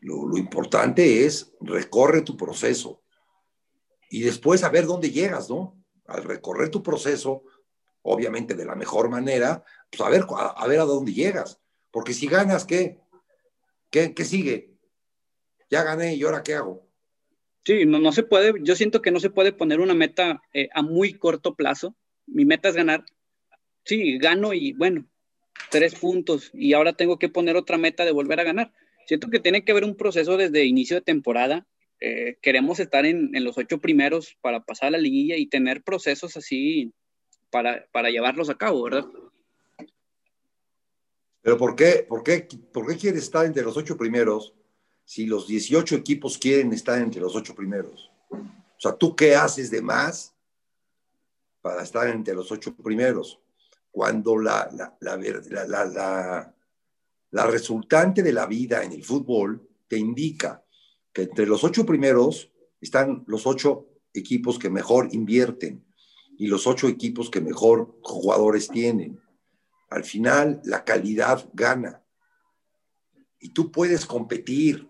Lo, 0.00 0.26
lo 0.26 0.36
importante 0.36 1.24
es 1.24 1.52
recorre 1.60 2.22
tu 2.22 2.36
proceso 2.36 3.02
y 4.08 4.22
después 4.22 4.64
a 4.64 4.70
ver 4.70 4.86
dónde 4.86 5.10
llegas, 5.10 5.50
¿no? 5.50 5.76
Al 6.06 6.24
recorrer 6.24 6.70
tu 6.70 6.82
proceso, 6.82 7.44
obviamente 8.02 8.54
de 8.54 8.64
la 8.64 8.74
mejor 8.74 9.08
manera, 9.08 9.62
pues 9.90 10.00
a 10.00 10.08
ver 10.66 10.80
a, 10.80 10.84
dónde 10.84 11.12
llegas. 11.12 11.60
Porque 11.90 12.14
si 12.14 12.26
ganas, 12.26 12.64
¿qué? 12.64 12.98
¿Qué, 13.90 14.14
qué 14.14 14.24
sigue? 14.24 14.74
Ya 15.70 15.82
gané 15.82 16.14
y 16.14 16.22
ahora 16.22 16.42
qué 16.42 16.54
hago. 16.54 16.86
Sí, 17.64 17.84
no, 17.84 17.98
no 17.98 18.12
se 18.12 18.22
puede, 18.22 18.54
yo 18.62 18.74
siento 18.74 19.02
que 19.02 19.10
no 19.10 19.20
se 19.20 19.30
puede 19.30 19.52
poner 19.52 19.80
una 19.80 19.94
meta 19.94 20.42
eh, 20.54 20.70
a 20.72 20.82
muy 20.82 21.12
corto 21.14 21.54
plazo. 21.54 21.94
Mi 22.26 22.44
meta 22.46 22.70
es 22.70 22.74
ganar. 22.74 23.04
Sí, 23.84 24.18
gano 24.18 24.54
y 24.54 24.72
bueno, 24.72 25.06
tres 25.70 25.94
puntos 25.94 26.50
y 26.54 26.72
ahora 26.72 26.94
tengo 26.94 27.18
que 27.18 27.28
poner 27.28 27.56
otra 27.56 27.76
meta 27.76 28.04
de 28.04 28.12
volver 28.12 28.40
a 28.40 28.44
ganar. 28.44 28.72
Siento 29.06 29.28
que 29.28 29.40
tiene 29.40 29.64
que 29.64 29.72
haber 29.72 29.84
un 29.84 29.96
proceso 29.96 30.36
desde 30.36 30.64
inicio 30.64 30.96
de 30.96 31.02
temporada 31.02 31.66
eh, 32.00 32.38
queremos 32.40 32.78
estar 32.78 33.06
en, 33.06 33.32
los 33.44 33.58
ocho 33.58 33.78
primeros 33.78 34.36
para 34.40 34.64
pasar 34.64 34.88
a 34.88 34.90
la 34.92 34.98
liguilla 34.98 35.36
y 35.36 35.46
tener 35.46 35.82
procesos 35.82 36.36
así 36.36 36.92
para, 37.50 37.86
para 37.92 38.10
llevarlos 38.10 38.50
a 38.50 38.56
cabo, 38.56 38.84
¿verdad? 38.84 39.06
Pero 41.42 41.56
¿por 41.56 41.74
qué, 41.74 42.06
por, 42.08 42.22
qué, 42.22 42.46
¿por 42.72 42.86
qué 42.86 42.96
quieres 42.96 43.24
estar 43.24 43.46
entre 43.46 43.62
los 43.62 43.76
ocho 43.76 43.96
primeros 43.96 44.54
si 45.04 45.26
los 45.26 45.48
18 45.48 45.96
equipos 45.96 46.38
quieren 46.38 46.72
estar 46.72 47.00
entre 47.00 47.20
los 47.20 47.34
ocho 47.34 47.54
primeros? 47.54 48.10
O 48.30 48.80
sea, 48.80 48.92
¿tú 48.92 49.16
qué 49.16 49.34
haces 49.34 49.70
de 49.70 49.82
más 49.82 50.34
para 51.60 51.82
estar 51.82 52.06
entre 52.08 52.34
los 52.34 52.52
ocho 52.52 52.76
primeros? 52.76 53.40
Cuando 53.90 54.38
la, 54.38 54.68
la, 54.72 54.96
la, 55.00 56.54
la 57.30 57.46
resultante 57.46 58.22
de 58.22 58.32
la 58.32 58.46
vida 58.46 58.84
en 58.84 58.92
el 58.92 59.02
fútbol 59.02 59.68
te 59.88 59.96
indica 59.96 60.62
entre 61.22 61.46
los 61.46 61.64
ocho 61.64 61.84
primeros 61.84 62.50
están 62.80 63.24
los 63.26 63.46
ocho 63.46 63.88
equipos 64.14 64.58
que 64.58 64.70
mejor 64.70 65.08
invierten 65.12 65.84
y 66.38 66.46
los 66.46 66.66
ocho 66.66 66.88
equipos 66.88 67.30
que 67.30 67.40
mejor 67.40 67.98
jugadores 68.02 68.68
tienen. 68.68 69.20
Al 69.90 70.04
final, 70.04 70.60
la 70.64 70.84
calidad 70.84 71.48
gana. 71.52 72.02
Y 73.40 73.50
tú 73.50 73.72
puedes 73.72 74.06
competir, 74.06 74.88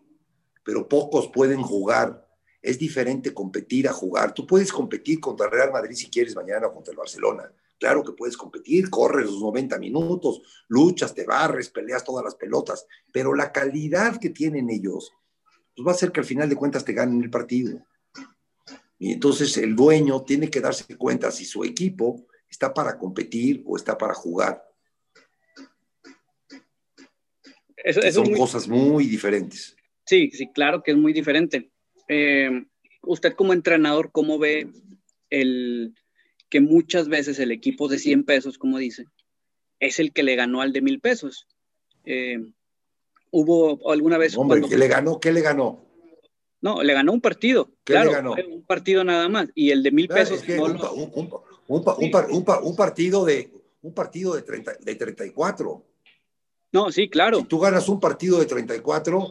pero 0.64 0.88
pocos 0.88 1.28
pueden 1.28 1.62
jugar. 1.62 2.28
Es 2.60 2.78
diferente 2.78 3.32
competir 3.32 3.88
a 3.88 3.92
jugar. 3.92 4.34
Tú 4.34 4.46
puedes 4.46 4.72
competir 4.72 5.20
contra 5.20 5.48
Real 5.48 5.72
Madrid 5.72 5.96
si 5.96 6.10
quieres 6.10 6.36
mañana 6.36 6.66
o 6.66 6.74
contra 6.74 6.90
el 6.92 6.98
Barcelona. 6.98 7.50
Claro 7.78 8.02
que 8.02 8.12
puedes 8.12 8.36
competir, 8.36 8.90
corres 8.90 9.26
los 9.26 9.40
90 9.40 9.78
minutos, 9.78 10.42
luchas, 10.66 11.14
te 11.14 11.24
barres, 11.24 11.70
peleas 11.70 12.02
todas 12.02 12.24
las 12.24 12.34
pelotas, 12.34 12.86
pero 13.12 13.34
la 13.34 13.52
calidad 13.52 14.18
que 14.18 14.30
tienen 14.30 14.68
ellos 14.68 15.12
pues 15.78 15.86
va 15.86 15.92
a 15.92 15.94
ser 15.94 16.10
que 16.10 16.18
al 16.18 16.26
final 16.26 16.48
de 16.48 16.56
cuentas 16.56 16.84
te 16.84 16.92
ganen 16.92 17.22
el 17.22 17.30
partido. 17.30 17.80
Y 18.98 19.12
entonces 19.12 19.56
el 19.58 19.76
dueño 19.76 20.22
tiene 20.22 20.50
que 20.50 20.60
darse 20.60 20.96
cuenta 20.96 21.30
si 21.30 21.44
su 21.44 21.62
equipo 21.62 22.26
está 22.50 22.74
para 22.74 22.98
competir 22.98 23.62
o 23.64 23.76
está 23.76 23.96
para 23.96 24.12
jugar. 24.12 24.60
Son 28.10 28.34
cosas 28.34 28.66
muy 28.66 29.06
diferentes. 29.06 29.76
Sí, 30.04 30.32
sí, 30.32 30.50
claro 30.52 30.82
que 30.82 30.90
es 30.90 30.96
muy 30.96 31.12
diferente. 31.12 31.70
Eh, 32.08 32.50
usted 33.02 33.34
como 33.34 33.52
entrenador, 33.52 34.10
¿cómo 34.10 34.36
ve 34.40 34.68
el 35.30 35.94
que 36.50 36.60
muchas 36.60 37.08
veces 37.08 37.38
el 37.38 37.52
equipo 37.52 37.86
de 37.86 38.00
100 38.00 38.24
pesos, 38.24 38.58
como 38.58 38.78
dice, 38.78 39.04
es 39.78 40.00
el 40.00 40.12
que 40.12 40.24
le 40.24 40.34
ganó 40.34 40.60
al 40.60 40.72
de 40.72 40.82
mil 40.82 40.98
pesos? 40.98 41.46
Eh, 42.04 42.40
hubo 43.30 43.90
alguna 43.90 44.18
vez. 44.18 44.36
Hombre, 44.36 44.62
¿qué 44.68 44.76
le 44.76 44.88
ganó? 44.88 45.20
¿Qué 45.20 45.32
le 45.32 45.40
ganó? 45.40 45.84
No, 46.60 46.82
le 46.82 46.92
ganó 46.92 47.12
un 47.12 47.20
partido. 47.20 47.70
¿Qué 47.84 47.92
claro, 47.92 48.10
le 48.10 48.16
ganó? 48.16 48.34
Un 48.34 48.64
partido 48.64 49.04
nada 49.04 49.28
más. 49.28 49.48
Y 49.54 49.70
el 49.70 49.82
de 49.82 49.92
mil 49.92 50.08
pesos. 50.08 50.42
un, 51.68 51.80
partido 52.76 53.24
de 53.24 53.52
un 53.82 53.94
partido 53.94 54.34
de, 54.34 54.42
30, 54.42 54.72
de 54.80 54.94
34. 54.94 55.84
No, 56.72 56.90
sí, 56.90 57.08
claro. 57.08 57.38
Si 57.38 57.44
tú 57.44 57.58
ganas 57.58 57.88
un 57.88 58.00
partido 58.00 58.38
de 58.38 58.46
34, 58.46 59.28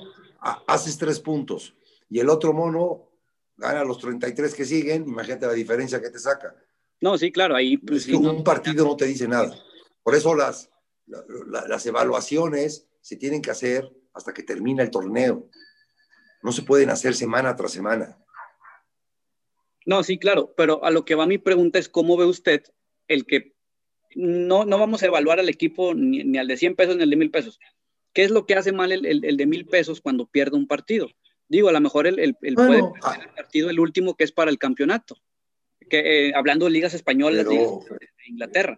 haces 0.67 0.97
tres 0.97 1.19
puntos. 1.19 1.73
Y 2.09 2.19
el 2.19 2.29
otro 2.29 2.53
mono 2.53 3.09
gana 3.57 3.83
los 3.83 3.99
33 3.99 4.53
que 4.53 4.65
siguen, 4.65 5.03
imagínate 5.03 5.47
la 5.47 5.53
diferencia 5.53 6.01
que 6.01 6.09
te 6.09 6.19
saca. 6.19 6.55
No, 7.01 7.17
sí, 7.17 7.31
claro, 7.31 7.55
ahí... 7.55 7.77
Pues, 7.77 8.07
un 8.07 8.43
partido 8.43 8.85
no 8.85 8.95
te 8.95 9.05
dice 9.05 9.27
nada. 9.27 9.53
Por 10.01 10.15
eso 10.15 10.33
las, 10.35 10.69
las 11.05 11.85
evaluaciones 11.85 12.87
se 13.07 13.15
tienen 13.15 13.41
que 13.41 13.51
hacer 13.51 13.89
hasta 14.13 14.33
que 14.33 14.43
termina 14.43 14.83
el 14.83 14.91
torneo. 14.91 15.49
No 16.43 16.51
se 16.51 16.63
pueden 16.63 16.89
hacer 16.89 17.15
semana 17.15 17.55
tras 17.55 17.71
semana. 17.71 18.17
No, 19.85 20.03
sí, 20.03 20.19
claro, 20.19 20.53
pero 20.57 20.83
a 20.83 20.91
lo 20.91 21.05
que 21.05 21.15
va 21.15 21.25
mi 21.25 21.37
pregunta 21.37 21.79
es 21.79 21.87
cómo 21.87 22.17
ve 22.17 22.25
usted 22.25 22.63
el 23.07 23.25
que 23.25 23.55
no, 24.13 24.65
no 24.65 24.77
vamos 24.77 25.01
a 25.03 25.05
evaluar 25.05 25.39
al 25.39 25.47
equipo 25.47 25.93
ni, 25.93 26.37
al 26.37 26.49
de 26.49 26.57
100 26.57 26.75
pesos 26.75 26.97
ni 26.97 27.03
al 27.03 27.09
de 27.09 27.15
1000 27.15 27.31
pesos. 27.31 27.61
¿Qué 28.11 28.25
es 28.25 28.31
lo 28.31 28.45
que 28.45 28.55
hace 28.55 28.73
mal 28.73 28.91
el, 28.91 29.05
el, 29.05 29.37
de 29.37 29.45
1000 29.45 29.67
pesos 29.67 30.01
cuando 30.01 30.27
pierde 30.27 30.57
un 30.57 30.67
partido? 30.67 31.07
Digo, 31.47 31.69
a 31.69 31.71
lo 31.71 31.79
mejor 31.79 32.07
el, 32.07 32.19
el, 32.19 32.35
puede 32.55 32.81
ah. 33.03 33.19
el 33.21 33.29
partido 33.35 33.69
el 33.69 33.79
último 33.79 34.17
que 34.17 34.25
es 34.25 34.33
para 34.33 34.51
el 34.51 34.57
campeonato. 34.57 35.15
Que, 35.89 36.27
eh, 36.27 36.33
hablando 36.35 36.65
de 36.65 36.71
ligas 36.71 36.93
españolas 36.93 37.47
de 37.47 37.79
Inglaterra. 38.27 38.77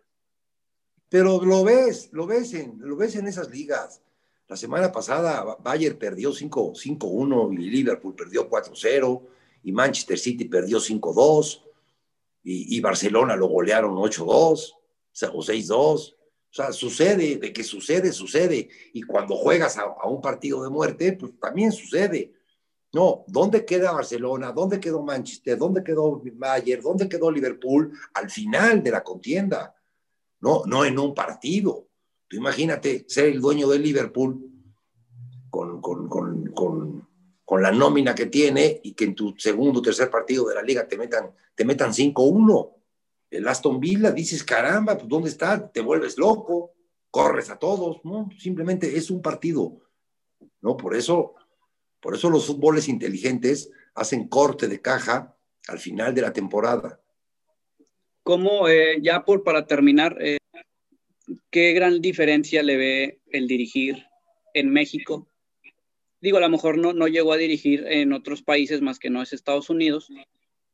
Pero 1.09 1.43
lo 1.43 1.63
ves, 1.63 2.09
lo 2.11 2.27
ves 2.27 2.53
en, 2.53 2.77
lo 2.77 2.95
ves 2.95 3.15
en 3.15 3.25
esas 3.25 3.49
ligas. 3.49 4.03
La 4.49 4.57
semana 4.57 4.91
pasada 4.91 5.57
Bayern 5.63 5.99
perdió 5.99 6.31
5-1 6.31 7.53
y 7.53 7.69
Liverpool 7.69 8.15
perdió 8.15 8.49
4-0 8.49 9.21
y 9.63 9.71
Manchester 9.71 10.17
City 10.17 10.45
perdió 10.45 10.79
5-2 10.79 11.63
y, 12.41 12.81
Barcelona 12.81 13.35
lo 13.35 13.47
golearon 13.47 13.95
8-2 13.95 14.25
o 14.25 14.73
6-2. 15.13 15.71
O 15.71 16.15
sea, 16.49 16.71
sucede, 16.71 17.37
de 17.37 17.53
que 17.53 17.63
sucede, 17.63 18.11
sucede. 18.11 18.69
Y 18.91 19.03
cuando 19.03 19.35
juegas 19.35 19.77
a, 19.77 19.83
a, 19.83 20.07
un 20.07 20.19
partido 20.19 20.63
de 20.63 20.71
muerte, 20.71 21.13
pues 21.13 21.39
también 21.39 21.71
sucede. 21.71 22.33
No, 22.91 23.25
¿dónde 23.27 23.65
queda 23.65 23.91
Barcelona? 23.91 24.51
¿Dónde 24.51 24.79
quedó 24.79 25.03
Manchester? 25.03 25.59
¿Dónde 25.59 25.83
quedó 25.83 26.19
Bayern? 26.33 26.81
¿Dónde 26.81 27.07
quedó 27.07 27.29
Liverpool 27.29 27.91
al 28.15 28.31
final 28.31 28.81
de 28.81 28.89
la 28.89 29.03
contienda? 29.03 29.75
No, 30.39 30.63
no 30.65 30.85
en 30.85 30.97
un 30.97 31.13
partido. 31.13 31.88
Tú 32.29 32.37
imagínate 32.37 33.03
ser 33.09 33.25
el 33.25 33.41
dueño 33.41 33.67
de 33.67 33.79
Liverpool 33.79 34.39
con, 35.49 35.81
con, 35.81 36.07
con 36.07 37.09
con 37.49 37.63
la 37.63 37.71
nómina 37.71 38.13
que 38.13 38.27
tiene 38.27 38.79
y 38.83 38.93
que 38.93 39.05
en 39.05 39.15
tu 39.15 39.33
segundo 39.35 39.79
o 39.79 39.81
tercer 39.81 40.11
partido 40.11 40.47
de 40.47 40.53
la 40.53 40.61
liga 40.61 40.87
te 40.87 40.99
metan, 40.99 41.31
te 41.55 41.65
metan 41.65 41.93
5-1. 41.93 42.75
El 43.31 43.47
Aston 43.47 43.79
Villa 43.79 44.11
dices, 44.11 44.43
caramba, 44.43 44.95
pues 44.95 45.09
¿dónde 45.09 45.29
está? 45.29 45.71
Te 45.71 45.81
vuelves 45.81 46.19
loco, 46.19 46.75
corres 47.09 47.49
a 47.49 47.57
todos, 47.57 48.05
¿no? 48.05 48.29
Simplemente 48.37 48.95
es 48.95 49.09
un 49.09 49.23
partido, 49.23 49.79
¿no? 50.61 50.77
Por 50.77 50.95
eso, 50.95 51.33
por 51.99 52.13
eso 52.13 52.29
los 52.29 52.45
fútboles 52.45 52.87
inteligentes 52.87 53.71
hacen 53.95 54.27
corte 54.27 54.67
de 54.67 54.79
caja 54.79 55.35
al 55.69 55.79
final 55.79 56.13
de 56.13 56.21
la 56.21 56.31
temporada. 56.31 57.01
¿Cómo, 58.21 58.67
eh, 58.67 58.99
ya 59.01 59.25
por 59.25 59.43
para 59.43 59.65
terminar, 59.65 60.15
eh, 60.21 60.37
qué 61.49 61.73
gran 61.73 62.01
diferencia 62.01 62.63
le 62.63 62.77
ve 62.77 63.19
el 63.31 63.47
dirigir 63.47 64.05
en 64.53 64.69
México 64.69 65.29
digo, 66.21 66.37
a 66.37 66.41
lo 66.41 66.49
mejor 66.49 66.77
no, 66.77 66.93
no 66.93 67.07
llegó 67.07 67.33
a 67.33 67.37
dirigir 67.37 67.85
en 67.87 68.13
otros 68.13 68.41
países 68.41 68.81
más 68.81 68.99
que 68.99 69.09
no 69.09 69.21
es 69.21 69.33
Estados 69.33 69.69
Unidos, 69.69 70.11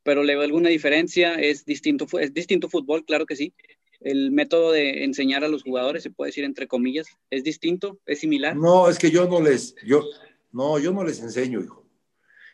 pero 0.03 0.23
le 0.23 0.35
veo 0.35 0.43
alguna 0.43 0.69
diferencia, 0.69 1.35
es 1.35 1.65
distinto, 1.65 2.07
es 2.19 2.33
distinto 2.33 2.69
fútbol, 2.69 3.05
claro 3.05 3.25
que 3.25 3.35
sí. 3.35 3.53
El 3.99 4.31
método 4.31 4.71
de 4.71 5.03
enseñar 5.03 5.43
a 5.43 5.47
los 5.47 5.63
jugadores, 5.63 6.03
se 6.03 6.11
puede 6.11 6.29
decir 6.29 6.43
entre 6.43 6.67
comillas, 6.67 7.07
es 7.29 7.43
distinto, 7.43 7.99
es 8.05 8.19
similar. 8.19 8.55
No, 8.55 8.89
es 8.89 8.99
que 8.99 9.09
yo 9.09 9.27
no 9.27 9.41
les, 9.41 9.75
yo, 9.83 10.03
no, 10.51 10.77
yo 10.79 10.91
no 10.91 11.03
les 11.03 11.19
enseño, 11.21 11.61
hijo. 11.61 11.83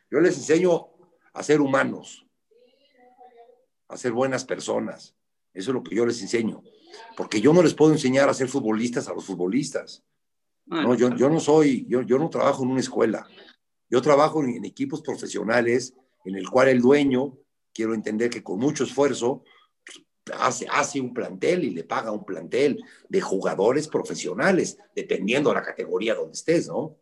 Yo 0.09 0.19
les 0.19 0.37
enseño 0.37 0.87
a 1.33 1.43
ser 1.43 1.61
humanos, 1.61 2.25
a 3.87 3.97
ser 3.97 4.11
buenas 4.11 4.45
personas. 4.45 5.15
Eso 5.53 5.71
es 5.71 5.75
lo 5.75 5.83
que 5.83 5.95
yo 5.95 6.05
les 6.05 6.21
enseño. 6.21 6.63
Porque 7.15 7.41
yo 7.41 7.53
no 7.53 7.63
les 7.63 7.73
puedo 7.73 7.91
enseñar 7.91 8.29
a 8.29 8.33
ser 8.33 8.47
futbolistas 8.47 9.07
a 9.07 9.13
los 9.13 9.25
futbolistas. 9.25 10.03
No, 10.65 10.95
yo, 10.95 11.15
yo 11.15 11.29
no 11.29 11.39
soy, 11.39 11.85
yo, 11.89 12.01
yo 12.01 12.17
no 12.17 12.29
trabajo 12.29 12.63
en 12.63 12.69
una 12.69 12.79
escuela. 12.79 13.27
Yo 13.89 14.01
trabajo 14.01 14.43
en, 14.43 14.63
equipos 14.63 15.01
profesionales 15.01 15.93
en 16.23 16.35
el 16.35 16.49
cual 16.49 16.69
el 16.69 16.81
dueño, 16.81 17.37
quiero 17.73 17.93
entender 17.93 18.29
que 18.29 18.43
con 18.43 18.59
mucho 18.59 18.83
esfuerzo, 18.83 19.43
hace, 20.37 20.67
hace 20.71 21.01
un 21.01 21.13
plantel 21.13 21.65
y 21.65 21.71
le 21.71 21.83
paga 21.83 22.11
un 22.11 22.23
plantel 22.23 22.81
de 23.09 23.21
jugadores 23.21 23.87
profesionales, 23.87 24.77
dependiendo 24.95 25.49
de 25.49 25.55
la 25.55 25.63
categoría 25.63 26.15
donde 26.15 26.33
estés, 26.33 26.67
¿no? 26.67 26.95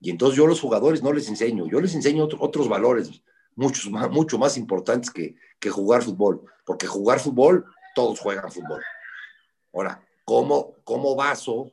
Y 0.00 0.10
entonces 0.10 0.36
yo 0.36 0.44
a 0.44 0.48
los 0.48 0.60
jugadores 0.60 1.02
no 1.02 1.12
les 1.12 1.28
enseño, 1.28 1.66
yo 1.66 1.80
les 1.80 1.94
enseño 1.94 2.28
otros 2.38 2.68
valores 2.68 3.22
muchos 3.56 3.90
más, 3.90 4.10
mucho 4.10 4.38
más 4.38 4.56
importantes 4.56 5.10
que, 5.10 5.36
que 5.58 5.70
jugar 5.70 6.02
fútbol, 6.02 6.42
porque 6.64 6.86
jugar 6.86 7.20
fútbol, 7.20 7.64
todos 7.94 8.18
juegan 8.20 8.50
fútbol. 8.50 8.82
Ahora, 9.74 10.06
¿cómo, 10.24 10.76
cómo 10.84 11.16
baso 11.16 11.72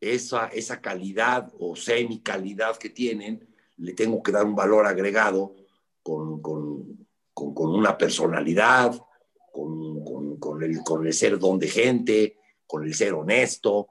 esa, 0.00 0.48
esa 0.48 0.80
calidad 0.80 1.52
o 1.58 1.76
semi-calidad 1.76 2.76
que 2.76 2.90
tienen, 2.90 3.48
le 3.76 3.92
tengo 3.92 4.22
que 4.22 4.32
dar 4.32 4.44
un 4.44 4.54
valor 4.54 4.86
agregado 4.86 5.54
con, 6.02 6.42
con, 6.42 7.06
con, 7.32 7.74
una 7.74 7.96
personalidad, 7.96 9.00
con, 9.52 10.62
el, 10.62 10.82
con 10.82 11.06
el 11.06 11.12
ser 11.12 11.38
don 11.38 11.58
de 11.58 11.68
gente, 11.68 12.38
con 12.66 12.84
el 12.84 12.94
ser 12.94 13.14
honesto, 13.14 13.88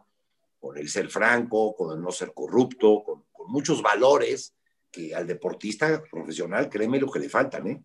con 0.60 0.78
el 0.78 0.88
ser 0.89 1.10
franco, 1.10 1.76
con 1.76 1.98
el 1.98 2.04
no 2.04 2.12
ser 2.12 2.34
corrupto, 2.34 3.04
con, 3.04 3.24
muchos 3.46 3.82
valores 3.82 4.54
que 4.89 5.14
al 5.14 5.28
deportista 5.28 6.02
profesional, 6.10 6.70
créeme 6.70 6.98
lo 6.98 7.12
que 7.12 7.20
le 7.20 7.28
faltan, 7.28 7.68
¿eh? 7.68 7.84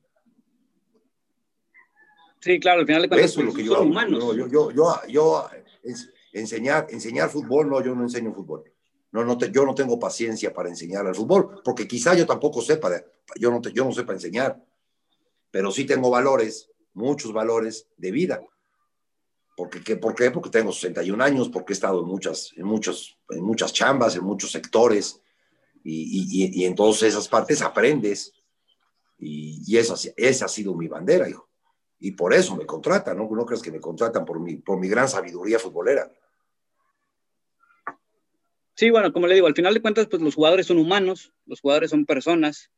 Sí, 2.41 2.61
claro, 2.61 2.81
al 2.81 2.87
final 2.87 3.03
de 3.03 3.09
cuentas 3.09 3.31
Eso 3.31 3.41
es 3.41 3.47
lo 3.47 3.53
que 3.53 3.65
yo, 3.65 3.81
humanos. 3.81 4.37
Yo, 4.37 4.47
yo, 4.47 4.71
yo, 4.71 5.01
yo, 5.09 5.49
enseñar, 6.33 6.87
enseñar 6.91 7.31
fútbol, 7.31 7.69
no, 7.69 7.83
yo 7.83 7.95
no 7.95 8.03
enseño 8.03 8.33
fútbol. 8.33 8.65
No, 9.11 9.25
no 9.25 9.39
te, 9.39 9.51
yo 9.51 9.65
no 9.65 9.75
tengo 9.75 9.99
paciencia 9.99 10.53
para 10.53 10.69
enseñar 10.69 11.07
al 11.07 11.15
fútbol, 11.15 11.63
porque 11.65 11.89
quizá 11.89 12.15
yo 12.15 12.27
tampoco 12.27 12.61
sepa, 12.61 12.91
yo 13.37 13.51
no, 13.51 13.61
te, 13.61 13.73
yo 13.73 13.85
no 13.85 13.93
sepa 13.93 14.13
enseñar, 14.13 14.63
pero 15.51 15.71
sí 15.71 15.85
tengo 15.85 16.11
valores, 16.11 16.71
muchos 16.93 17.33
valores 17.33 17.89
de 17.97 18.11
vida. 18.11 18.43
Porque, 19.57 19.83
¿qué, 19.83 19.97
¿Por 19.97 20.15
qué? 20.15 20.31
Porque 20.31 20.51
tengo 20.51 20.71
61 20.71 21.25
años, 21.25 21.49
porque 21.49 21.73
he 21.73 21.75
estado 21.75 22.01
en 22.01 22.07
muchas, 22.07 22.53
en 22.55 22.67
muchos, 22.67 23.19
en 23.31 23.43
muchas 23.43 23.73
chambas, 23.73 24.15
en 24.15 24.23
muchos 24.23 24.53
sectores, 24.53 25.21
y, 25.83 26.45
y, 26.45 26.63
y 26.63 26.65
en 26.65 26.75
todas 26.75 27.03
esas 27.03 27.27
partes 27.27 27.63
aprendes. 27.63 28.33
Y, 29.19 29.63
y 29.67 29.79
esa, 29.79 29.95
esa 30.17 30.45
ha 30.45 30.49
sido 30.49 30.75
mi 30.75 30.87
bandera, 30.87 31.29
hijo 31.29 31.48
y 32.01 32.13
por 32.13 32.33
eso 32.33 32.57
me 32.57 32.67
contratan, 32.67 33.17
¿no? 33.17 33.29
No 33.31 33.47
crees 33.47 33.63
que 33.63 33.73
me 33.73 33.81
contratan 33.81 34.25
por 34.25 34.41
mi, 34.41 34.57
por 34.57 34.79
mi 34.79 34.89
gran 34.89 35.09
sabiduría 35.09 35.59
futbolera. 35.59 36.11
Sí, 38.75 38.91
bueno, 38.91 39.13
como 39.13 39.27
le 39.27 39.35
digo, 39.35 39.49
al 39.49 39.57
final 39.57 39.75
de 39.75 39.83
cuentas, 39.83 40.07
pues 40.07 40.23
los 40.23 40.37
jugadores 40.37 40.67
son 40.67 40.79
humanos, 40.79 41.33
los 41.47 41.61
jugadores 41.61 41.91
son 41.91 42.07
personas 42.07 42.71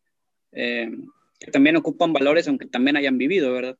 eh, 0.53 0.91
que 1.39 1.51
también 1.51 1.77
ocupan 1.77 2.13
valores, 2.13 2.49
aunque 2.49 2.67
también 2.67 2.97
hayan 2.97 3.19
vivido, 3.19 3.53
¿verdad? 3.53 3.79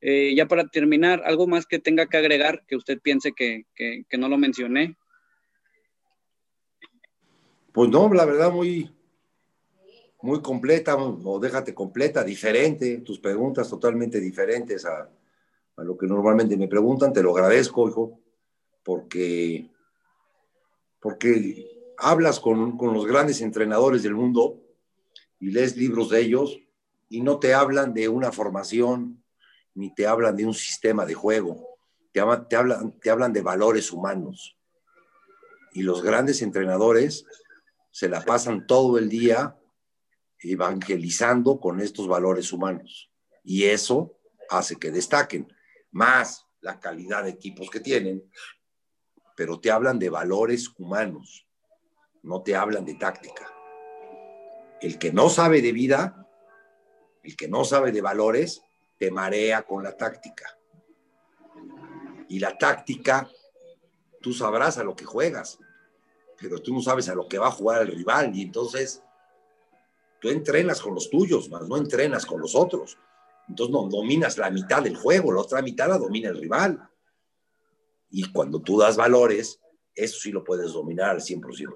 Eh, 0.00 0.34
ya 0.34 0.46
para 0.46 0.66
terminar, 0.66 1.22
¿algo 1.24 1.46
más 1.46 1.66
que 1.66 1.78
tenga 1.78 2.06
que 2.06 2.16
agregar 2.16 2.64
que 2.66 2.74
usted 2.74 3.00
piense 3.00 3.32
que, 3.32 3.66
que, 3.76 4.04
que 4.08 4.18
no 4.18 4.28
lo 4.28 4.36
mencioné? 4.36 4.96
Pues 7.72 7.88
no, 7.88 8.12
la 8.12 8.24
verdad, 8.24 8.50
muy, 8.50 8.90
muy 10.22 10.40
completa, 10.40 10.96
o 10.96 11.38
déjate 11.40 11.74
completa, 11.74 12.22
diferente, 12.22 12.98
tus 12.98 13.18
preguntas 13.18 13.68
totalmente 13.68 14.20
diferentes 14.20 14.84
a, 14.84 15.10
a, 15.76 15.84
lo 15.84 15.98
que 15.98 16.06
normalmente 16.06 16.56
me 16.56 16.68
preguntan. 16.68 17.12
Te 17.12 17.22
lo 17.22 17.36
agradezco, 17.36 17.88
hijo, 17.88 18.20
porque, 18.84 19.68
porque 21.00 21.92
hablas 21.98 22.38
con, 22.38 22.78
con 22.78 22.94
los 22.94 23.04
grandes 23.04 23.40
entrenadores 23.40 24.04
del 24.04 24.14
mundo 24.14 24.60
y 25.40 25.50
lees 25.50 25.76
libros 25.76 26.10
de 26.10 26.20
ellos 26.20 26.58
y 27.08 27.20
no 27.20 27.40
te 27.40 27.52
hablan 27.52 27.92
de 27.92 28.08
una 28.08 28.30
formación 28.30 29.22
ni 29.74 29.92
te 29.92 30.06
hablan 30.06 30.36
de 30.36 30.46
un 30.46 30.54
sistema 30.54 31.04
de 31.04 31.14
juego, 31.14 31.66
te, 32.12 32.22
te, 32.48 32.56
hablan, 32.56 32.92
te 33.00 33.10
hablan 33.10 33.32
de 33.32 33.42
valores 33.42 33.90
humanos. 33.90 34.56
Y 35.72 35.82
los 35.82 36.02
grandes 36.02 36.42
entrenadores 36.42 37.24
se 37.90 38.08
la 38.08 38.20
pasan 38.22 38.66
todo 38.66 38.98
el 38.98 39.08
día 39.08 39.56
evangelizando 40.42 41.60
con 41.60 41.80
estos 41.80 42.08
valores 42.08 42.52
humanos. 42.52 43.10
Y 43.44 43.64
eso 43.64 44.18
hace 44.50 44.76
que 44.76 44.90
destaquen 44.90 45.52
más 45.90 46.46
la 46.60 46.78
calidad 46.80 47.24
de 47.24 47.30
equipos 47.30 47.70
que 47.70 47.80
tienen, 47.80 48.28
pero 49.36 49.60
te 49.60 49.70
hablan 49.70 49.98
de 49.98 50.10
valores 50.10 50.68
humanos, 50.78 51.46
no 52.22 52.42
te 52.42 52.54
hablan 52.54 52.84
de 52.84 52.94
táctica. 52.94 53.52
El 54.80 54.98
que 54.98 55.12
no 55.12 55.28
sabe 55.28 55.62
de 55.62 55.72
vida, 55.72 56.28
el 57.22 57.36
que 57.36 57.48
no 57.48 57.64
sabe 57.64 57.92
de 57.92 58.00
valores, 58.00 58.62
te 58.98 59.10
marea 59.10 59.62
con 59.62 59.82
la 59.82 59.96
táctica. 59.96 60.58
Y 62.28 62.38
la 62.38 62.56
táctica 62.56 63.28
tú 64.20 64.32
sabrás 64.32 64.78
a 64.78 64.84
lo 64.84 64.96
que 64.96 65.04
juegas, 65.04 65.58
pero 66.40 66.60
tú 66.60 66.72
no 66.72 66.80
sabes 66.80 67.08
a 67.08 67.14
lo 67.14 67.28
que 67.28 67.38
va 67.38 67.48
a 67.48 67.52
jugar 67.52 67.82
el 67.82 67.88
rival 67.88 68.34
y 68.34 68.42
entonces 68.42 69.02
tú 70.22 70.30
entrenas 70.30 70.80
con 70.80 70.94
los 70.94 71.10
tuyos, 71.10 71.50
más 71.50 71.68
no 71.68 71.76
entrenas 71.76 72.24
con 72.24 72.40
los 72.40 72.54
otros. 72.54 72.96
Entonces 73.48 73.72
no 73.72 73.88
dominas 73.88 74.38
la 74.38 74.50
mitad 74.50 74.80
del 74.80 74.96
juego, 74.96 75.32
la 75.32 75.40
otra 75.40 75.60
mitad 75.60 75.88
la 75.88 75.98
domina 75.98 76.28
el 76.28 76.38
rival. 76.38 76.80
Y 78.08 78.30
cuando 78.30 78.62
tú 78.62 78.78
das 78.78 78.96
valores, 78.96 79.60
eso 79.94 80.20
sí 80.20 80.30
lo 80.30 80.44
puedes 80.44 80.72
dominar 80.72 81.10
al 81.10 81.20
100%. 81.20 81.74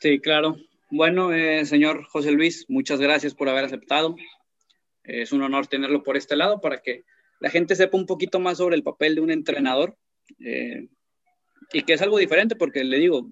Sí, 0.00 0.18
claro. 0.18 0.56
Bueno, 0.90 1.32
eh, 1.32 1.66
señor 1.66 2.04
José 2.04 2.32
Luis, 2.32 2.64
muchas 2.68 3.00
gracias 3.00 3.34
por 3.34 3.50
haber 3.50 3.64
aceptado. 3.64 4.16
Es 5.02 5.32
un 5.32 5.42
honor 5.42 5.66
tenerlo 5.66 6.02
por 6.02 6.16
este 6.16 6.36
lado 6.36 6.60
para 6.62 6.80
que 6.80 7.04
la 7.38 7.50
gente 7.50 7.76
sepa 7.76 7.98
un 7.98 8.06
poquito 8.06 8.40
más 8.40 8.58
sobre 8.58 8.76
el 8.76 8.82
papel 8.82 9.16
de 9.16 9.20
un 9.20 9.30
entrenador 9.30 9.98
eh, 10.38 10.88
y 11.72 11.82
que 11.82 11.92
es 11.92 12.00
algo 12.00 12.16
diferente 12.16 12.56
porque 12.56 12.82
le 12.82 12.98
digo, 12.98 13.30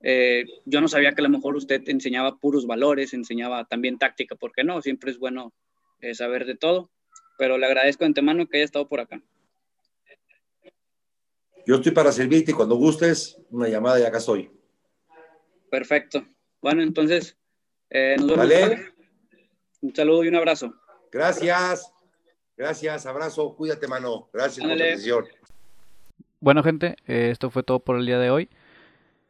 eh, 0.00 0.44
yo 0.64 0.80
no 0.80 0.88
sabía 0.88 1.12
que 1.12 1.20
a 1.20 1.24
lo 1.24 1.30
mejor 1.30 1.56
usted 1.56 1.82
enseñaba 1.88 2.38
puros 2.38 2.66
valores, 2.66 3.14
enseñaba 3.14 3.64
también 3.64 3.98
táctica, 3.98 4.36
porque 4.36 4.64
no, 4.64 4.82
siempre 4.82 5.10
es 5.10 5.18
bueno 5.18 5.52
saber 6.12 6.46
de 6.46 6.54
todo, 6.54 6.90
pero 7.38 7.58
le 7.58 7.66
agradezco 7.66 8.04
de 8.04 8.08
antemano 8.08 8.46
que 8.46 8.58
haya 8.58 8.64
estado 8.64 8.88
por 8.88 9.00
acá. 9.00 9.20
Yo 11.66 11.74
estoy 11.74 11.92
para 11.92 12.12
servirte 12.12 12.52
y 12.52 12.54
cuando 12.54 12.76
gustes, 12.76 13.36
una 13.50 13.68
llamada 13.68 14.00
y 14.00 14.04
acá 14.04 14.18
estoy. 14.18 14.50
Perfecto. 15.70 16.26
Bueno, 16.62 16.82
entonces, 16.82 17.36
eh, 17.90 18.16
nos 18.18 18.48
vemos. 18.48 18.80
Un 19.80 19.94
saludo 19.94 20.24
y 20.24 20.28
un 20.28 20.36
abrazo. 20.36 20.74
Gracias. 21.12 21.92
Gracias, 22.56 23.06
abrazo. 23.06 23.54
Cuídate, 23.54 23.86
mano. 23.86 24.28
Gracias 24.32 24.66
por 24.66 24.76
la 24.76 24.84
atención. 24.84 25.26
Bueno, 26.40 26.62
gente, 26.62 26.96
eh, 27.06 27.28
esto 27.30 27.50
fue 27.50 27.62
todo 27.62 27.80
por 27.80 27.96
el 27.98 28.06
día 28.06 28.18
de 28.18 28.30
hoy. 28.30 28.48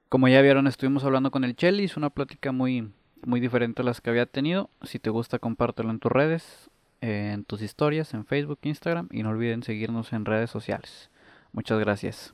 Como 0.08 0.26
ya 0.28 0.40
vieron, 0.40 0.66
estuvimos 0.66 1.04
hablando 1.04 1.30
con 1.30 1.44
el 1.44 1.54
Chelly. 1.54 1.84
Es 1.84 1.98
una 1.98 2.08
plática 2.08 2.50
muy, 2.50 2.90
muy 3.26 3.40
diferente 3.40 3.82
a 3.82 3.84
las 3.84 4.00
que 4.00 4.08
había 4.08 4.24
tenido. 4.24 4.70
Si 4.82 4.98
te 4.98 5.10
gusta, 5.10 5.38
compártelo 5.38 5.90
en 5.90 5.98
tus 5.98 6.10
redes, 6.10 6.70
en 7.02 7.44
tus 7.44 7.60
historias, 7.60 8.14
en 8.14 8.24
Facebook, 8.24 8.58
Instagram. 8.62 9.08
Y 9.10 9.22
no 9.22 9.30
olviden 9.30 9.62
seguirnos 9.62 10.14
en 10.14 10.24
redes 10.24 10.50
sociales. 10.50 11.10
Muchas 11.52 11.78
gracias. 11.78 12.32